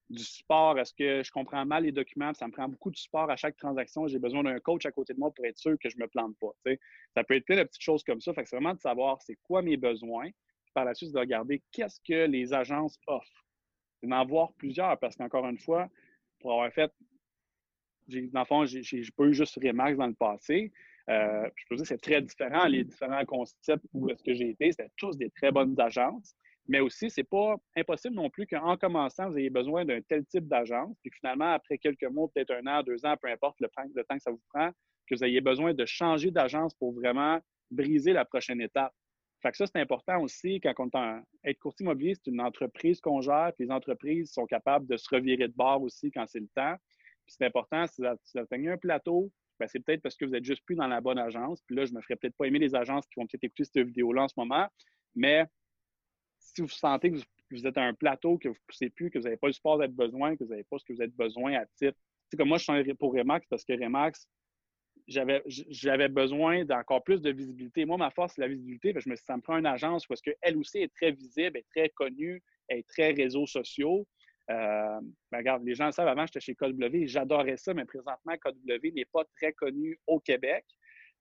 du 0.10 0.24
support? 0.24 0.80
Est-ce 0.80 0.94
que 0.94 1.24
je 1.24 1.32
comprends 1.32 1.66
mal 1.66 1.84
les 1.84 1.92
documents? 1.92 2.34
Ça 2.34 2.48
me 2.48 2.54
prend 2.54 2.68
beaucoup 2.70 2.92
de 2.92 2.96
support 2.96 3.30
à 3.30 3.36
chaque 3.36 3.58
transaction. 3.58 4.08
J'ai 4.08 4.20
besoin 4.20 4.44
d'un 4.44 4.60
coach 4.60 4.86
à 4.86 4.92
côté 4.92 5.14
de 5.14 5.20
moi 5.20 5.32
pour 5.32 5.46
être 5.46 5.58
sûr 5.58 5.78
que 5.80 5.90
je 5.90 5.98
ne 5.98 6.04
me 6.04 6.08
plante 6.08 6.36
pas. 6.40 6.52
Ça 7.14 7.24
peut 7.24 7.36
être 7.36 7.46
plein 7.46 7.58
de 7.58 7.64
petites 7.64 7.82
choses 7.82 8.04
comme 8.04 8.22
ça. 8.22 8.34
Fait 8.34 8.46
c'est 8.46 8.56
vraiment 8.56 8.74
de 8.74 8.80
savoir 8.80 9.22
c'est 9.22 9.38
quoi 9.44 9.62
mes 9.62 9.78
besoins. 9.78 10.30
par 10.74 10.86
la 10.86 10.94
suite, 10.94 11.12
de 11.12 11.20
regarder 11.20 11.62
qu'est-ce 11.72 12.00
que 12.08 12.26
les 12.26 12.54
agences 12.54 12.98
offrent. 13.08 13.46
D'en 14.04 14.26
voir 14.26 14.52
plusieurs 14.54 15.00
parce 15.00 15.16
qu'encore 15.16 15.48
une 15.48 15.58
fois, 15.58 15.90
pour 16.40 16.54
avoir 16.54 16.72
fait, 16.74 16.92
dans 18.08 18.42
le 18.42 18.46
fond, 18.46 18.66
j'ai 18.66 19.02
pas 19.16 19.24
eu 19.24 19.34
juste 19.34 19.58
Remax 19.64 19.98
dans 19.98 20.08
le 20.08 20.14
passé. 20.14 20.72
Euh, 21.10 21.50
je 21.56 21.66
peux 21.68 21.76
dire 21.76 21.84
que 21.84 21.88
c'est 21.88 22.02
très 22.02 22.22
différent, 22.22 22.66
les 22.66 22.84
différents 22.84 23.26
concepts 23.26 23.86
où 23.94 24.10
est-ce 24.10 24.24
que 24.24 24.34
j'ai 24.34 24.50
été. 24.50 24.72
C'était 24.72 24.92
tous 24.98 25.18
des 25.18 25.30
très 25.30 25.52
bonnes 25.52 25.80
agences. 25.80 26.36
Mais 26.68 26.80
aussi, 26.80 27.10
c'est 27.10 27.24
pas 27.24 27.56
impossible 27.76 28.16
non 28.16 28.30
plus 28.30 28.48
qu'en 28.48 28.78
commençant, 28.78 29.30
vous 29.30 29.38
ayez 29.38 29.50
besoin 29.50 29.84
d'un 29.84 30.02
tel 30.02 30.26
type 30.26 30.48
d'agence, 30.48 30.96
puis 31.02 31.12
finalement, 31.20 31.52
après 31.52 31.78
quelques 31.78 32.06
mois, 32.06 32.30
peut-être 32.34 32.52
un 32.52 32.66
an, 32.68 32.84
deux 32.84 33.06
ans, 33.06 33.16
peu 33.22 33.30
importe 33.30 33.60
le 33.60 33.68
temps, 33.68 33.84
le 33.94 34.04
temps 34.06 34.16
que 34.16 34.22
ça 34.22 34.32
vous 34.32 34.42
prend, 34.54 34.70
que 35.08 35.16
vous 35.16 35.24
ayez 35.26 35.42
besoin 35.42 35.74
de 35.74 35.86
changer 35.86 36.32
d'agence 36.32 36.74
pour 36.76 36.94
vraiment 36.94 37.40
briser 37.70 38.14
la 38.14 38.24
prochaine 38.24 38.62
étape. 38.62 38.94
Fait 39.44 39.52
que 39.52 39.58
ça, 39.58 39.68
c'est 39.68 39.80
important 39.80 40.22
aussi 40.22 40.62
quand 40.62 40.74
on 40.80 40.88
est 40.88 41.52
être 41.52 41.60
courtier 41.60 41.84
immobilier, 41.84 42.16
c'est 42.16 42.32
une 42.32 42.40
entreprise 42.40 43.02
qu'on 43.02 43.20
gère, 43.20 43.52
puis 43.58 43.66
les 43.66 43.72
entreprises 43.72 44.32
sont 44.32 44.46
capables 44.46 44.88
de 44.88 44.96
se 44.96 45.14
revirer 45.14 45.50
de 45.50 45.54
bord 45.54 45.84
aussi 45.84 46.12
quand 46.12 46.26
c'est 46.28 46.40
le 46.40 46.48
temps. 46.56 46.76
Puis 47.26 47.36
c'est 47.38 47.46
important, 47.46 47.86
si 47.88 48.02
vous 48.02 48.40
atteignez 48.40 48.70
un 48.70 48.78
plateau, 48.78 49.30
ben, 49.60 49.68
c'est 49.68 49.82
peut-être 49.82 50.02
parce 50.02 50.16
que 50.16 50.24
vous 50.24 50.32
n'êtes 50.32 50.46
juste 50.46 50.64
plus 50.66 50.76
dans 50.76 50.88
la 50.88 51.02
bonne 51.02 51.20
agence. 51.20 51.62
Puis 51.68 51.76
là, 51.76 51.84
je 51.84 51.92
ne 51.92 51.98
me 51.98 52.02
ferais 52.02 52.16
peut-être 52.16 52.38
pas 52.38 52.48
aimer 52.48 52.60
les 52.60 52.74
agences 52.74 53.06
qui 53.08 53.20
vont 53.20 53.28
peut-être 53.28 53.44
écouter 53.44 53.66
cette 53.66 53.86
vidéo-là 53.86 54.24
en 54.24 54.28
ce 54.30 54.34
moment. 54.38 54.68
Mais 55.14 55.46
si 56.40 56.62
vous 56.62 56.70
sentez 56.70 57.12
que 57.12 57.18
vous, 57.52 57.68
êtes 57.68 57.78
à 57.78 57.84
un 57.84 57.94
plateau, 57.94 58.38
que 58.38 58.48
vous 58.48 58.56
ne 58.56 58.66
poussez 58.68 58.90
plus, 58.90 59.12
que 59.12 59.20
vous 59.20 59.26
n'avez 59.26 59.38
pas 59.38 59.48
le 59.48 59.54
support 59.54 59.78
d'être 59.78 59.94
besoin, 59.94 60.38
que 60.38 60.44
vous 60.46 60.52
n'avez 60.52 60.64
pas 60.64 60.78
ce 60.80 60.86
que 60.86 60.94
vous 60.94 61.02
avez 61.02 61.12
besoin 61.12 61.54
à 61.54 61.66
titre. 61.78 61.98
C'est 62.30 62.38
comme 62.38 62.48
moi, 62.48 62.58
je 62.58 62.64
suis 62.64 62.94
pour 62.94 63.14
Remax 63.14 63.46
parce 63.48 63.66
que 63.66 63.74
Remax, 63.74 64.28
j'avais 65.08 66.08
besoin 66.08 66.66
d'encore 66.66 67.04
plus 67.04 67.22
de 67.22 67.32
visibilité. 67.32 67.86
Moi, 67.86 67.98
ma 67.98 68.10
force, 68.10 68.34
c'est 68.36 68.42
la 68.42 68.48
visibilité. 68.48 68.94
je 68.96 69.10
me 69.10 69.16
ça 69.16 69.36
me 69.36 69.42
prend 69.42 69.58
une 69.58 69.66
agence 69.66 70.06
parce 70.06 70.22
qu'elle 70.22 70.58
aussi 70.58 70.80
est 70.80 70.94
très 70.94 71.12
visible, 71.12 71.58
est 71.58 71.68
très 71.70 71.90
connue, 71.90 72.42
est 72.70 72.88
très 72.88 73.12
réseaux 73.12 73.48
sociaux. 73.48 74.08
Euh, 74.50 75.00
ben, 75.32 75.38
regarde, 75.38 75.64
les 75.64 75.76
gens 75.76 75.86
le 75.86 75.92
savent, 75.92 76.08
avant, 76.08 76.26
j'étais 76.26 76.42
chez 76.42 76.56
KW, 76.56 77.06
j'adorais 77.06 77.58
ça, 77.58 77.74
mais 77.74 77.86
présentement, 77.86 78.34
KW 78.38 78.94
n'est 78.94 79.06
pas 79.06 79.24
très 79.38 79.54
connu 79.54 80.00
au 80.08 80.20
Québec. 80.20 80.66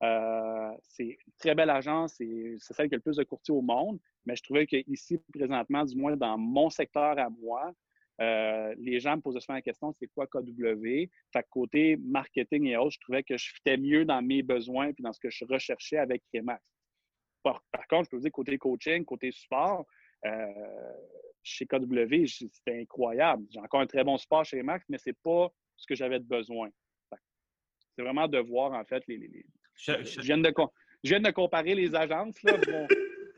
Euh, 0.02 0.72
c'est 0.82 1.04
une 1.04 1.32
très 1.38 1.54
belle 1.54 1.70
agence, 1.70 2.14
c'est 2.16 2.56
celle 2.58 2.88
qui 2.88 2.94
a 2.94 2.98
le 2.98 3.02
plus 3.02 3.16
de 3.16 3.22
courtiers 3.22 3.54
au 3.54 3.62
monde, 3.62 4.00
mais 4.26 4.34
je 4.34 4.42
trouvais 4.42 4.66
qu'ici, 4.66 5.18
présentement, 5.32 5.84
du 5.84 5.96
moins 5.96 6.16
dans 6.16 6.36
mon 6.36 6.70
secteur 6.70 7.16
à 7.18 7.30
moi, 7.30 7.72
euh, 8.20 8.74
les 8.78 9.00
gens 9.00 9.16
me 9.16 9.22
posaient 9.22 9.40
souvent 9.40 9.54
la 9.54 9.62
question 9.62 9.92
c'est 9.98 10.08
quoi 10.08 10.26
KW 10.26 11.08
Fait 11.32 11.46
côté 11.50 11.96
marketing 11.96 12.66
et 12.66 12.76
autres, 12.76 12.92
je 12.92 13.00
trouvais 13.00 13.22
que 13.22 13.36
je 13.36 13.52
fitais 13.54 13.76
mieux 13.76 14.04
dans 14.04 14.22
mes 14.22 14.42
besoins 14.42 14.88
et 14.88 14.94
dans 14.98 15.12
ce 15.12 15.20
que 15.20 15.30
je 15.30 15.44
recherchais 15.44 15.96
avec 15.96 16.22
Remax. 16.34 16.62
Par, 17.42 17.60
contre, 17.88 18.04
je 18.04 18.10
peux 18.10 18.16
vous 18.16 18.22
dire 18.22 18.30
côté 18.30 18.56
coaching, 18.58 19.04
côté 19.04 19.32
support, 19.32 19.84
chez 21.42 21.66
KW, 21.66 22.26
c'était 22.26 22.80
incroyable. 22.80 23.44
J'ai 23.50 23.60
encore 23.60 23.80
un 23.80 23.86
très 23.86 24.04
bon 24.04 24.16
sport 24.16 24.44
chez 24.44 24.62
Max, 24.62 24.84
mais 24.88 24.98
c'est 24.98 25.16
pas 25.24 25.52
ce 25.76 25.86
que 25.86 25.94
j'avais 25.94 26.20
de 26.20 26.24
besoin. 26.24 26.70
C'est 27.96 28.02
vraiment 28.02 28.28
de 28.28 28.38
voir, 28.38 28.72
en 28.72 28.84
fait, 28.84 29.02
les. 29.08 29.44
Je, 29.74 29.92
viens 30.20 30.38
de, 30.38 30.52
je, 31.02 31.10
viens 31.10 31.20
de, 31.20 31.30
comparer 31.30 31.74
les 31.74 31.94
agences. 31.94 32.40
Là, 32.42 32.56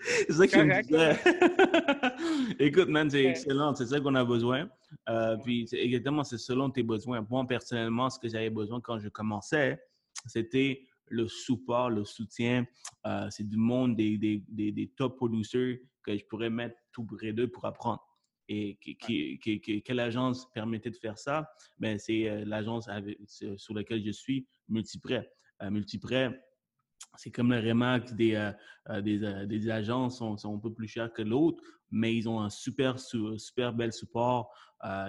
c'est 0.00 0.32
ça 0.32 0.46
que 0.46 0.52
je 0.52 0.62
me 0.62 0.82
disais. 0.82 2.56
Écoute, 2.58 2.88
man, 2.88 3.10
c'est 3.10 3.24
excellent. 3.24 3.74
C'est 3.74 3.86
ça 3.86 4.00
qu'on 4.00 4.14
a 4.14 4.24
besoin. 4.24 4.68
Euh, 5.08 5.36
puis, 5.38 5.68
exactement, 5.72 6.24
c'est 6.24 6.38
selon 6.38 6.70
tes 6.70 6.82
besoins. 6.82 7.26
Moi, 7.28 7.46
personnellement, 7.46 8.10
ce 8.10 8.18
que 8.18 8.28
j'avais 8.28 8.50
besoin 8.50 8.80
quand 8.80 8.98
je 8.98 9.08
commençais, 9.08 9.80
c'était 10.26 10.86
le 11.08 11.28
support, 11.28 11.90
le 11.90 12.04
soutien. 12.04 12.66
Euh, 13.06 13.28
c'est 13.30 13.48
du 13.48 13.56
monde 13.56 13.96
des, 13.96 14.18
des, 14.18 14.42
des, 14.48 14.72
des 14.72 14.88
top 14.88 15.16
producers 15.16 15.80
que 16.02 16.16
je 16.16 16.24
pourrais 16.24 16.50
mettre 16.50 16.76
tout 16.92 17.04
près 17.04 17.32
d'eux 17.32 17.48
pour 17.48 17.64
apprendre. 17.64 18.02
Et 18.46 18.78
quelle 19.84 20.00
agence 20.00 20.50
permettait 20.52 20.90
de 20.90 20.96
faire 20.96 21.18
ça? 21.18 21.50
Ben, 21.78 21.98
c'est 21.98 22.44
l'agence 22.44 22.90
sur 23.56 23.74
laquelle 23.74 24.04
je 24.04 24.10
suis, 24.10 24.46
Multiprêt. 24.68 25.30
Multiprêt, 25.62 26.38
c'est 27.16 27.30
comme 27.30 27.52
le 27.52 27.60
Remax 27.60 28.12
des, 28.14 28.34
euh, 28.34 28.52
euh, 28.90 29.02
euh, 29.06 29.46
des, 29.46 29.70
agences 29.70 30.18
sont, 30.18 30.36
sont, 30.36 30.56
un 30.56 30.58
peu 30.58 30.72
plus 30.72 30.88
chers 30.88 31.12
que 31.12 31.22
l'autre, 31.22 31.62
mais 31.90 32.14
ils 32.14 32.28
ont 32.28 32.40
un 32.40 32.50
super, 32.50 32.98
super 32.98 33.72
bel 33.72 33.92
support. 33.92 34.50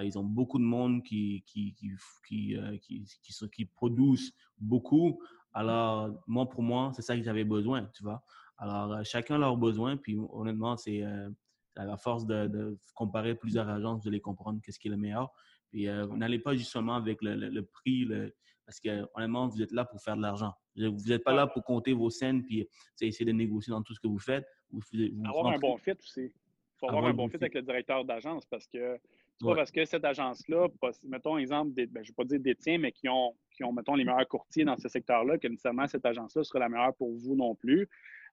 ils 0.02 0.18
ont 0.18 0.24
beaucoup 0.24 0.58
de 0.58 0.64
monde 0.64 1.02
qui, 1.02 1.42
qui, 1.46 1.74
qui, 1.74 1.90
qui, 2.26 2.56
qui, 2.80 3.48
qui 3.52 3.64
produisent 3.64 4.32
beaucoup. 4.58 5.20
Alors, 5.52 6.10
moi, 6.26 6.48
pour 6.48 6.62
moi, 6.62 6.92
c'est 6.94 7.02
ça 7.02 7.16
que 7.16 7.22
j'avais 7.22 7.44
besoin, 7.44 7.86
tu 7.94 8.02
vois. 8.02 8.22
Alors, 8.58 9.04
chacun 9.04 9.36
a 9.36 9.38
leurs 9.38 9.56
besoins, 9.56 9.96
puis 9.96 10.16
honnêtement, 10.30 10.76
c'est 10.76 11.02
à 11.02 11.84
la 11.84 11.96
force 11.96 12.24
de, 12.26 12.78
comparer 12.94 13.34
plusieurs 13.34 13.68
agences, 13.68 14.02
de 14.02 14.10
les 14.10 14.20
comprendre 14.20 14.60
qu'est-ce 14.62 14.78
qui 14.78 14.88
est 14.88 14.92
le 14.92 14.96
meilleur. 14.96 15.30
Puis, 15.70 15.86
n'allez 16.14 16.38
pas 16.38 16.54
justement 16.54 16.94
avec 16.94 17.20
le, 17.22 17.34
le, 17.34 17.48
le 17.48 17.64
prix, 17.64 18.04
le, 18.04 18.34
parce 18.64 18.80
que 18.80 19.06
honnêtement, 19.14 19.48
vous 19.48 19.62
êtes 19.62 19.72
là 19.72 19.84
pour 19.84 20.00
faire 20.00 20.16
de 20.16 20.22
l'argent. 20.22 20.54
Vous 20.76 21.08
n'êtes 21.08 21.24
pas 21.24 21.34
là 21.34 21.46
pour 21.46 21.64
compter 21.64 21.92
vos 21.92 22.10
scènes 22.10 22.44
puis 22.44 22.68
essayer 23.00 23.24
de 23.24 23.32
négocier 23.32 23.70
dans 23.70 23.82
tout 23.82 23.94
ce 23.94 24.00
que 24.00 24.08
vous 24.08 24.18
faites. 24.18 24.46
Vous, 24.70 24.80
avoir 25.24 25.46
un 25.48 25.58
bon 25.58 25.76
fit 25.76 25.92
aussi. 25.92 26.24
Il 26.24 26.78
faut 26.78 26.88
avoir, 26.88 27.06
un 27.06 27.14
bon 27.14 27.28
fit 27.28 27.36
avec 27.36 27.54
le 27.54 27.62
directeur 27.62 28.04
d'agence 28.04 28.44
parce 28.46 28.66
que 28.66 28.98
c'est 29.38 29.46
pas 29.46 29.54
parce 29.54 29.70
que 29.70 29.84
cette 29.84 30.04
agence-là, 30.04 30.68
mettons 31.04 31.36
exemple, 31.36 31.72
ben, 31.72 31.88
je 31.96 32.00
ne 32.00 32.06
vais 32.06 32.12
pas 32.16 32.24
dire 32.24 32.40
détient, 32.40 32.78
mais 32.78 32.92
qui 32.92 33.08
ont, 33.08 33.36
qui 33.50 33.64
ont, 33.64 33.72
mettons, 33.72 33.94
les 33.94 34.04
meilleurs 34.04 34.26
courtiers 34.28 34.64
dans 34.64 34.78
ce 34.78 34.88
secteur-là, 34.88 35.36
que 35.36 35.46
nécessairement 35.46 35.86
cette 35.86 36.06
agence-là 36.06 36.42
sera 36.42 36.60
la 36.60 36.68
meilleure 36.70 36.94
pour 36.94 37.14
vous 37.14 37.36
non 37.36 37.54
plus. 37.54 37.86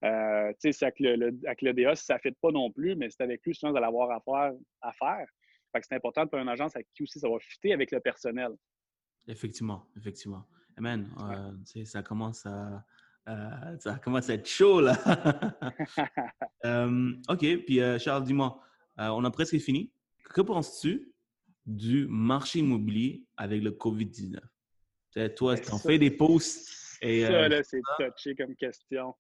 Euh, 0.06 0.52
tu 0.62 0.72
sais, 0.72 0.86
avec 0.86 1.00
le, 1.00 1.38
avec 1.46 1.62
le 1.62 1.74
DA, 1.74 1.96
ça 1.96 2.16
ne 2.16 2.20
fait 2.20 2.36
pas 2.42 2.52
non 2.52 2.72
plus, 2.72 2.96
mais 2.96 3.10
c'est 3.10 3.22
avec 3.22 3.46
lui, 3.46 3.54
souvent, 3.54 3.72
vous 3.72 3.78
allez 3.78 3.86
avoir 3.86 4.12
affaire 4.12 4.54
à 4.82 4.92
faire. 4.94 5.28
c'est 5.82 5.96
important 5.96 6.26
pour 6.26 6.40
une 6.40 6.48
agence 6.48 6.76
avec 6.76 6.88
qui 6.94 7.04
aussi 7.04 7.20
ça 7.20 7.30
va 7.30 7.38
fitter 7.40 7.74
avec 7.74 7.92
le 7.92 8.00
personnel. 8.00 8.52
Effectivement, 9.28 9.86
effectivement. 9.98 10.46
Amen. 10.78 11.10
Euh, 11.20 11.86
ça 11.86 12.02
commence 12.04 12.46
à, 12.46 12.84
ça 13.80 13.96
commence 13.96 14.30
à 14.30 14.34
être 14.36 14.48
chaud 14.48 14.82
là. 14.82 14.96
Euh, 16.66 17.12
ok, 17.28 17.66
puis 17.66 17.82
euh, 17.82 18.00
Charles, 18.00 18.24
dis-moi, 18.24 18.58
on 18.98 19.26
a 19.26 19.32
presque 19.32 19.58
fini. 19.60 19.92
Que 20.34 20.40
penses-tu 20.40 21.12
du 21.66 22.08
marché 22.08 22.60
immobilier 22.60 23.26
avec 23.36 23.62
le 23.62 23.72
COVID-19? 23.72 24.40
Toi, 25.36 25.58
tu 25.58 25.72
en 25.72 25.78
fais 25.78 25.98
des 25.98 26.10
posts. 26.10 26.98
Et, 27.02 27.24
ça, 27.26 27.50
là, 27.50 27.62
c'est 27.64 27.82
touché 27.98 28.34
comme 28.34 28.56
question. 28.56 29.14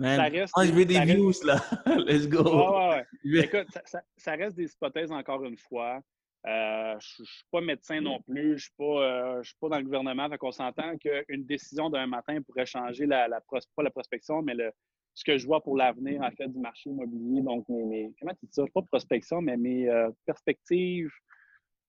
Ça 0.00 0.22
reste, 0.22 0.52
ah, 0.56 0.64
je 0.64 0.72
veux 0.72 0.84
des 0.84 1.00
views, 1.00 1.32
là. 1.44 1.60
Let's 2.06 2.28
go. 2.28 2.42
ouais, 2.44 3.04
ouais. 3.24 3.44
Écoute, 3.44 3.66
ça, 3.84 4.02
ça, 4.16 4.32
reste 4.32 4.56
des 4.56 4.72
hypothèses 4.72 5.10
encore 5.10 5.44
une 5.44 5.56
fois. 5.56 6.00
Euh, 6.46 6.94
je 7.00 7.22
ne 7.22 7.26
suis 7.26 7.44
pas 7.50 7.60
médecin 7.62 8.00
non 8.02 8.20
plus, 8.20 8.48
je 8.48 8.52
ne 8.52 8.58
suis, 8.58 8.74
pas, 8.76 8.84
euh, 8.84 9.42
suis 9.42 9.56
pas 9.60 9.68
dans 9.70 9.78
le 9.78 9.84
gouvernement. 9.84 10.28
Fait 10.28 10.36
qu'on 10.36 10.52
s'entend 10.52 10.96
qu'une 10.98 11.44
décision 11.46 11.88
d'un 11.88 12.06
matin 12.06 12.40
pourrait 12.42 12.66
changer 12.66 13.06
la, 13.06 13.28
la, 13.28 13.40
pas 13.40 13.82
la 13.82 13.90
prospection, 13.90 14.42
mais 14.42 14.54
le, 14.54 14.70
ce 15.14 15.24
que 15.24 15.38
je 15.38 15.46
vois 15.46 15.62
pour 15.62 15.76
l'avenir, 15.76 16.20
en 16.20 16.30
fait, 16.32 16.48
du 16.48 16.58
marché 16.58 16.90
immobilier. 16.90 17.40
Donc, 17.40 17.66
mes, 17.68 18.12
comment 18.20 18.34
tu 18.34 18.46
dis 18.46 18.52
ça? 18.52 18.64
Pas 18.74 18.82
prospection, 18.82 19.40
mais 19.40 19.56
mes 19.56 19.88
euh, 19.88 20.10
perspectives. 20.26 21.10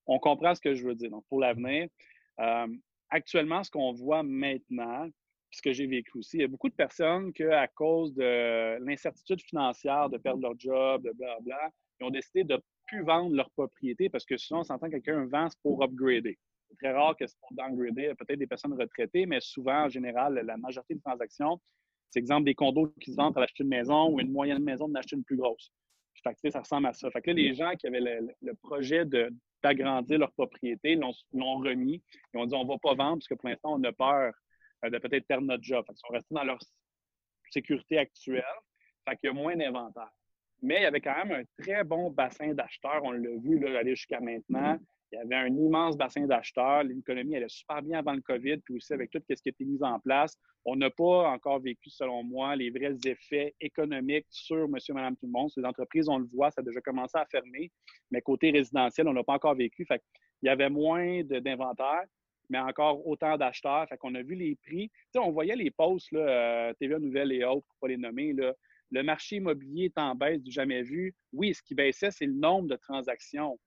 On 0.08 0.20
comprend 0.20 0.56
ce 0.56 0.62
que 0.62 0.74
je 0.76 0.88
veux 0.88 0.96
dire. 0.96 1.10
Donc, 1.10 1.26
pour 1.28 1.40
l'avenir, 1.40 1.88
actuellement, 3.10 3.64
ce 3.64 3.72
qu'on 3.72 3.92
voit 3.94 4.24
maintenant, 4.24 5.10
ce 5.52 5.62
que 5.62 5.74
j'ai 5.74 5.88
vécu 5.88 6.18
aussi, 6.18 6.38
il 6.38 6.42
y 6.42 6.44
a 6.44 6.48
beaucoup 6.48 6.70
de 6.70 6.76
personnes 6.76 7.34
qui, 7.34 7.44
à 7.44 7.68
cause 7.68 8.14
de 8.14 8.78
l'incertitude 8.86 9.42
financière, 9.42 10.10
de 10.10 10.18
perdre 10.18 10.42
leur 10.42 10.54
job, 10.60 11.04
de 11.04 11.12
blablabla, 11.12 11.72
ils 12.00 12.06
ont 12.06 12.10
décidé 12.10 12.44
de 12.44 12.62
pu 12.88 13.02
vendre 13.02 13.36
leur 13.36 13.50
propriété 13.52 14.10
parce 14.10 14.26
que 14.26 14.38
souvent, 14.38 14.62
on 14.62 14.64
s'entend 14.64 14.88
que 14.88 14.94
quelqu'un 14.94 15.26
vend 15.26 15.48
pour 15.62 15.84
upgrader. 15.84 16.38
C'est 16.70 16.78
très 16.78 16.92
rare 16.92 17.16
que 17.16 17.28
c'est 17.28 17.38
pour 17.40 17.54
downgrader 17.54 18.14
peut-être 18.16 18.40
des 18.40 18.48
personnes 18.48 18.74
retraitées, 18.74 19.26
mais 19.26 19.40
souvent, 19.40 19.86
en 19.86 19.90
général, 19.90 20.34
la 20.34 20.58
majorité 20.58 20.96
des 20.96 21.02
transactions, 21.02 21.60
c'est 22.10 22.20
exemple 22.20 22.46
des 22.46 22.56
condos 22.56 22.94
qui 23.02 23.12
se 23.12 23.18
vendent 23.18 23.34
pour 23.34 23.44
acheter 23.44 23.64
une 23.64 23.70
maison 23.70 24.10
ou 24.10 24.20
une 24.20 24.32
moyenne 24.32 24.64
maison 24.64 24.88
d'acheter 24.88 25.16
une 25.16 25.24
plus 25.24 25.38
grosse. 25.38 25.72
Fait 26.24 26.50
ça 26.50 26.62
ressemble 26.62 26.88
à 26.88 26.94
ça. 26.94 27.12
Fait 27.12 27.22
que 27.22 27.30
là, 27.30 27.36
les 27.36 27.54
gens 27.54 27.74
qui 27.76 27.88
avaient 27.88 28.00
le, 28.00 28.54
projet 28.56 29.06
d'agrandir 29.62 30.18
leur 30.18 30.32
propriété 30.32 30.96
l'ont 30.96 31.58
remis. 31.58 32.04
Ils 32.34 32.40
ont 32.40 32.46
dit 32.46 32.56
on 32.56 32.64
ne 32.64 32.70
va 32.70 32.78
pas 32.80 32.96
vendre 32.96 33.18
parce 33.18 33.28
que 33.28 33.36
pour 33.36 33.50
l'instant, 33.50 33.76
on 33.76 33.84
a 33.84 33.92
peur 33.92 34.34
euh, 34.86 34.90
de 34.90 34.98
peut-être 34.98 35.28
perdre 35.28 35.46
notre 35.46 35.64
job. 35.64 35.86
ils 35.90 35.98
sont 35.98 36.08
restés 36.10 36.34
dans 36.34 36.44
leur 36.44 36.58
sécurité 37.52 37.98
actuelle. 37.98 38.44
Fait 39.08 39.18
qu'il 39.18 39.28
y 39.28 39.30
a 39.30 39.34
moins 39.34 39.56
d'inventaire. 39.56 40.10
Mais 40.62 40.78
il 40.78 40.84
y 40.84 40.86
avait 40.86 41.02
quand 41.02 41.26
même 41.26 41.32
un 41.32 41.64
très 41.64 41.84
bon 41.84 42.10
bassin 42.10 42.54
d'acheteurs. 42.54 43.02
On 43.04 43.12
l'a 43.12 43.30
vu 43.38 43.60
là, 43.60 43.80
aller 43.80 43.96
jusqu'à 43.96 44.20
maintenant. 44.20 44.80
Il 45.12 45.18
y 45.18 45.22
avait 45.22 45.36
un 45.36 45.56
immense 45.56 45.98
bassin 45.98 46.26
d'acheteurs. 46.26 46.84
L'économie 46.84 47.36
allait 47.36 47.50
super 47.50 47.82
bien 47.82 48.00
avant 48.00 48.14
le 48.14 48.22
COVID, 48.22 48.58
puis 48.58 48.76
aussi 48.76 48.94
avec 48.94 49.12
tout 49.12 49.20
ce 49.30 49.42
qui 49.42 49.50
a 49.50 49.52
été 49.52 49.66
mis 49.66 49.82
en 49.84 50.00
place. 50.00 50.36
On 50.66 50.76
n'a 50.76 50.90
pas 50.90 51.30
encore 51.30 51.60
vécu, 51.60 51.90
selon 51.90 52.24
moi, 52.24 52.56
les 52.56 52.72
vrais 52.72 52.96
effets 53.06 53.54
économiques 53.62 54.26
sur 54.30 54.68
monsieur, 54.68 54.94
madame, 54.94 55.16
tout 55.16 55.28
le 55.28 55.32
monde. 55.32 55.50
Sur 55.52 55.62
les 55.62 55.68
entreprises, 55.68 56.10
on 56.10 56.18
le 56.18 56.26
voit, 56.26 56.50
ça 56.52 56.62
a 56.62 56.64
déjà 56.64 56.82
commencé 56.82 57.18
à 57.18 57.26
fermer. 57.26 57.72
Mais 58.10 58.22
côté 58.22 58.50
résidentiel, 58.50 59.08
on 59.08 59.14
n'a 59.14 59.24
pas 59.24 59.34
encore 59.34 59.56
vécu. 59.56 59.86
Fait 59.86 60.02
il 60.42 60.48
y 60.48 60.50
avait 60.50 60.70
moins 60.70 61.24
d'inventaire, 61.24 62.04
mais 62.50 62.60
encore 62.60 63.06
autant 63.08 63.38
d'acheteurs. 63.38 63.88
Fait 63.88 63.98
qu'on 63.98 64.16
a 64.16 64.22
vu 64.22 64.36
les 64.36 64.56
prix. 64.56 64.92
Tu 65.14 65.20
on 65.20 65.32
voyait 65.32 65.56
les 65.56 65.72
posts, 65.72 66.12
là, 66.12 66.20
euh, 66.20 66.74
TVA 66.80 67.00
Nouvelle 67.00 67.32
et 67.32 67.44
autres, 67.44 67.66
pour 67.68 67.78
pas 67.82 67.88
les 67.88 67.98
nommer, 67.98 68.34
là, 68.34 68.54
le 68.92 69.04
marché 69.04 69.38
immobilier 69.38 69.86
est 69.86 69.98
en 69.98 70.16
baisse 70.16 70.42
du 70.42 70.52
jamais 70.52 70.84
vu. 70.84 71.16
Oui, 71.34 71.54
ce 71.54 71.62
qui 71.62 71.76
baissait, 71.76 72.12
c'est 72.12 72.26
le 72.26 72.34
nombre 72.34 72.68
de 72.70 72.76
transactions. 72.76 73.60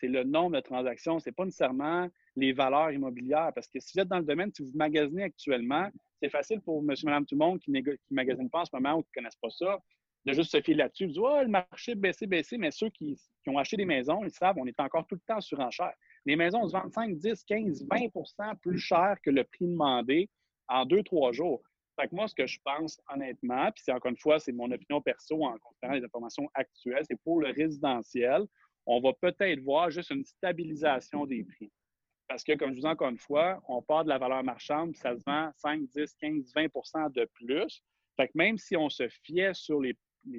C'est 0.00 0.08
le 0.08 0.24
nombre 0.24 0.56
de 0.56 0.60
transactions. 0.60 1.18
Ce 1.18 1.28
n'est 1.28 1.32
pas 1.32 1.44
nécessairement 1.44 2.08
les 2.36 2.52
valeurs 2.52 2.92
immobilières. 2.92 3.52
Parce 3.54 3.66
que 3.68 3.80
si 3.80 3.92
vous 3.94 4.02
êtes 4.02 4.08
dans 4.08 4.18
le 4.18 4.24
domaine, 4.24 4.52
si 4.54 4.62
vous 4.62 4.70
magasinez 4.74 5.24
actuellement, 5.24 5.88
c'est 6.22 6.30
facile 6.30 6.60
pour 6.60 6.82
monsieur, 6.82 7.06
madame, 7.06 7.26
tout 7.26 7.34
le 7.34 7.44
monde 7.44 7.58
qui 7.60 7.70
ne 7.70 7.80
magasinent 8.10 8.50
pas 8.50 8.60
en 8.60 8.64
ce 8.64 8.70
moment 8.74 8.98
ou 8.98 9.02
qui 9.02 9.10
ne 9.16 9.20
connaissent 9.20 9.40
pas 9.40 9.50
ça, 9.50 9.78
de 10.24 10.32
juste 10.32 10.52
se 10.52 10.60
fier 10.60 10.74
là-dessus. 10.74 11.04
Ils 11.04 11.08
disent 11.08 11.18
oh, 11.18 11.40
le 11.42 11.48
marché 11.48 11.94
baissé, 11.94 12.26
baissé. 12.26 12.58
Mais 12.58 12.70
ceux 12.70 12.90
qui, 12.90 13.18
qui, 13.42 13.50
ont 13.50 13.58
acheté 13.58 13.76
des 13.76 13.84
maisons, 13.84 14.24
ils 14.24 14.30
savent, 14.30 14.56
on 14.58 14.66
est 14.66 14.78
encore 14.80 15.06
tout 15.06 15.16
le 15.16 15.22
temps 15.26 15.40
sur 15.40 15.58
enchère. 15.60 15.94
Les 16.26 16.36
maisons 16.36 16.66
se 16.68 16.72
vendent 16.72 16.92
5, 16.92 17.16
10, 17.16 17.44
15, 17.44 17.84
20% 17.86 18.56
plus 18.60 18.78
cher 18.78 19.16
que 19.22 19.30
le 19.30 19.44
prix 19.44 19.66
demandé 19.66 20.28
en 20.68 20.84
deux, 20.84 21.02
trois 21.02 21.32
jours. 21.32 21.62
Fait 21.98 22.12
moi, 22.12 22.28
ce 22.28 22.34
que 22.34 22.46
je 22.46 22.58
pense 22.64 23.00
honnêtement, 23.12 23.70
puis 23.72 23.82
c'est 23.84 23.92
encore 23.92 24.10
une 24.10 24.16
fois, 24.16 24.38
c'est 24.38 24.52
mon 24.52 24.70
opinion 24.70 25.00
perso 25.00 25.44
en 25.44 25.58
considérant 25.58 25.94
les 25.94 26.04
informations 26.04 26.48
actuelles, 26.54 27.02
c'est 27.08 27.20
pour 27.22 27.40
le 27.40 27.50
résidentiel, 27.50 28.44
on 28.86 29.00
va 29.00 29.12
peut-être 29.20 29.60
voir 29.60 29.90
juste 29.90 30.10
une 30.10 30.24
stabilisation 30.24 31.26
des 31.26 31.44
prix. 31.44 31.72
Parce 32.28 32.44
que, 32.44 32.52
comme 32.52 32.70
je 32.70 32.74
vous 32.76 32.80
dis 32.82 32.86
encore 32.86 33.08
une 33.08 33.18
fois, 33.18 33.60
on 33.68 33.82
part 33.82 34.04
de 34.04 34.10
la 34.10 34.18
valeur 34.18 34.44
marchande, 34.44 34.92
puis 34.92 35.00
ça 35.00 35.16
se 35.16 35.22
vend 35.26 35.50
5, 35.56 35.88
10, 35.88 36.14
15, 36.20 36.52
20% 36.54 37.12
de 37.12 37.28
plus. 37.34 37.82
Fait 38.16 38.28
que 38.28 38.32
même 38.34 38.58
si 38.58 38.76
on 38.76 38.88
se 38.88 39.08
fiait 39.24 39.54
sur 39.54 39.80
les, 39.80 39.96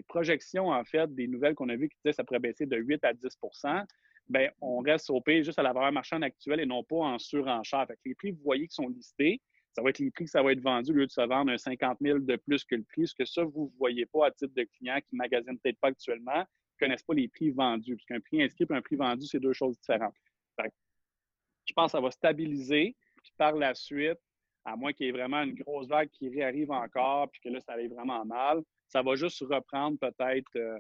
projections, 0.08 0.68
en 0.68 0.84
fait, 0.84 1.14
des 1.16 1.28
nouvelles 1.28 1.56
qu'on 1.56 1.70
a 1.70 1.76
vues 1.76 1.90
qui 1.90 1.98
disaient 1.98 2.12
que 2.12 2.16
ça 2.16 2.24
pourrait 2.24 2.40
baisser 2.40 2.68
de 2.68 2.78
8 2.78 3.04
à 3.04 3.14
10 3.14 3.38
bien, 4.28 4.50
on 4.62 4.80
reste 4.80 5.10
au 5.10 5.20
pays 5.20 5.44
juste 5.44 5.58
à 5.58 5.64
la 5.64 5.74
valeur 5.74 5.92
marchande 5.92 6.24
actuelle 6.24 6.60
et 6.60 6.66
non 6.66 6.84
pas 6.84 6.98
en 6.98 7.18
surenchère. 7.18 7.88
Fait 7.88 7.96
que 7.96 8.02
les 8.06 8.16
prix, 8.16 8.32
vous 8.32 8.44
voyez, 8.44 8.68
qui 8.68 8.76
sont 8.76 8.88
listés, 8.88 9.42
ça 9.74 9.82
va 9.82 9.90
être 9.90 10.00
les 10.00 10.12
prix 10.12 10.26
que 10.26 10.32
ça 10.32 10.42
va 10.42 10.52
être 10.52 10.62
vendu 10.62 10.92
au 10.92 10.96
lieu 10.96 11.08
de 11.08 11.12
se 11.12 11.22
vendre 11.22 11.52
un 11.52 11.58
50 11.58 11.98
000 12.02 12.20
de 12.20 12.36
plus 12.36 12.64
que 12.64 12.76
le 12.76 12.84
prix. 12.84 13.08
Ce 13.08 13.16
que 13.16 13.26
ça, 13.26 13.44
vous 13.44 13.72
ne 13.72 13.78
voyez 13.78 14.06
pas 14.06 14.28
à 14.28 14.32
titre 14.32 14.54
de 14.56 14.64
client 14.64 15.00
qui 15.02 15.16
ne 15.16 15.18
magasinent 15.18 15.60
peut-être 15.60 15.80
pas 15.80 15.90
actuellement, 15.90 16.40
ne 16.40 16.46
connaissent 16.80 17.04
pas 17.04 17.14
les 17.14 17.28
prix 17.28 17.52
vendus. 17.52 17.96
Parce 17.96 18.06
qu'un 18.06 18.20
prix 18.20 18.42
inscrit 18.42 18.66
et 18.70 18.74
un 18.74 18.82
prix 18.82 18.96
vendu, 18.96 19.26
c'est 19.26 19.40
deux 19.40 19.54
choses 19.54 19.78
différentes. 19.80 20.16
je 20.58 21.74
pense 21.74 21.92
que 21.92 21.98
ça 21.98 22.02
va 22.02 22.12
stabiliser. 22.12 22.96
Puis 23.22 23.34
par 23.38 23.54
la 23.54 23.76
suite, 23.76 24.20
à 24.66 24.76
moins 24.76 24.92
qu'il 24.92 25.06
y 25.06 25.10
ait 25.10 25.14
vraiment 25.14 25.42
une 25.44 25.54
grosse 25.54 25.88
vague 25.88 26.10
qui 26.10 26.30
réarrive 26.30 26.72
encore, 26.72 27.30
puis 27.30 27.42
que 27.42 27.50
là, 27.50 27.60
ça 27.62 27.74
aille 27.74 27.88
vraiment 27.88 28.26
mal, 28.26 28.62
ça 28.88 29.02
va 29.02 29.16
juste 29.16 29.40
reprendre 29.42 29.98
peut-être, 30.00 30.56
euh, 30.56 30.80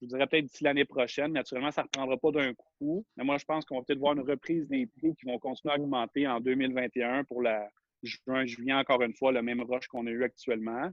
je 0.00 0.06
dirais 0.06 0.26
peut-être 0.26 0.46
d'ici 0.46 0.64
l'année 0.64 0.84
prochaine. 0.84 1.32
Naturellement, 1.32 1.70
ça 1.70 1.82
ne 1.82 1.86
reprendra 1.86 2.16
pas 2.16 2.30
d'un 2.30 2.54
coup. 2.54 3.04
Mais 3.16 3.24
moi, 3.24 3.38
je 3.38 3.44
pense 3.44 3.64
qu'on 3.64 3.76
va 3.76 3.84
peut-être 3.84 3.98
voir 3.98 4.14
une 4.14 4.28
reprise 4.28 4.66
des 4.68 4.86
prix 4.86 5.14
qui 5.16 5.26
vont 5.26 5.38
continuer 5.38 5.74
à 5.74 5.78
augmenter 5.78 6.26
en 6.26 6.40
2021 6.40 7.24
pour 7.24 7.42
la, 7.42 7.68
juin, 8.02 8.46
juillet, 8.46 8.72
encore 8.72 9.02
une 9.02 9.14
fois, 9.14 9.32
le 9.32 9.42
même 9.42 9.60
rush 9.62 9.86
qu'on 9.86 10.06
a 10.06 10.10
eu 10.10 10.24
actuellement. 10.24 10.90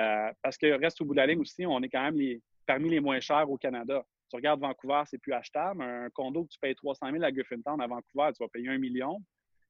Euh, 0.00 0.32
parce 0.42 0.56
que 0.56 0.66
reste 0.80 1.00
au 1.00 1.04
bout 1.04 1.14
de 1.14 1.18
la 1.18 1.26
ligne 1.26 1.40
aussi, 1.40 1.66
on 1.66 1.80
est 1.82 1.88
quand 1.88 2.02
même 2.02 2.16
les, 2.16 2.40
parmi 2.66 2.88
les 2.88 3.00
moins 3.00 3.20
chers 3.20 3.50
au 3.50 3.56
Canada. 3.56 4.04
Tu 4.30 4.36
regardes 4.36 4.60
Vancouver, 4.60 5.02
c'est 5.06 5.18
plus 5.18 5.32
achetable. 5.32 5.82
Un 5.82 6.08
condo 6.10 6.44
que 6.44 6.48
tu 6.48 6.58
payes 6.58 6.74
300 6.74 7.10
000 7.12 7.22
à 7.22 7.30
Griffintown 7.30 7.80
à 7.80 7.86
Vancouver, 7.86 8.30
tu 8.34 8.42
vas 8.42 8.48
payer 8.48 8.68
un 8.68 8.78
million. 8.78 9.18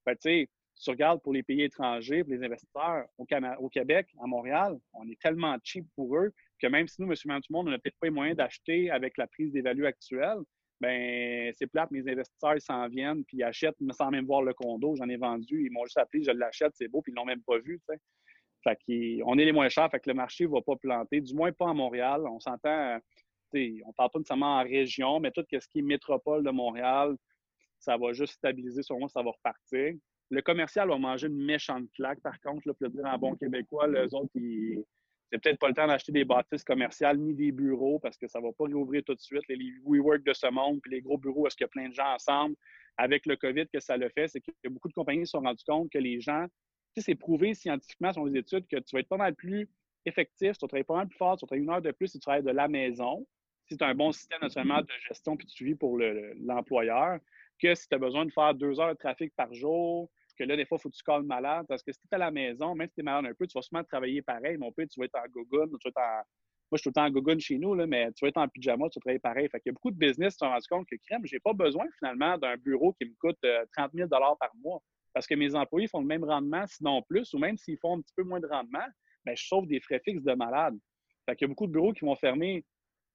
Ben, 0.07 0.17
tu 0.17 0.49
regardes 0.87 1.21
pour 1.23 1.33
les 1.33 1.43
pays 1.43 1.63
étrangers, 1.63 2.23
pour 2.23 2.33
les 2.33 2.45
investisseurs 2.45 3.07
au, 3.19 3.27
au, 3.59 3.69
Québec, 3.69 4.09
à 4.23 4.27
Montréal, 4.27 4.79
on 4.93 5.09
est 5.09 5.21
tellement 5.21 5.57
cheap 5.63 5.87
pour 5.97 6.17
eux 6.17 6.33
que 6.61 6.67
même 6.69 6.87
si 6.87 7.01
nous, 7.03 7.09
monsieur, 7.09 7.29
tout 7.29 7.41
le 7.51 7.53
monde, 7.53 7.69
on 7.69 7.71
n'a 7.73 7.79
peut-être 7.79 7.99
pas 8.01 8.07
les 8.07 8.13
moyens 8.13 8.37
d'acheter 8.37 8.91
avec 8.91 9.19
la 9.19 9.27
prise 9.27 9.53
des 9.53 9.63
values 9.63 9.87
actuelles, 9.87 10.39
ben 10.83 11.53
c'est 11.57 11.69
plate, 11.69 11.93
mes 11.93 12.07
investisseurs, 12.11 12.61
s'en 12.61 12.89
viennent, 12.89 13.25
puis 13.25 13.39
ils 13.39 13.45
achètent 13.45 13.77
sans 13.93 14.11
même 14.11 14.27
voir 14.27 14.43
le 14.43 14.53
condo. 14.53 14.97
J'en 14.97 15.09
ai 15.09 15.17
vendu, 15.17 15.67
ils 15.67 15.71
m'ont 15.71 15.85
juste 15.85 15.99
appelé, 15.99 16.25
je 16.25 16.33
l'achète, 16.33 16.73
c'est 16.75 16.89
beau, 16.89 17.01
puis 17.01 17.13
ils 17.13 17.15
l'ont 17.15 17.25
même 17.25 17.43
pas 17.43 17.59
vu, 17.59 17.79
tu 17.79 17.95
sais. 17.95 18.01
Fait 18.65 18.77
qu'on 18.87 19.39
est 19.39 19.45
les 19.45 19.53
moins 19.53 19.69
chers, 19.69 19.89
fait 19.91 20.01
que 20.01 20.11
le 20.11 20.15
marché 20.15 20.47
va 20.47 20.61
pas 20.61 20.77
planter, 20.77 21.21
du 21.21 21.35
moins 21.35 21.53
pas 21.53 21.71
à 21.71 21.75
Montréal. 21.75 22.23
On 22.27 22.41
s'entend, 22.41 22.99
on 23.55 23.93
parle 23.93 24.11
pas 24.11 24.19
nécessairement 24.19 24.59
en 24.59 24.63
région, 24.63 25.21
mais 25.21 25.31
tout 25.31 25.45
ce 25.51 25.69
qui 25.69 25.79
est 25.81 25.83
métropole 25.83 26.45
de 26.45 26.51
Montréal, 26.51 27.17
ça 27.79 27.97
va 27.97 28.13
juste 28.13 28.35
stabiliser, 28.35 28.83
sur 28.83 28.99
moi, 28.99 29.09
ça 29.09 29.23
va 29.23 29.31
repartir. 29.31 29.95
Le 30.31 30.43
commercial 30.43 30.89
va 30.89 30.99
manger 30.99 31.27
une 31.27 31.45
méchante 31.45 31.91
claque, 31.95 32.21
par 32.21 32.41
contre, 32.41 32.67
là, 32.67 32.75
le 32.81 32.89
dire 32.89 33.05
en 33.05 33.19
bon 33.19 33.35
québécois, 33.37 33.87
les 33.89 34.15
autres, 34.15 34.31
ils... 34.35 34.85
c'est 35.33 35.43
peut-être 35.43 35.59
pas 35.59 35.69
le 35.69 35.75
temps 35.75 35.87
d'acheter 35.87 36.13
des 36.13 36.27
bâtisses 36.27 36.63
commerciales 36.63 37.17
ni 37.17 37.33
des 37.33 37.53
bureaux 37.53 37.99
parce 37.99 38.19
que 38.19 38.27
ça 38.27 38.39
va 38.39 38.53
pas 38.53 38.65
réouvrir 38.65 39.03
tout 39.03 39.15
de 39.15 39.21
suite. 39.21 39.43
Les 39.49 39.57
WeWork 39.83 40.23
de 40.25 40.35
ce 40.35 40.47
monde, 40.49 40.81
puis 40.83 40.93
les 40.93 41.01
gros 41.01 41.17
bureaux, 41.17 41.47
est-ce 41.47 41.57
qu'il 41.57 41.65
y 41.65 41.67
a 41.67 41.69
plein 41.69 41.89
de 41.89 41.95
gens 41.95 42.13
ensemble? 42.13 42.55
Avec 42.99 43.25
le 43.25 43.37
COVID, 43.37 43.67
que 43.73 43.81
ça 43.81 43.97
le 43.97 44.11
fait, 44.11 44.29
c'est 44.29 44.43
que 44.43 44.69
beaucoup 44.69 44.89
de 44.89 44.93
compagnies 44.93 45.27
se 45.27 45.31
sont 45.31 45.41
rendues 45.41 45.65
compte 45.67 45.91
que 45.91 45.97
les 45.97 46.21
gens, 46.21 46.45
tu 46.95 47.01
sais, 47.01 47.01
c'est 47.01 47.15
prouvé 47.15 47.55
scientifiquement 47.55 48.13
sur 48.13 48.27
les 48.27 48.41
études 48.41 48.67
que 48.67 48.77
tu 48.77 48.95
vas 48.95 49.01
être 49.01 49.09
pas 49.09 49.17
mal 49.17 49.35
plus 49.35 49.71
effectif, 50.05 50.53
tu 50.59 50.67
vas 50.67 50.69
travailler 50.69 50.85
pas 50.85 50.97
mal 50.97 51.09
plus 51.09 51.17
fort, 51.17 51.39
tu 51.39 51.45
vas 51.45 51.47
travailler 51.47 51.65
une 51.65 51.71
heure 51.71 51.81
de 51.81 51.93
plus 51.93 52.09
si 52.09 52.19
tu 52.19 52.21
travailles 52.21 52.43
de 52.43 52.51
la 52.51 52.69
maison, 52.69 53.27
si 53.65 53.79
tu 53.79 53.85
as 53.85 53.87
un 53.87 53.95
bon 53.95 54.13
système 54.13 54.41
naturellement 54.43 54.83
de 54.83 54.93
gestion 55.09 55.39
puis 55.39 55.47
de 55.47 55.51
suivi 55.51 55.75
pour 55.75 55.99
l'employeur, 56.43 57.21
que 57.59 57.75
si 57.75 57.89
tu 57.89 57.95
as 57.95 57.99
besoin 57.99 58.27
de 58.27 58.33
faire 58.33 58.55
deux 58.55 58.79
heures 58.81 58.93
de 58.93 58.99
trafic 58.99 59.35
par 59.35 59.55
jour, 59.55 60.11
que 60.37 60.45
là, 60.45 60.57
des 60.57 60.65
fois, 60.65 60.79
il 60.79 60.83
faut 60.83 60.91
que 60.91 60.97
tu 60.97 61.03
calmes 61.03 61.27
malade. 61.27 61.67
Parce 61.69 61.83
que 61.83 61.93
si 61.93 62.01
tu 62.01 62.09
es 62.11 62.15
à 62.15 62.19
la 62.19 62.31
maison, 62.31 62.75
même 62.75 62.89
si 62.89 62.95
tu 62.95 63.01
es 63.01 63.05
malade 63.05 63.31
un 63.31 63.35
peu, 63.35 63.47
tu 63.47 63.57
vas 63.57 63.63
sûrement 63.63 63.85
travailler 63.85 64.23
pareil. 64.23 64.57
Mon 64.57 64.73
père, 64.73 64.87
tu 64.89 65.01
vas 65.01 65.07
être 65.07 65.17
en 65.17 65.29
gogun, 65.29 65.67
tu 65.67 65.79
vas 65.85 65.89
être 65.89 65.99
en. 65.99 66.23
Moi, 66.71 66.79
je 66.79 66.79
suis 66.79 66.83
tout 66.85 66.89
le 66.89 66.95
temps 66.95 67.05
en 67.05 67.11
gogun 67.11 67.39
chez 67.39 67.59
nous, 67.59 67.75
là, 67.75 67.87
mais 67.87 68.11
tu 68.13 68.25
vas 68.25 68.29
être 68.29 68.39
en 68.39 68.49
pyjama, 68.49 68.89
tu 68.89 68.99
vas 68.99 69.01
travailler 69.03 69.19
pareil. 69.19 69.49
Fait 69.51 69.61
qu'il 69.61 69.71
y 69.71 69.73
a 69.73 69.75
beaucoup 69.75 69.91
de 69.91 69.99
business 69.99 70.35
qui 70.35 70.39
se 70.39 70.47
sont 70.47 70.51
rendus 70.51 70.69
compte 70.71 70.87
que 70.89 70.97
crème, 71.07 71.21
j'ai 71.25 71.39
pas 71.41 71.53
besoin 71.53 71.85
finalement 71.99 72.39
d'un 72.39 72.57
bureau 72.57 72.95
qui 72.95 73.05
me 73.05 73.15
coûte 73.21 73.39
30 73.77 73.91
euh, 73.95 74.07
000 74.09 74.09
par 74.09 74.51
mois. 74.63 74.83
Parce 75.13 75.27
que 75.27 75.35
mes 75.35 75.55
employés 75.55 75.89
font 75.89 76.01
le 76.01 76.07
même 76.07 76.25
rendement, 76.25 76.65
sinon 76.67 77.03
plus, 77.03 77.33
ou 77.35 77.39
même 77.39 77.59
s'ils 77.59 77.79
font 77.79 77.99
un 77.99 78.01
petit 78.01 78.15
peu 78.17 78.23
moins 78.23 78.41
de 78.41 78.47
rendement, 78.47 78.87
bien, 79.25 79.35
je 79.35 79.47
sauve 79.47 79.67
des 79.67 79.81
frais 79.81 80.01
fixes 80.03 80.23
de 80.23 80.33
malade. 80.33 80.75
Fait 81.27 81.37
qu'il 81.37 81.47
y 81.47 81.47
a 81.47 81.49
beaucoup 81.49 81.67
de 81.67 81.73
bureaux 81.73 81.93
qui 81.93 82.05
vont 82.05 82.17
fermer 82.17 82.65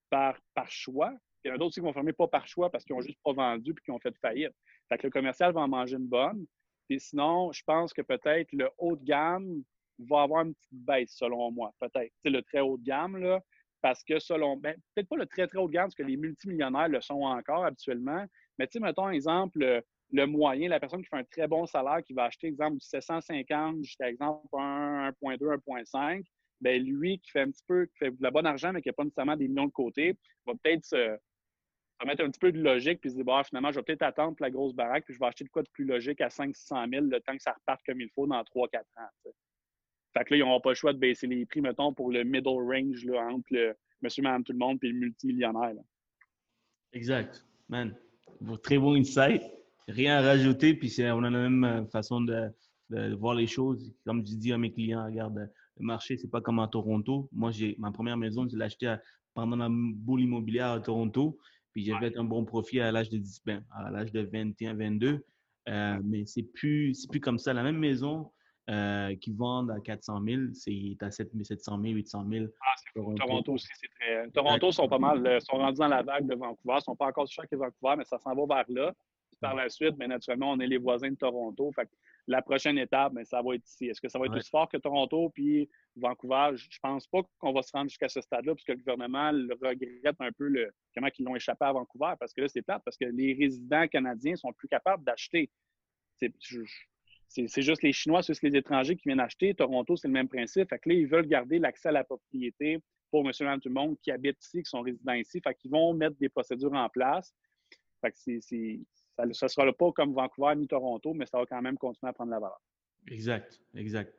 par, 0.10 0.40
par 0.54 0.70
choix. 0.70 1.14
Il 1.44 1.50
y 1.50 1.52
en 1.52 1.56
a 1.56 1.58
d'autres 1.58 1.70
aussi 1.70 1.80
qui 1.80 1.86
vont 1.86 1.94
fermer 1.94 2.14
pas 2.14 2.28
par 2.28 2.48
choix 2.48 2.70
parce 2.70 2.84
qu'ils 2.84 2.96
n'ont 2.96 3.02
juste 3.02 3.20
pas 3.24 3.34
vendu 3.34 3.74
puis 3.74 3.84
qu'ils 3.84 3.94
ont 3.94 4.00
fait 4.00 4.16
faillite. 4.22 4.54
Fait 4.90 4.98
que 4.98 5.08
le 5.08 5.12
commercial 5.12 5.54
va 5.54 5.62
en 5.62 5.68
manger 5.68 5.96
une 5.96 6.08
bonne. 6.08 6.46
Et 6.90 7.00
sinon, 7.00 7.52
je 7.52 7.64
pense 7.66 7.94
que 7.94 8.02
peut-être 8.02 8.52
le 8.54 8.70
haut 8.78 8.96
de 8.96 9.04
gamme 9.04 9.64
va 10.00 10.24
avoir 10.24 10.46
une 10.46 10.54
petite 10.54 10.74
baisse, 10.74 11.12
selon 11.16 11.52
moi. 11.52 11.74
Peut-être. 11.80 12.12
C'est 12.24 12.30
le 12.30 12.42
très 12.42 12.60
haut 12.60 12.78
de 12.78 12.84
gamme, 12.84 13.18
là, 13.18 13.42
parce 13.82 14.04
que 14.04 14.20
selon. 14.20 14.58
Ben, 14.58 14.76
peut-être 14.96 15.10
pas 15.10 15.18
le 15.18 15.26
très, 15.26 15.48
très 15.48 15.58
haut 15.58 15.68
de 15.68 15.74
gamme, 15.74 15.86
parce 15.86 15.96
que 15.96 16.04
les 16.04 16.18
multimillionnaires 16.18 16.90
le 16.90 17.02
sont 17.02 17.22
encore 17.22 17.66
habituellement. 17.66 18.26
Mais 18.58 18.68
tu 18.68 18.74
sais, 18.74 18.80
mettons, 18.80 19.10
exemple, 19.10 19.84
le, 20.12 20.26
moyen, 20.26 20.70
la 20.70 20.80
personne 20.80 21.02
qui 21.02 21.10
fait 21.10 21.18
un 21.18 21.24
très 21.24 21.48
bon 21.48 21.66
salaire, 21.66 22.04
qui 22.04 22.14
va 22.14 22.26
acheter, 22.26 22.48
exemple, 22.48 22.78
du 22.78 22.86
750 22.86 23.84
jusqu'à, 23.84 24.10
exemple, 24.10 24.48
1,2, 24.54 25.58
1,5, 25.58 26.24
ben 26.62 26.84
lui, 26.84 27.20
qui 27.20 27.32
fait 27.32 27.42
un 27.42 27.52
petit 27.52 27.64
peu, 27.68 27.86
qui 27.86 27.98
fait 27.98 28.12
de 28.12 28.24
la 28.24 28.32
bonne 28.32 28.48
argent, 28.48 28.72
mais 28.72 28.82
qui 28.82 28.90
n'a 28.90 28.94
pas 28.94 29.04
nécessairement 29.04 29.36
des 29.36 29.48
millions 29.48 29.68
de 29.68 29.72
côté, 29.72 30.18
va 30.46 30.54
peut-être 30.64 30.86
se, 30.86 31.18
mettre 32.06 32.24
un 32.24 32.30
petit 32.30 32.40
peu 32.40 32.52
de 32.52 32.62
logique 32.62 33.02
puis 33.02 33.10
se 33.10 33.16
dire, 33.16 33.26
bon, 33.26 33.42
finalement, 33.44 33.72
je 33.72 33.80
vais 33.80 33.84
peut-être 33.84 34.04
attendre 34.04 34.36
la 34.40 34.52
grosse 34.52 34.74
baraque 34.74 35.06
puis 35.06 35.14
je 35.14 35.20
vais 35.20 35.26
acheter 35.26 35.44
de 35.44 35.50
quoi 35.50 35.64
de 35.64 35.70
plus 35.70 35.86
logique 35.86 36.22
à 36.22 36.28
500-600 36.28 36.90
000 36.90 37.06
le 37.06 37.20
temps 37.20 37.36
que 37.36 37.42
ça 37.42 37.54
reparte 37.54 37.82
comme 37.86 38.02
il 38.02 38.10
faut 38.10 38.28
dans 38.28 38.42
3-4 38.42 38.78
ans. 38.98 39.32
Fait 40.14 40.24
que 40.24 40.34
là, 40.34 40.38
ils 40.38 40.40
n'auront 40.40 40.62
pas 40.62 40.70
le 40.70 40.76
choix 40.76 40.94
de 40.94 41.00
baisser 41.00 41.28
les 41.28 41.46
prix, 41.46 41.62
mettons, 41.62 41.94
pour 41.94 42.12
le 42.12 42.24
middle 42.24 42.50
range 42.50 43.04
là, 43.06 43.28
entre 43.32 43.48
le 43.52 43.76
monsieur, 44.02 44.24
madame, 44.24 44.44
tout 44.44 44.54
le 44.54 44.60
monde 44.60 44.80
puis 44.80 44.92
le 44.92 44.98
multimillionnaire. 44.98 45.74
Exact. 46.94 47.46
Man, 47.70 47.96
très 48.64 48.78
bon 48.78 48.96
insight. 48.96 49.42
Rien 49.88 50.18
à 50.18 50.22
rajouter, 50.22 50.74
puis 50.74 50.94
on 51.00 51.24
a 51.24 51.30
la 51.30 51.50
même 51.50 51.64
euh, 51.64 51.86
façon 51.86 52.22
de, 52.22 52.52
voir 53.16 53.36
les 53.36 53.48
choses. 53.48 53.94
Comme 54.06 54.26
je 54.26 54.36
dis 54.36 54.52
à 54.52 54.58
mes 54.58 54.72
clients, 54.72 55.06
regarde, 55.06 55.50
le 55.80 55.86
marché, 55.86 56.18
c'est 56.18 56.30
pas 56.30 56.42
comme 56.42 56.60
à 56.60 56.68
Toronto. 56.68 57.30
Moi, 57.32 57.52
j'ai 57.52 57.76
ma 57.78 57.92
première 57.92 58.18
maison, 58.18 58.48
je 58.50 58.58
l'ai 58.58 58.66
achetée 58.66 58.96
pendant 59.34 59.56
la 59.56 59.70
boule 59.70 60.22
immobilière 60.22 60.72
à 60.72 60.80
Toronto. 60.80 61.38
Puis 61.78 61.86
j'ai 61.86 61.96
fait 62.00 62.18
un 62.18 62.24
bon 62.24 62.44
profit 62.44 62.80
à 62.80 62.92
l'âge 62.92 63.12
de 63.12 63.20
10, 63.20 63.44
ben, 63.46 63.64
à 63.70 63.92
l'âge 63.92 64.12
de 64.12 64.22
21, 64.22 64.74
22. 64.74 65.24
Euh, 65.70 66.00
mais 66.04 66.26
c'est 66.26 66.42
plus, 66.42 67.06
plus 67.06 67.20
comme 67.20 67.38
ça. 67.38 67.54
La 67.54 67.62
même 67.62 67.78
maison 67.78 68.32
euh, 68.72 69.16
qui 69.18 69.32
vendent 69.32 69.70
à 69.70 69.80
400 69.80 70.24
000, 70.28 70.42
c'est 70.54 70.98
à 71.02 71.12
700 71.12 71.80
000, 71.80 71.94
800 71.94 72.26
000. 72.32 72.46
Ah, 72.62 72.74
c'est 72.78 73.00
Toronto. 73.00 73.54
Aussi, 73.54 73.68
c'est 73.76 73.90
très. 73.90 74.28
Toronto 74.32 74.72
sont 74.72 74.88
pas 74.88 74.98
mal, 74.98 75.24
euh, 75.28 75.40
sont 75.40 75.58
rendus 75.58 75.78
dans 75.78 75.88
la 75.88 76.02
vague 76.02 76.26
de 76.26 76.34
Vancouver. 76.34 76.78
Ils 76.80 76.82
sont 76.82 76.96
pas 76.96 77.10
encore 77.10 77.28
sur 77.28 77.48
que 77.48 77.56
Vancouver, 77.56 77.94
mais 78.00 78.06
ça 78.06 78.18
s'en 78.18 78.34
va 78.34 78.56
vers 78.56 78.66
là. 78.70 78.92
par 79.40 79.54
la 79.54 79.70
suite, 79.70 79.96
bien, 80.00 80.08
naturellement, 80.08 80.54
on 80.54 80.60
est 80.60 80.66
les 80.66 80.80
voisins 80.80 81.12
de 81.12 81.16
Toronto. 81.16 81.72
Fait 81.76 81.88
la 82.28 82.42
prochaine 82.42 82.78
étape, 82.78 83.14
mais 83.14 83.24
ça 83.24 83.42
va 83.42 83.56
être 83.56 83.66
ici. 83.66 83.88
Est-ce 83.88 84.02
que 84.02 84.10
ça 84.10 84.20
va 84.20 84.26
être 84.26 84.36
aussi 84.36 84.50
fort 84.50 84.68
que 84.68 84.78
Toronto 84.78 85.30
puis 85.30 85.70
Vancouver? 85.96 86.52
Je 86.56 86.66
ne 86.66 86.80
pense 86.82 87.08
pas 87.08 87.22
qu'on 87.40 87.54
va 87.54 87.62
se 87.62 87.72
rendre 87.72 87.90
jusqu'à 87.90 88.10
ce 88.10 88.20
stade-là, 88.20 88.54
puisque 88.54 88.70
le 88.70 88.76
gouvernement 88.76 89.32
le 89.32 89.54
regrette 89.62 90.16
un 90.20 90.32
peu 90.34 90.48
le, 90.48 90.70
comment 90.94 91.08
ils 91.18 91.24
l'ont 91.24 91.36
échappé 91.36 91.66
à 91.66 91.72
Vancouver, 91.72 92.14
parce 92.20 92.34
que 92.34 92.42
là, 92.42 92.48
c'est 92.50 92.62
plate, 92.62 92.82
parce 92.84 92.98
que 92.98 93.06
les 93.06 93.34
résidents 93.34 93.88
canadiens 93.88 94.36
sont 94.36 94.52
plus 94.52 94.68
capables 94.68 95.04
d'acheter. 95.06 95.50
C'est 96.18 97.62
juste 97.62 97.84
les 97.84 97.94
Chinois, 97.94 98.24
c'est 98.24 98.42
les 98.44 98.56
étrangers 98.58 98.96
qui 98.96 99.04
viennent 99.08 99.20
acheter. 99.20 99.54
Toronto, 99.54 99.96
c'est 99.96 100.08
le 100.08 100.14
même 100.14 100.28
principe. 100.28 100.70
Fait 100.70 100.80
que 100.80 100.90
là, 100.90 100.96
ils 100.96 101.08
veulent 101.08 101.28
garder 101.28 101.60
l'accès 101.60 101.90
à 101.90 101.92
la 101.94 102.04
propriété 102.04 102.80
pour 103.10 103.24
monsieur 103.24 103.48
et 103.48 103.60
tout 103.60 103.70
le 103.70 103.74
monde 103.74 103.98
qui 104.02 104.12
habitent 104.12 104.44
ici, 104.44 104.64
qui 104.64 104.70
sont 104.70 104.82
résidents 104.82 105.14
ici. 105.14 105.40
Fait 105.42 105.56
qu'ils 105.56 105.72
vont 105.72 105.94
mettre 105.94 106.18
des 106.18 106.30
procédures 106.30 106.74
en 106.74 106.90
place. 106.90 107.34
Fait 108.02 108.12
que 108.12 108.18
c'est 108.42 108.80
ça 109.34 109.46
ne 109.46 109.50
sera 109.50 109.74
pas 109.74 109.92
comme 109.92 110.14
Vancouver 110.14 110.56
ni 110.56 110.68
Toronto, 110.68 111.14
mais 111.14 111.26
ça 111.26 111.40
va 111.40 111.46
quand 111.46 111.62
même 111.62 111.78
continuer 111.78 112.10
à 112.10 112.14
prendre 112.14 112.32
la 112.32 112.40
valeur. 112.40 112.62
Exact, 113.10 113.60
exact. 113.76 114.14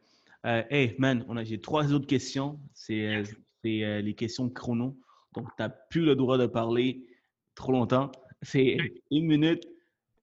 Euh, 0.47 0.63
hey, 0.71 0.95
man, 0.99 1.25
j'ai 1.45 1.61
trois 1.61 1.93
autres 1.93 2.07
questions. 2.07 2.59
C'est 2.73 3.07
euh, 3.07 3.23
euh, 3.67 4.01
les 4.01 4.15
questions 4.15 4.49
chrono. 4.49 4.97
Donc, 5.35 5.47
tu 5.57 5.63
n'as 5.63 5.69
plus 5.69 6.05
le 6.05 6.15
droit 6.15 6.39
de 6.39 6.47
parler 6.47 7.05
trop 7.55 7.73
longtemps. 7.73 8.11
C'est 8.43 8.77
une 9.11 9.27
minute. 9.27 9.67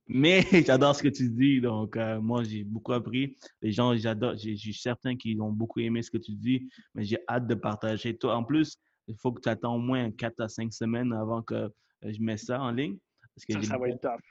Mais 0.07 0.41
j'adore 0.65 0.95
ce 0.95 1.03
que 1.03 1.09
tu 1.09 1.29
dis. 1.29 1.61
Donc, 1.61 1.97
moi, 2.21 2.43
j'ai 2.43 2.63
beaucoup 2.63 2.93
appris. 2.93 3.37
Les 3.61 3.71
gens, 3.71 3.95
j'adore. 3.95 4.35
J'ai 4.35 4.73
certains 4.73 5.15
qui 5.15 5.37
ont 5.39 5.51
beaucoup 5.51 5.79
aimé 5.79 6.01
ce 6.01 6.11
que 6.11 6.17
tu 6.17 6.33
dis, 6.33 6.67
mais 6.93 7.03
j'ai 7.03 7.19
hâte 7.27 7.47
de 7.47 7.55
partager. 7.55 8.15
Toi, 8.17 8.35
en 8.35 8.43
plus, 8.43 8.77
il 9.07 9.15
faut 9.15 9.31
que 9.31 9.41
tu 9.41 9.49
attends 9.49 9.75
au 9.75 9.79
moins 9.79 10.11
4 10.11 10.41
à 10.41 10.47
5 10.47 10.73
semaines 10.73 11.13
avant 11.13 11.41
que 11.41 11.69
je 12.03 12.19
mette 12.21 12.39
ça 12.39 12.61
en 12.61 12.71
ligne. 12.71 12.97
Parce 13.35 13.45
que 13.45 13.53
ça, 13.53 13.73
ça 13.73 13.77
va 13.77 13.89
être 13.89 14.01
top 14.01 14.21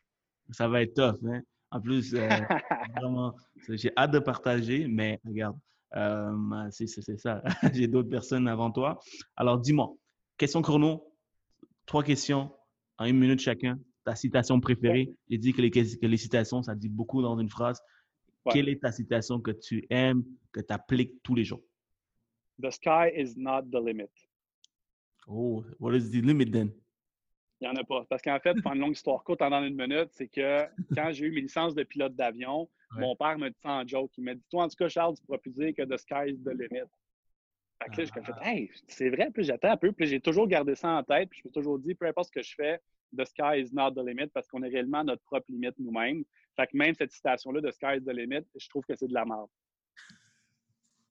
ça 0.50 0.68
va 0.68 0.82
être 0.82 0.94
tough. 0.94 1.18
Hein? 1.26 1.42
En 1.70 1.80
plus, 1.80 2.14
euh, 2.14 2.28
vraiment, 2.96 3.34
j'ai 3.68 3.90
hâte 3.96 4.12
de 4.12 4.18
partager, 4.18 4.86
mais 4.86 5.20
regarde, 5.24 5.58
euh, 5.96 6.68
c'est 6.70 6.86
ça. 6.86 7.42
j'ai 7.72 7.88
d'autres 7.88 8.08
personnes 8.08 8.48
avant 8.48 8.70
toi. 8.70 9.00
Alors, 9.36 9.58
dis-moi, 9.58 9.94
question 10.36 10.62
chrono, 10.62 11.12
trois 11.86 12.02
questions 12.02 12.52
en 12.98 13.06
une 13.06 13.18
minute 13.18 13.40
chacun. 13.40 13.78
Ta 14.04 14.14
citation 14.14 14.60
préférée. 14.60 15.10
J'ai 15.30 15.38
dit 15.38 15.52
que 15.52 15.62
les, 15.62 15.70
que 15.70 16.06
les 16.06 16.16
citations, 16.16 16.62
ça 16.62 16.74
dit 16.74 16.90
beaucoup 16.90 17.22
dans 17.22 17.38
une 17.38 17.48
phrase. 17.48 17.80
Quelle 18.50 18.68
est 18.68 18.82
ta 18.82 18.92
citation 18.92 19.40
que 19.40 19.50
tu 19.50 19.86
aimes, 19.88 20.22
que 20.52 20.60
tu 20.60 20.72
appliques 20.72 21.22
tous 21.22 21.34
les 21.34 21.44
jours? 21.44 21.62
The 22.62 22.70
sky 22.70 23.10
is 23.16 23.34
not 23.36 23.62
the 23.72 23.80
limit. 23.82 24.10
Oh, 25.26 25.64
what 25.80 25.94
is 25.94 26.10
the 26.10 26.20
limit 26.20 26.52
then? 26.52 26.70
Il 27.60 27.68
n'y 27.68 27.68
en 27.68 27.76
a 27.76 27.84
pas. 27.84 28.04
Parce 28.08 28.20
qu'en 28.20 28.38
fait, 28.40 28.60
pour 28.62 28.72
une 28.72 28.80
longue 28.80 28.96
histoire 28.96 29.22
courte 29.22 29.40
en 29.42 29.62
une 29.62 29.76
minute, 29.76 30.08
c'est 30.10 30.28
que 30.28 30.64
quand 30.94 31.12
j'ai 31.12 31.26
eu 31.26 31.32
mes 31.32 31.40
licences 31.40 31.74
de 31.74 31.82
pilote 31.82 32.14
d'avion, 32.14 32.68
mon 32.96 33.16
père 33.16 33.38
me 33.38 33.48
dit 33.48 33.58
ça 33.62 33.70
en 33.70 33.86
joke. 33.86 34.12
Il 34.18 34.24
m'a 34.24 34.34
dit 34.34 34.44
Toi, 34.50 34.64
en 34.64 34.68
tout 34.68 34.76
cas, 34.76 34.88
Charles, 34.88 35.16
tu 35.16 35.24
pourras 35.24 35.38
plus 35.38 35.52
dire 35.52 35.72
que 35.74 35.82
the 35.82 35.96
sky 35.96 36.28
is 36.30 36.38
the 36.44 36.50
limit. 36.50 36.88
Fait 37.82 37.90
que 37.90 38.00
là, 38.00 38.04
j'ai 38.04 38.22
fait 38.22 38.32
ah. 38.40 38.50
Hey, 38.50 38.70
c'est 38.88 39.08
vrai. 39.10 39.30
Puis 39.32 39.44
j'attends 39.44 39.70
un 39.70 39.76
peu. 39.76 39.92
Puis 39.92 40.06
j'ai 40.06 40.20
toujours 40.20 40.46
gardé 40.46 40.74
ça 40.74 40.90
en 40.90 41.02
tête. 41.02 41.28
Puis 41.30 41.40
je 41.40 41.48
me 41.48 41.52
suis 41.52 41.60
toujours 41.60 41.78
dit 41.78 41.94
Peu 41.94 42.06
importe 42.06 42.28
ce 42.28 42.32
que 42.32 42.42
je 42.42 42.54
fais, 42.54 42.80
the 43.16 43.24
sky 43.24 43.60
is 43.60 43.72
not 43.72 43.92
the 43.92 44.04
limit 44.04 44.28
parce 44.28 44.46
qu'on 44.48 44.62
est 44.62 44.68
réellement 44.68 45.04
notre 45.04 45.22
propre 45.22 45.46
limite 45.48 45.78
nous-mêmes. 45.78 46.24
Fait 46.56 46.66
que 46.66 46.76
même 46.76 46.94
cette 46.94 47.12
citation-là, 47.12 47.60
the 47.62 47.72
sky 47.72 47.96
is 47.96 48.04
the 48.04 48.12
limit, 48.12 48.44
je 48.56 48.68
trouve 48.68 48.84
que 48.84 48.94
c'est 48.94 49.08
de 49.08 49.14
la 49.14 49.24
merde. 49.24 49.48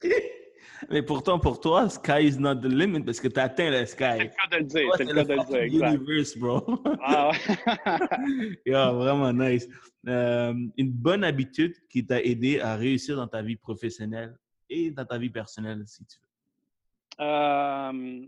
Mais 0.89 1.01
pourtant, 1.01 1.39
pour 1.39 1.59
toi, 1.59 1.89
sky 1.89 2.27
is 2.27 2.37
not 2.37 2.55
the 2.55 2.65
limit 2.65 3.03
parce 3.03 3.19
que 3.19 3.27
tu 3.27 3.39
as 3.39 3.43
atteint 3.43 3.69
le 3.69 3.85
sky. 3.85 4.03
C'est 4.03 4.19
le 4.19 4.29
cas 4.29 4.47
de 4.51 4.57
le 4.57 4.63
dire. 4.63 4.91
C'est 4.97 5.03
le 5.03 5.13
cas 5.13 5.23
de 5.23 5.33
le 5.33 5.69
dire. 5.69 5.87
Universe, 5.87 6.37
bro. 6.37 6.83
Ah 7.01 7.31
yeah, 8.65 8.91
vraiment 8.91 9.33
nice. 9.33 9.67
Euh, 10.07 10.53
une 10.77 10.91
bonne 10.91 11.23
habitude 11.23 11.75
qui 11.89 12.05
t'a 12.05 12.21
aidé 12.21 12.59
à 12.59 12.75
réussir 12.75 13.15
dans 13.15 13.27
ta 13.27 13.41
vie 13.41 13.55
professionnelle 13.55 14.37
et 14.69 14.91
dans 14.91 15.05
ta 15.05 15.17
vie 15.17 15.29
personnelle, 15.29 15.83
si 15.85 16.05
tu 16.05 16.17
veux. 16.19 17.25
Euh, 17.25 18.25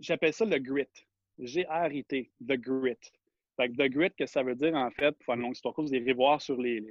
j'appelle 0.00 0.32
ça 0.32 0.44
le 0.44 0.58
grit. 0.58 0.88
G-R-I-T, 1.38 2.30
the 2.40 2.54
grit. 2.54 2.98
Fait 3.56 3.68
que 3.68 3.74
The 3.74 3.88
Grit, 3.88 4.10
que 4.18 4.26
ça 4.26 4.42
veut 4.42 4.56
dire, 4.56 4.74
en 4.74 4.90
fait, 4.90 5.12
pour 5.12 5.26
faire 5.26 5.34
une 5.36 5.42
longue 5.42 5.54
histoire 5.54 5.74
vous 5.76 5.94
irez 5.94 6.12
voir 6.12 6.40
sur 6.40 6.60
les, 6.60 6.82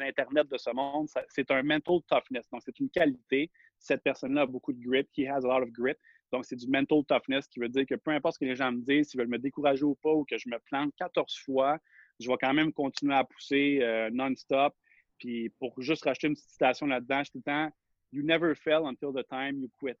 internets 0.00 0.44
de 0.44 0.58
ce 0.58 0.70
monde, 0.70 1.08
c'est 1.28 1.50
un 1.50 1.62
mental 1.62 2.00
toughness. 2.08 2.48
Donc, 2.50 2.62
c'est 2.62 2.78
une 2.78 2.90
qualité. 2.90 3.50
Cette 3.78 4.02
personne-là 4.02 4.42
a 4.42 4.46
beaucoup 4.46 4.72
de 4.72 4.80
grit. 4.80 5.08
He 5.16 5.26
has 5.26 5.44
a 5.44 5.48
lot 5.48 5.62
of 5.62 5.70
grit. 5.70 5.96
Donc, 6.30 6.44
c'est 6.44 6.56
du 6.56 6.66
mental 6.68 7.04
toughness 7.08 7.46
qui 7.48 7.60
veut 7.60 7.68
dire 7.68 7.86
que 7.86 7.94
peu 7.94 8.10
importe 8.10 8.34
ce 8.34 8.38
que 8.40 8.44
les 8.44 8.56
gens 8.56 8.72
me 8.72 8.82
disent, 8.82 9.10
s'ils 9.10 9.20
veulent 9.20 9.28
me 9.28 9.38
décourager 9.38 9.84
ou 9.84 9.94
pas, 9.94 10.12
ou 10.12 10.24
que 10.24 10.36
je 10.36 10.48
me 10.48 10.58
plante 10.58 10.92
14 10.98 11.38
fois, 11.44 11.78
je 12.20 12.28
vais 12.28 12.36
quand 12.40 12.52
même 12.52 12.72
continuer 12.72 13.14
à 13.14 13.24
pousser 13.24 13.78
euh, 13.80 14.10
non-stop. 14.12 14.74
Puis, 15.18 15.50
pour 15.58 15.80
juste 15.80 16.04
racheter 16.04 16.26
une 16.26 16.34
petite 16.34 16.50
citation 16.50 16.86
là-dedans, 16.86 17.22
je 17.24 17.30
tout 17.30 17.38
le 17.38 17.42
temps 17.42 17.70
You 18.12 18.22
never 18.22 18.54
fail 18.54 18.86
until 18.86 19.12
the 19.12 19.24
time 19.24 19.58
you 19.60 19.68
quit. 19.80 19.98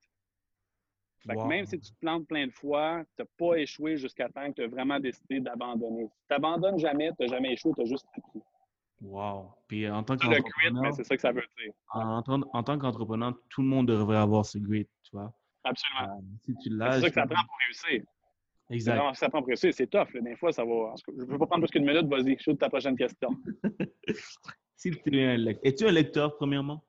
Fait 1.26 1.36
que 1.36 1.46
même 1.46 1.64
si 1.66 1.80
tu 1.80 1.90
te 1.90 1.98
plantes 2.00 2.26
plein 2.26 2.46
de 2.46 2.52
fois, 2.52 3.02
tu 3.16 3.22
n'as 3.22 3.28
pas 3.38 3.56
échoué 3.56 3.96
jusqu'à 3.96 4.28
temps 4.28 4.46
que 4.48 4.56
tu 4.56 4.62
as 4.62 4.68
vraiment 4.68 5.00
décidé 5.00 5.40
d'abandonner. 5.40 6.04
Si 6.04 6.26
tu 6.28 6.34
n'abandonnes 6.34 6.78
jamais, 6.78 7.10
tu 7.18 7.24
n'as 7.24 7.28
jamais 7.28 7.52
échoué, 7.52 7.72
tu 7.74 7.82
as 7.82 7.86
juste 7.86 8.06
appris. 8.16 8.42
Wow. 9.00 9.52
Puis 9.66 9.88
en 9.88 10.02
tant 10.02 10.14
Le 10.14 10.40
grit, 10.40 10.80
mais 10.80 10.92
c'est 10.92 11.04
ça 11.04 11.14
que 11.14 11.22
ça 11.22 11.32
veut 11.32 11.44
dire. 11.58 11.72
En, 11.92 12.22
en, 12.26 12.62
tant 12.62 12.78
qu'entrepreneur, 12.78 13.34
tout 13.50 13.62
le 13.62 13.68
monde 13.68 13.88
devrait 13.88 14.16
avoir 14.16 14.44
ce 14.44 14.58
grit, 14.58 14.86
tu 15.02 15.10
vois. 15.12 15.32
Absolument. 15.64 16.16
Euh, 16.16 16.22
si 16.44 16.54
tu 16.56 16.70
c'est 16.70 17.00
ça 17.00 17.08
que 17.08 17.14
ça 17.14 17.26
prend 17.26 17.44
pour 17.44 17.56
réussir. 17.66 18.04
Exact. 18.70 19.14
Ça 19.14 19.28
prend 19.28 19.40
pour 19.40 19.48
réussir, 19.48 19.72
c'est 19.74 19.86
tough. 19.86 20.12
Là. 20.14 20.20
Des 20.20 20.36
fois, 20.36 20.52
ça 20.52 20.64
va. 20.64 20.94
Je 21.06 21.22
ne 21.22 21.26
peux 21.26 21.38
pas 21.38 21.46
prendre 21.46 21.66
plus 21.66 21.70
qu'une 21.70 21.86
minute, 21.86 22.06
vas-y, 22.06 22.38
shoot 22.38 22.58
ta 22.58 22.68
prochaine 22.68 22.96
question. 22.96 23.30
si 24.76 24.90
tu 24.90 25.18
es 25.18 25.26
un 25.26 25.36
lecteur. 25.36 25.66
Es-tu 25.66 25.86
un 25.86 25.92
lecteur, 25.92 26.36
premièrement? 26.36 26.84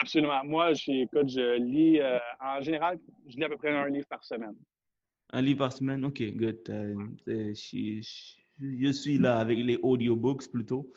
Absolument. 0.00 0.44
Moi, 0.44 0.72
écoute, 0.86 1.28
je 1.28 1.58
lis, 1.58 2.00
euh, 2.00 2.18
en 2.40 2.60
général, 2.60 2.98
je 3.26 3.36
lis 3.36 3.44
à 3.44 3.48
peu 3.48 3.56
près 3.56 3.70
un 3.70 3.88
livre 3.88 4.06
par 4.06 4.24
semaine. 4.24 4.54
Un 5.30 5.42
livre 5.42 5.58
par 5.58 5.72
semaine? 5.72 6.04
OK, 6.04 6.22
good. 6.34 6.58
Euh, 6.68 6.94
je, 7.26 8.00
je, 8.60 8.92
suis 8.92 9.18
là 9.18 9.38
avec 9.38 9.58
les 9.58 9.78
audiobooks 9.82 10.50
plutôt. 10.50 10.90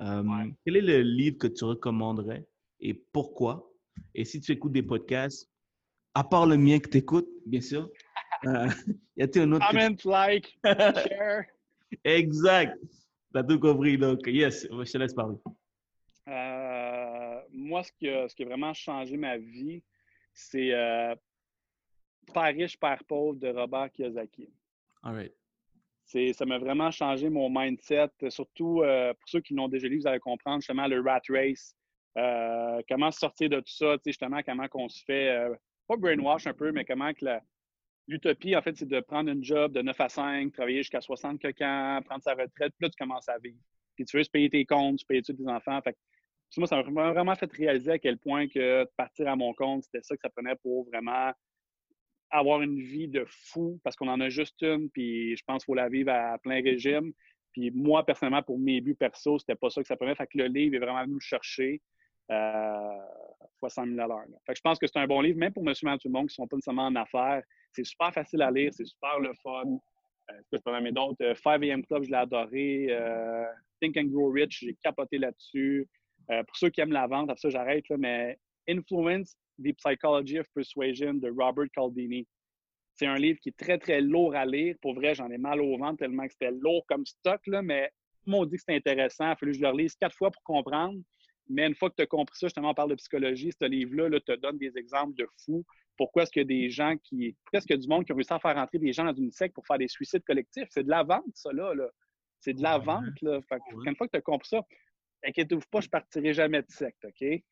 Euh, 0.00 0.22
quel 0.64 0.76
est 0.76 0.80
le 0.80 1.02
livre 1.02 1.38
que 1.38 1.46
tu 1.46 1.64
recommanderais 1.64 2.46
et 2.80 2.94
pourquoi? 2.94 3.70
Et 4.14 4.24
si 4.24 4.40
tu 4.40 4.52
écoutes 4.52 4.72
des 4.72 4.82
podcasts, 4.82 5.50
à 6.14 6.24
part 6.24 6.46
le 6.46 6.56
mien 6.56 6.78
que 6.78 6.88
tu 6.88 6.98
écoutes, 6.98 7.28
bien 7.46 7.60
sûr, 7.60 7.88
y 8.42 9.22
a-t-il 9.22 9.42
un 9.42 9.52
autre? 9.52 9.66
Comment, 9.70 9.96
like, 10.04 10.58
share? 10.64 11.44
exact. 12.04 12.78
T'as 13.32 13.42
tout 13.44 13.58
compris, 13.58 13.96
donc 13.96 14.26
yes, 14.26 14.66
je 14.70 14.92
te 14.92 14.98
laisse 14.98 15.14
parler. 15.14 15.36
Moi, 17.62 17.82
ce 17.82 17.92
qui, 17.92 18.08
a, 18.08 18.28
ce 18.28 18.34
qui, 18.34 18.42
a, 18.42 18.46
vraiment 18.46 18.74
changé 18.74 19.16
ma 19.16 19.38
vie, 19.38 19.82
c'est 20.32 20.72
euh, 20.72 21.14
Père 22.32 22.54
riche, 22.54 22.78
Père 22.78 23.02
pauvre 23.04 23.38
de 23.38 23.48
Robert 23.48 23.90
Kiyosaki. 23.92 24.48
All 25.02 25.14
right. 25.14 25.32
Ça 26.34 26.44
m'a 26.44 26.58
vraiment 26.58 26.90
changé 26.90 27.30
mon 27.30 27.48
mindset, 27.48 28.10
surtout 28.28 28.82
euh, 28.82 29.14
pour 29.14 29.28
ceux 29.28 29.40
qui 29.40 29.54
l'ont 29.54 29.68
déjà 29.68 29.88
lu, 29.88 29.98
vous 29.98 30.06
allez 30.06 30.20
comprendre 30.20 30.60
justement 30.60 30.86
le 30.86 31.00
rat 31.00 31.22
race, 31.30 31.74
euh, 32.18 32.82
comment 32.86 33.10
sortir 33.10 33.48
de 33.48 33.60
tout 33.60 33.72
ça, 33.72 33.96
justement, 34.04 34.40
comment 34.44 34.68
qu'on 34.68 34.88
se 34.90 35.02
fait, 35.04 35.48
pas 35.88 35.96
brainwash 35.96 36.46
un 36.46 36.52
peu, 36.52 36.70
mais 36.70 36.84
comment 36.84 37.14
que 37.14 37.24
l'utopie, 38.08 38.54
en 38.54 38.60
fait, 38.60 38.76
c'est 38.76 38.88
de 38.88 39.00
prendre 39.00 39.30
une 39.30 39.42
job 39.42 39.72
de 39.72 39.80
9 39.80 40.00
à 40.00 40.08
5, 40.10 40.52
travailler 40.52 40.78
jusqu'à 40.78 41.00
60 41.00 41.44
ans, 41.62 42.00
prendre 42.04 42.22
sa 42.22 42.32
retraite, 42.32 42.74
puis 42.76 42.82
là, 42.82 42.90
tu 42.90 42.96
commences 42.98 43.28
à 43.30 43.38
vivre. 43.38 43.58
Puis 43.94 44.04
tu 44.04 44.16
veux 44.16 44.24
se 44.24 44.30
payer 44.30 44.48
tes 44.50 44.64
comptes, 44.64 44.98
tu 44.98 45.06
payes 45.06 45.22
tes 45.22 45.34
enfants. 45.48 45.80
Fait 45.82 45.96
moi, 46.58 46.66
ça 46.66 46.82
m'a 46.82 47.12
vraiment 47.12 47.34
fait 47.34 47.50
réaliser 47.52 47.92
à 47.92 47.98
quel 47.98 48.18
point 48.18 48.48
que 48.48 48.84
partir 48.96 49.28
à 49.28 49.36
mon 49.36 49.54
compte, 49.54 49.84
c'était 49.84 50.02
ça 50.02 50.14
que 50.14 50.20
ça 50.22 50.30
prenait 50.30 50.56
pour 50.56 50.84
vraiment 50.86 51.32
avoir 52.30 52.62
une 52.62 52.80
vie 52.80 53.08
de 53.08 53.24
fou 53.26 53.78
parce 53.84 53.94
qu'on 53.96 54.08
en 54.08 54.20
a 54.20 54.28
juste 54.28 54.60
une, 54.62 54.90
puis 54.90 55.36
je 55.36 55.42
pense 55.46 55.64
qu'il 55.64 55.72
faut 55.72 55.76
la 55.76 55.88
vivre 55.88 56.10
à 56.10 56.38
plein 56.38 56.62
régime. 56.62 57.12
Puis 57.52 57.70
moi, 57.70 58.04
personnellement, 58.04 58.42
pour 58.42 58.58
mes 58.58 58.80
buts 58.80 58.94
perso, 58.94 59.38
c'était 59.38 59.54
pas 59.54 59.68
ça 59.68 59.82
que 59.82 59.86
ça 59.86 59.96
prenait. 59.96 60.14
Fait 60.14 60.26
que 60.26 60.38
le 60.38 60.46
livre 60.46 60.74
est 60.74 60.78
vraiment 60.78 61.02
venu 61.02 61.14
me 61.14 61.20
chercher 61.20 61.82
euh, 62.30 62.98
60 63.58 63.90
000 63.94 64.08
Fait 64.46 64.52
que 64.54 64.56
je 64.56 64.62
pense 64.62 64.78
que 64.78 64.86
c'est 64.86 64.98
un 64.98 65.06
bon 65.06 65.20
livre, 65.20 65.38
même 65.38 65.52
pour 65.52 65.62
monsieur 65.62 65.86
tout 66.00 66.08
le 66.08 66.12
monde 66.12 66.28
qui 66.28 66.34
sont 66.34 66.46
pas 66.46 66.56
nécessairement 66.56 66.86
en 66.86 66.96
affaires. 66.96 67.42
C'est 67.72 67.84
super 67.84 68.12
facile 68.12 68.42
à 68.42 68.50
lire, 68.50 68.72
c'est 68.72 68.86
super 68.86 69.20
le 69.20 69.32
fun. 69.42 69.64
Euh, 70.30 70.34
je 70.52 70.58
peux 70.58 70.90
d'autres. 70.92 71.34
5 71.34 71.62
AM 71.62 71.84
Club, 71.84 72.04
je 72.04 72.10
l'ai 72.10 72.16
adoré. 72.16 72.86
Euh, 72.90 73.44
Think 73.80 73.96
and 73.98 74.06
Grow 74.06 74.30
Rich, 74.30 74.60
j'ai 74.60 74.76
capoté 74.82 75.18
là-dessus. 75.18 75.88
Euh, 76.30 76.42
pour 76.44 76.56
ceux 76.56 76.70
qui 76.70 76.80
aiment 76.80 76.92
la 76.92 77.06
vente, 77.06 77.30
après 77.30 77.40
ça, 77.40 77.50
j'arrête, 77.50 77.84
mais 77.98 78.38
Influence, 78.68 79.36
The 79.62 79.74
Psychology 79.76 80.38
of 80.38 80.46
Persuasion 80.54 81.14
de 81.14 81.30
Robert 81.30 81.68
Caldini. 81.74 82.26
C'est 82.94 83.06
un 83.06 83.16
livre 83.16 83.38
qui 83.40 83.48
est 83.48 83.56
très, 83.56 83.78
très 83.78 84.00
lourd 84.00 84.34
à 84.34 84.44
lire. 84.44 84.76
Pour 84.80 84.94
vrai, 84.94 85.14
j'en 85.14 85.30
ai 85.30 85.38
mal 85.38 85.60
au 85.60 85.76
ventre 85.78 85.98
tellement 85.98 86.26
que 86.26 86.32
c'était 86.32 86.50
lourd 86.50 86.84
comme 86.86 87.06
stock, 87.06 87.40
là, 87.46 87.62
mais 87.62 87.90
on 88.26 88.44
dit 88.44 88.56
que 88.56 88.62
c'est 88.66 88.76
intéressant. 88.76 89.26
Il 89.26 89.30
a 89.30 89.36
fallu 89.36 89.52
que 89.52 89.58
je 89.58 89.62
le 89.62 89.68
relise 89.68 89.94
quatre 89.96 90.16
fois 90.16 90.30
pour 90.30 90.42
comprendre. 90.42 90.98
Mais 91.48 91.66
une 91.66 91.74
fois 91.74 91.90
que 91.90 91.96
tu 91.96 92.02
as 92.02 92.06
compris 92.06 92.38
ça, 92.38 92.46
justement, 92.46 92.70
on 92.70 92.74
parle 92.74 92.90
de 92.90 92.94
psychologie, 92.94 93.50
ce 93.52 93.64
livre-là 93.66 94.08
là, 94.08 94.20
te 94.20 94.32
donne 94.36 94.58
des 94.58 94.76
exemples 94.78 95.14
de 95.14 95.26
fous. 95.44 95.64
Pourquoi 95.96 96.22
est-ce 96.22 96.30
qu'il 96.30 96.40
y 96.40 96.44
a 96.44 96.46
des 96.46 96.70
gens 96.70 96.96
qui, 97.02 97.36
presque 97.46 97.72
du 97.72 97.88
monde 97.88 98.04
qui 98.04 98.12
ont 98.12 98.16
réussi 98.16 98.32
à 98.32 98.38
faire 98.38 98.54
rentrer 98.54 98.78
des 98.78 98.92
gens 98.92 99.04
dans 99.04 99.14
une 99.14 99.32
secte 99.32 99.54
pour 99.54 99.66
faire 99.66 99.78
des 99.78 99.88
suicides 99.88 100.22
collectifs? 100.24 100.68
C'est 100.70 100.84
de 100.84 100.88
la 100.90 101.02
vente, 101.02 101.24
ça, 101.34 101.52
là. 101.52 101.74
C'est 102.40 102.54
de 102.54 102.62
la 102.62 102.78
vente, 102.78 103.20
là. 103.22 103.40
Une 103.86 103.96
fois 103.96 104.06
que 104.06 104.12
tu 104.12 104.18
as 104.18 104.22
compris 104.22 104.48
ça, 104.48 104.64
inquiétez-vous 105.24 105.62
pas, 105.70 105.80
je 105.80 105.88
partirai 105.88 106.32
jamais 106.32 106.62
de 106.62 106.70
secte, 106.70 107.04
OK? 107.04 107.42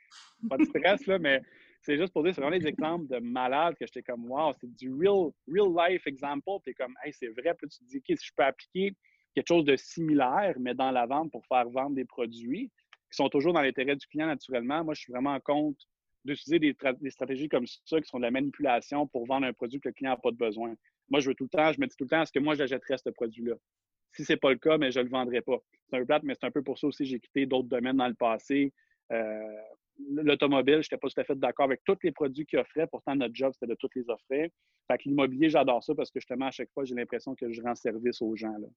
Pas 0.48 0.56
de 0.56 0.64
stress, 0.64 1.06
là, 1.06 1.18
mais 1.18 1.40
c'est 1.82 1.96
juste 1.96 2.12
pour 2.12 2.22
dire, 2.22 2.34
c'est 2.34 2.40
vraiment 2.40 2.58
des 2.58 2.66
exemples 2.66 3.06
de 3.08 3.18
malades 3.18 3.74
que 3.78 3.86
j'étais 3.86 4.02
comme, 4.02 4.30
wow, 4.30 4.52
c'est 4.60 4.72
du 4.74 4.92
real, 4.92 5.30
real 5.48 5.72
life 5.76 6.06
example. 6.06 6.58
Puis 6.62 6.74
comme, 6.74 6.94
hey, 7.04 7.12
c'est 7.12 7.28
vrai. 7.28 7.54
Puis 7.54 7.68
tu 7.68 7.78
te 7.78 7.84
dis, 7.84 7.98
OK, 7.98 8.18
si 8.18 8.26
je 8.26 8.32
peux 8.36 8.44
appliquer 8.44 8.94
quelque 9.34 9.48
chose 9.48 9.64
de 9.64 9.76
similaire, 9.76 10.54
mais 10.58 10.74
dans 10.74 10.90
la 10.90 11.06
vente 11.06 11.30
pour 11.30 11.44
faire 11.46 11.68
vendre 11.70 11.94
des 11.94 12.04
produits 12.04 12.70
qui 13.10 13.16
sont 13.16 13.28
toujours 13.28 13.52
dans 13.52 13.62
l'intérêt 13.62 13.96
du 13.96 14.06
client 14.06 14.26
naturellement, 14.26 14.84
moi, 14.84 14.94
je 14.94 15.00
suis 15.00 15.12
vraiment 15.12 15.34
en 15.34 15.40
compte 15.40 15.76
d'utiliser 16.24 16.58
des, 16.58 16.76
des, 17.00 17.10
stratégies 17.10 17.48
comme 17.48 17.66
ça 17.66 18.00
qui 18.00 18.06
sont 18.06 18.18
de 18.18 18.24
la 18.24 18.30
manipulation 18.30 19.06
pour 19.06 19.26
vendre 19.26 19.46
un 19.46 19.52
produit 19.54 19.80
que 19.80 19.88
le 19.88 19.94
client 19.94 20.10
n'a 20.10 20.16
pas 20.18 20.30
de 20.30 20.36
besoin. 20.36 20.74
Moi, 21.08 21.20
je 21.20 21.28
veux 21.28 21.34
tout 21.34 21.44
le 21.44 21.48
temps, 21.48 21.72
je 21.72 21.80
me 21.80 21.86
dis 21.86 21.96
tout 21.96 22.04
le 22.04 22.10
temps, 22.10 22.22
est-ce 22.22 22.32
que 22.32 22.38
moi, 22.38 22.54
j'achèterais 22.54 22.98
ce 22.98 23.08
produit-là? 23.08 23.54
Si 24.12 24.24
ce 24.24 24.32
n'est 24.32 24.36
pas 24.38 24.50
le 24.50 24.58
cas, 24.58 24.78
mais 24.78 24.90
je 24.90 24.98
ne 24.98 25.04
le 25.04 25.10
vendrai 25.10 25.40
pas. 25.40 25.58
C'est 25.88 25.96
un 25.96 26.00
peu 26.00 26.06
plate, 26.06 26.22
mais 26.24 26.34
c'est 26.34 26.46
un 26.46 26.50
peu 26.50 26.62
pour 26.62 26.78
ça 26.78 26.86
aussi 26.86 27.04
que 27.04 27.08
j'ai 27.08 27.20
quitté 27.20 27.46
d'autres 27.46 27.68
domaines 27.68 27.96
dans 27.96 28.08
le 28.08 28.14
passé. 28.14 28.72
Euh, 29.12 29.56
l'automobile, 30.08 30.74
je 30.74 30.78
n'étais 30.78 30.96
pas 30.96 31.08
tout 31.08 31.20
à 31.20 31.24
fait 31.24 31.38
d'accord 31.38 31.64
avec 31.66 31.82
tous 31.84 31.98
les 32.02 32.12
produits 32.12 32.46
qu'ils 32.46 32.58
offraient. 32.58 32.86
Pourtant, 32.86 33.14
notre 33.14 33.34
job, 33.34 33.52
c'était 33.52 33.70
de 33.70 33.76
tous 33.76 33.90
les 33.94 34.08
offrir. 34.08 34.48
Fait 34.88 34.98
que 34.98 35.04
l'immobilier, 35.04 35.50
j'adore 35.50 35.82
ça 35.82 35.94
parce 35.94 36.10
que 36.10 36.20
justement, 36.20 36.46
à 36.46 36.50
chaque 36.50 36.70
fois, 36.72 36.84
j'ai 36.84 36.94
l'impression 36.94 37.34
que 37.34 37.50
je 37.52 37.62
rends 37.62 37.74
service 37.74 38.20
aux 38.22 38.34
gens. 38.36 38.56
Là. 38.58 38.68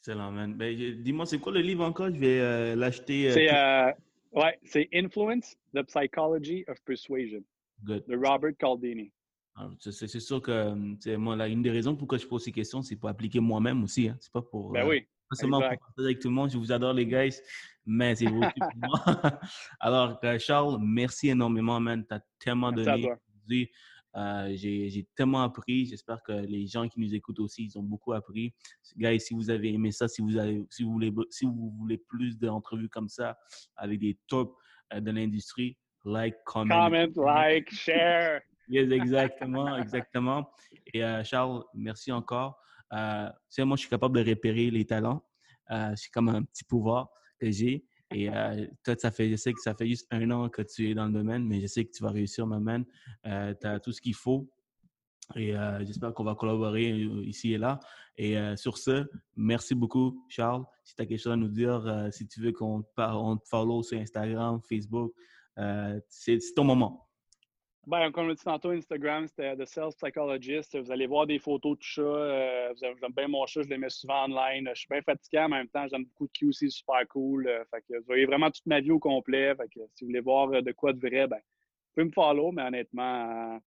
Excellent, 0.00 0.30
man. 0.30 0.54
Ben, 0.54 0.74
dis-moi, 1.02 1.26
c'est 1.26 1.38
quoi 1.38 1.52
le 1.52 1.60
livre 1.60 1.84
encore? 1.84 2.08
Je 2.08 2.18
vais 2.18 2.40
euh, 2.40 2.76
l'acheter. 2.76 3.28
Euh, 3.28 3.32
c'est, 3.32 3.52
euh, 3.52 3.92
ouais, 4.32 4.58
c'est 4.64 4.88
Influence, 4.94 5.56
The 5.74 5.82
Psychology 5.82 6.64
of 6.68 6.80
Persuasion 6.84 7.42
de 7.82 8.16
Robert 8.16 8.56
Caldini. 8.58 9.12
Ah, 9.56 9.68
c'est, 9.78 10.20
sûr 10.20 10.40
que 10.40 11.16
moi, 11.16 11.36
là, 11.36 11.48
une 11.48 11.62
des 11.62 11.70
raisons 11.70 11.96
pourquoi 11.96 12.18
je 12.18 12.26
pose 12.26 12.42
ces 12.44 12.52
questions, 12.52 12.82
c'est 12.82 12.96
pour 12.96 13.08
appliquer 13.08 13.40
moi-même 13.40 13.82
aussi. 13.82 14.08
Hein. 14.08 14.16
C'est 14.20 14.32
pas 14.32 14.42
pour. 14.42 14.72
Ben 14.72 14.86
oui. 14.86 15.06
Pas 15.28 15.36
seulement 15.36 15.60
pour 15.60 15.68
partager 15.68 16.06
avec 16.06 16.18
tout 16.20 16.28
le 16.28 16.34
monde. 16.34 16.50
Je 16.50 16.58
vous 16.58 16.72
adore, 16.72 16.92
les 16.92 17.06
guys 17.06 17.36
mais 17.86 18.14
c'est 18.14 18.26
vous 18.26 18.40
pour 18.40 18.68
moi. 18.76 19.00
Alors, 19.80 20.18
euh, 20.24 20.38
Charles, 20.38 20.78
merci 20.80 21.28
énormément, 21.30 21.80
man. 21.80 22.04
Tu 22.06 22.14
as 22.14 22.20
tellement 22.38 22.72
donné. 22.72 23.08
Euh, 24.16 24.52
j'ai 24.56 25.06
tellement 25.16 25.42
appris. 25.42 25.86
J'espère 25.86 26.22
que 26.22 26.32
les 26.32 26.66
gens 26.66 26.88
qui 26.88 27.00
nous 27.00 27.14
écoutent 27.14 27.38
aussi, 27.40 27.64
ils 27.64 27.78
ont 27.78 27.82
beaucoup 27.82 28.12
appris. 28.12 28.52
Guys, 28.96 29.20
si 29.20 29.34
vous 29.34 29.50
avez 29.50 29.72
aimé 29.72 29.92
ça, 29.92 30.08
si 30.08 30.20
vous, 30.20 30.36
avez, 30.36 30.64
si 30.70 30.82
vous, 30.82 30.92
voulez, 30.92 31.12
si 31.30 31.44
vous 31.44 31.72
voulez 31.78 31.98
plus 31.98 32.38
d'entrevues 32.38 32.88
comme 32.88 33.08
ça 33.08 33.36
avec 33.76 34.00
des 34.00 34.18
tops 34.26 34.54
euh, 34.92 35.00
de 35.00 35.10
l'industrie, 35.10 35.76
like, 36.04 36.34
comment. 36.44 36.86
Comment, 36.86 37.24
like, 37.24 37.72
share. 37.72 38.40
Yes, 38.70 38.90
exactement, 38.90 39.76
exactement. 39.76 40.50
Et 40.94 41.02
Charles, 41.24 41.64
merci 41.74 42.12
encore. 42.12 42.58
c'est 43.48 43.64
moi, 43.64 43.76
je 43.76 43.80
suis 43.80 43.90
capable 43.90 44.22
de 44.22 44.28
repérer 44.28 44.70
les 44.70 44.84
talents. 44.84 45.22
c'est 45.68 46.10
comme 46.10 46.28
un 46.28 46.42
petit 46.42 46.64
pouvoir 46.64 47.08
que 47.38 47.50
j'ai. 47.50 47.84
Et 48.12 48.28
euh, 48.28 48.66
toi, 48.84 48.94
ça 48.98 49.10
fait, 49.10 49.30
je 49.30 49.36
sais 49.36 49.52
que 49.52 49.60
ça 49.60 49.74
fait 49.74 49.86
juste 49.86 50.06
un 50.10 50.30
an 50.30 50.48
que 50.48 50.62
tu 50.62 50.90
es 50.90 50.94
dans 50.94 51.06
le 51.06 51.12
domaine, 51.12 51.46
mais 51.46 51.60
je 51.60 51.66
sais 51.66 51.84
que 51.84 51.92
tu 51.92 52.02
vas 52.02 52.10
réussir, 52.10 52.46
ma 52.46 52.58
man. 52.58 52.84
Euh, 53.26 53.54
tu 53.60 53.66
as 53.66 53.78
tout 53.78 53.92
ce 53.92 54.00
qu'il 54.00 54.14
faut. 54.14 54.50
Et 55.36 55.56
euh, 55.56 55.84
j'espère 55.84 56.12
qu'on 56.12 56.24
va 56.24 56.34
collaborer 56.34 56.90
ici 57.22 57.52
et 57.52 57.58
là. 57.58 57.78
Et 58.16 58.36
sur 58.56 58.76
ce, 58.76 59.08
merci 59.36 59.74
beaucoup, 59.74 60.26
Charles. 60.28 60.64
Si 60.84 60.94
tu 60.94 61.02
as 61.02 61.06
quelque 61.06 61.20
chose 61.20 61.32
à 61.32 61.36
nous 61.36 61.48
dire, 61.48 62.08
si 62.10 62.26
tu 62.26 62.42
veux 62.42 62.52
qu'on 62.52 62.82
te 62.82 63.48
follow 63.48 63.82
sur 63.82 63.98
Instagram, 63.98 64.60
Facebook, 64.68 65.14
c'est 66.08 66.38
ton 66.54 66.64
moment. 66.64 67.08
Ben, 67.90 68.12
comme 68.12 68.28
on 68.28 68.32
dit 68.32 68.44
tantôt, 68.44 68.70
Instagram, 68.70 69.26
c'était 69.26 69.56
The 69.56 69.64
Sales 69.64 69.92
Psychologist. 70.00 70.78
Vous 70.78 70.92
allez 70.92 71.08
voir 71.08 71.26
des 71.26 71.40
photos 71.40 71.76
de. 71.76 72.02
Euh, 72.02 72.72
J'aime 72.80 73.12
bien 73.16 73.26
mon 73.26 73.44
chat, 73.46 73.62
je 73.62 73.68
les 73.68 73.78
mets 73.78 73.90
souvent 73.90 74.26
online. 74.26 74.70
Je 74.72 74.78
suis 74.78 74.88
bien 74.88 75.02
fatigué, 75.02 75.40
en 75.40 75.48
même 75.48 75.66
temps, 75.66 75.88
j'aime 75.88 76.04
beaucoup 76.04 76.28
de 76.28 76.32
QC, 76.32 76.70
super 76.70 77.04
cool. 77.08 77.48
Euh, 77.48 77.64
fait 77.68 77.80
que 77.80 77.98
vous 77.98 78.04
voyez 78.06 78.26
vraiment 78.26 78.48
toute 78.48 78.64
ma 78.66 78.78
vie 78.78 78.92
au 78.92 79.00
complet. 79.00 79.56
Fait 79.56 79.66
que 79.66 79.80
si 79.96 80.04
vous 80.04 80.10
voulez 80.10 80.20
voir 80.20 80.52
euh, 80.52 80.62
de 80.62 80.70
quoi 80.70 80.92
de 80.92 81.00
vrai, 81.00 81.26
ben, 81.26 81.38
vous 81.38 81.94
pouvez 81.94 82.04
me 82.04 82.12
follow, 82.12 82.52
mais 82.52 82.62
honnêtement, 82.62 83.54
euh, 83.54 83.58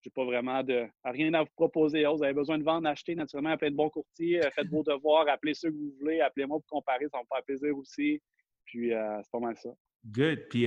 j'ai 0.00 0.08
pas 0.08 0.24
vraiment 0.24 0.62
de 0.62 0.86
rien 1.04 1.34
à 1.34 1.42
vous 1.42 1.52
proposer. 1.54 2.06
Vous 2.06 2.24
avez 2.24 2.32
besoin 2.32 2.56
de 2.56 2.64
vendre, 2.64 2.88
acheter, 2.88 3.14
naturellement, 3.14 3.50
appelez 3.50 3.72
de 3.72 3.76
bons 3.76 3.90
courtiers, 3.90 4.40
faites 4.54 4.68
vos 4.68 4.84
devoirs, 4.84 5.28
appelez 5.28 5.52
ceux 5.52 5.68
que 5.70 5.76
vous 5.76 5.92
voulez, 6.00 6.22
appelez-moi 6.22 6.60
pour 6.60 6.78
comparer, 6.78 7.08
ça 7.10 7.18
va 7.18 7.24
me 7.24 7.28
faire 7.30 7.44
plaisir 7.44 7.76
aussi. 7.76 8.22
Puis 8.64 8.92
c'est 8.92 9.30
pas 9.30 9.38
mal 9.38 9.54
ça. 9.58 9.68
Good. 10.06 10.48
Puis 10.48 10.66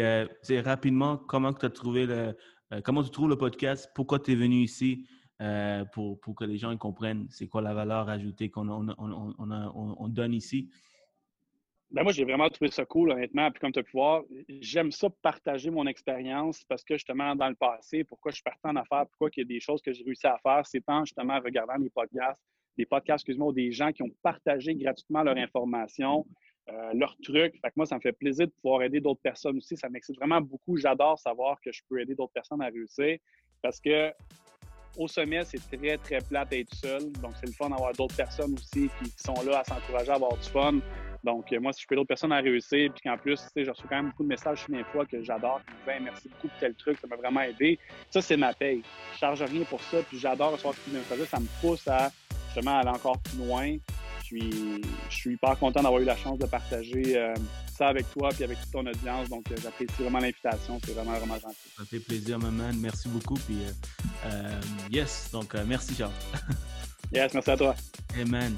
rapidement, 0.60 1.18
comment 1.18 1.53
tu 1.53 1.66
as 1.66 1.70
trouvé 1.72 2.05
le 2.05 2.36
comment 2.84 3.03
tu 3.03 3.09
trouves 3.09 3.30
le 3.30 3.38
podcast? 3.38 3.91
Pourquoi 3.95 4.20
tu 4.20 4.32
es 4.32 4.36
venu 4.36 4.57
ici? 4.57 5.05
Euh, 5.41 5.86
pour, 5.93 6.20
pour, 6.20 6.36
que 6.36 6.43
les 6.43 6.57
gens 6.57 6.76
comprennent 6.76 7.26
c'est 7.30 7.47
quoi 7.47 7.61
la 7.61 7.74
valeur 7.74 8.09
ajoutée 8.09 8.49
qu'on 8.49 8.67
on, 8.67 8.89
on, 8.97 9.95
on, 9.97 10.07
donne 10.09 10.34
ici? 10.34 10.70
Ben 11.91 12.03
moi, 12.03 12.11
j'ai 12.11 12.26
vraiment 12.26 12.49
trouvé 12.49 12.70
ça 12.72 12.84
cool, 12.84 13.11
honnêtement. 13.11 13.49
Puis 13.49 13.61
comme 13.61 13.72
tu 13.72 13.80
as 13.80 13.84
pu 13.84 13.93
voir, 13.93 14.24
j'aime 14.59 14.91
ça 14.91 15.09
partager 15.22 15.70
mon 15.70 15.88
expérience 15.88 16.65
parce 16.65 16.84
que 16.84 16.95
justement, 16.95 17.38
dans 17.38 17.47
le 17.47 17.55
passé, 17.55 18.03
pourquoi 18.03 18.32
je 18.32 18.36
suis 18.36 18.43
parti 18.43 18.59
en 18.65 18.76
affaires, 18.76 19.05
pourquoi 19.07 19.30
il 19.38 19.39
y 19.39 19.43
a 19.43 19.45
des 19.45 19.61
choses 19.61 19.82
que 19.82 19.93
j'ai 19.93 20.03
réussi 20.03 20.28
à 20.28 20.38
faire, 20.43 20.67
c'est 20.67 20.84
en 20.89 21.05
justement 21.05 21.39
regardant 21.39 21.76
les 21.76 21.89
podcasts, 21.89 22.41
des 22.78 22.86
podcasts, 22.86 23.24
excuse-moi, 23.24 23.53
des 23.53 23.72
gens 23.72 23.93
qui 23.93 24.03
ont 24.03 24.11
partagé 24.22 24.76
gratuitement 24.76 25.24
leur 25.24 25.38
information, 25.38 26.26
euh, 26.72 26.91
leurs 26.93 27.15
trucs. 27.24 27.53
Fait 27.61 27.70
que 27.70 27.74
moi, 27.76 27.86
ça 27.86 27.95
me 27.95 28.01
fait 28.01 28.11
plaisir 28.11 28.47
de 28.47 28.51
pouvoir 28.61 28.84
aider 28.84 28.99
d'autres 28.99 29.22
personnes 29.22 29.57
aussi. 29.57 29.76
Ça 29.76 29.89
m'excite 29.89 30.15
vraiment 30.17 30.41
beaucoup. 30.41 30.78
J'adore 30.78 31.17
savoir 31.17 31.59
que 31.61 31.72
je 31.72 31.82
peux 31.89 31.99
aider 31.99 32.15
d'autres 32.15 32.34
personnes 32.34 32.61
à 32.61 32.67
réussir 32.67 33.17
parce 33.61 33.80
que 33.80 34.11
au 34.97 35.07
sommet, 35.07 35.43
c'est 35.45 35.59
très, 35.78 35.97
très 35.97 36.20
plate 36.20 36.49
d'être 36.49 36.74
seul. 36.76 37.11
Donc, 37.13 37.32
c'est 37.39 37.45
le 37.45 37.53
fun 37.53 37.70
d'avoir 37.70 37.93
d'autres 37.93 38.15
personnes 38.15 38.53
aussi 38.53 38.89
qui, 39.01 39.11
sont 39.17 39.41
là 39.45 39.59
à 39.59 39.63
s'encourager 39.63 40.11
à 40.11 40.15
avoir 40.15 40.36
du 40.38 40.49
fun. 40.49 40.80
Donc, 41.24 41.51
euh, 41.51 41.59
moi, 41.59 41.74
si 41.74 41.84
je 41.84 41.88
peux 41.88 41.95
d'autres 41.95 42.07
personnes 42.07 42.32
à 42.32 42.39
réussir, 42.39 42.91
puis 42.93 43.01
qu'en 43.03 43.17
plus, 43.17 43.36
tu 43.36 43.47
sais, 43.53 43.65
je 43.65 43.72
reçois 43.72 43.88
quand 43.89 43.97
même 43.97 44.07
beaucoup 44.07 44.24
de 44.24 44.30
messages 44.30 44.59
sur 44.59 44.72
mes 44.72 44.84
fois 44.86 45.05
que 45.05 45.22
j'adore, 45.22 45.61
qui 45.65 45.74
me 45.74 45.93
disent 45.93 46.03
merci 46.03 46.30
beaucoup 46.30 46.47
pour 46.47 46.59
tel 46.59 46.76
truc, 46.76 46.97
ça 46.99 47.07
m'a 47.07 47.15
vraiment 47.15 47.41
aidé. 47.41 47.78
Ça, 48.09 48.22
c'est 48.22 48.38
ma 48.38 48.53
paye. 48.53 48.82
Je 49.13 49.20
charge 49.20 49.41
rien 49.41 49.63
pour 49.63 49.82
ça, 49.82 50.01
puis 50.03 50.17
j'adore 50.17 50.53
recevoir 50.53 50.76
ce 50.76 50.82
qui 50.82 50.91
me 50.91 51.26
Ça 51.26 51.39
me 51.39 51.47
pousse 51.61 51.88
à 51.88 52.11
justement 52.47 52.78
aller 52.78 52.89
encore 52.89 53.20
plus 53.20 53.38
loin. 53.38 53.78
Je 54.32 54.38
suis, 54.38 54.82
je 55.10 55.16
suis 55.16 55.34
hyper 55.34 55.58
content 55.58 55.82
d'avoir 55.82 56.02
eu 56.02 56.06
la 56.06 56.16
chance 56.16 56.38
de 56.38 56.46
partager 56.46 57.18
euh, 57.18 57.34
ça 57.76 57.88
avec 57.88 58.12
toi 58.12 58.30
puis 58.30 58.44
avec 58.44 58.60
toute 58.62 58.72
ton 58.72 58.86
audience. 58.86 59.30
Donc, 59.30 59.52
euh, 59.52 59.56
j'apprécie 59.62 59.94
vraiment 60.00 60.20
l'invitation. 60.20 60.80
C'est 60.86 60.94
vraiment, 60.94 61.14
vraiment 61.14 61.40
gentil. 61.40 61.58
Ça 61.78 61.84
fait 61.86 62.00
plaisir, 62.00 62.38
maman. 62.38 62.72
Merci 62.76 63.10
beaucoup. 63.10 63.36
Puis, 63.36 63.58
yes, 64.92 65.30
donc 65.32 65.56
merci, 65.66 65.96
Charles. 65.96 66.12
yes, 67.12 67.34
merci 67.34 67.52
à 67.52 67.58
toi. 67.58 67.76
Amen. 68.20 68.56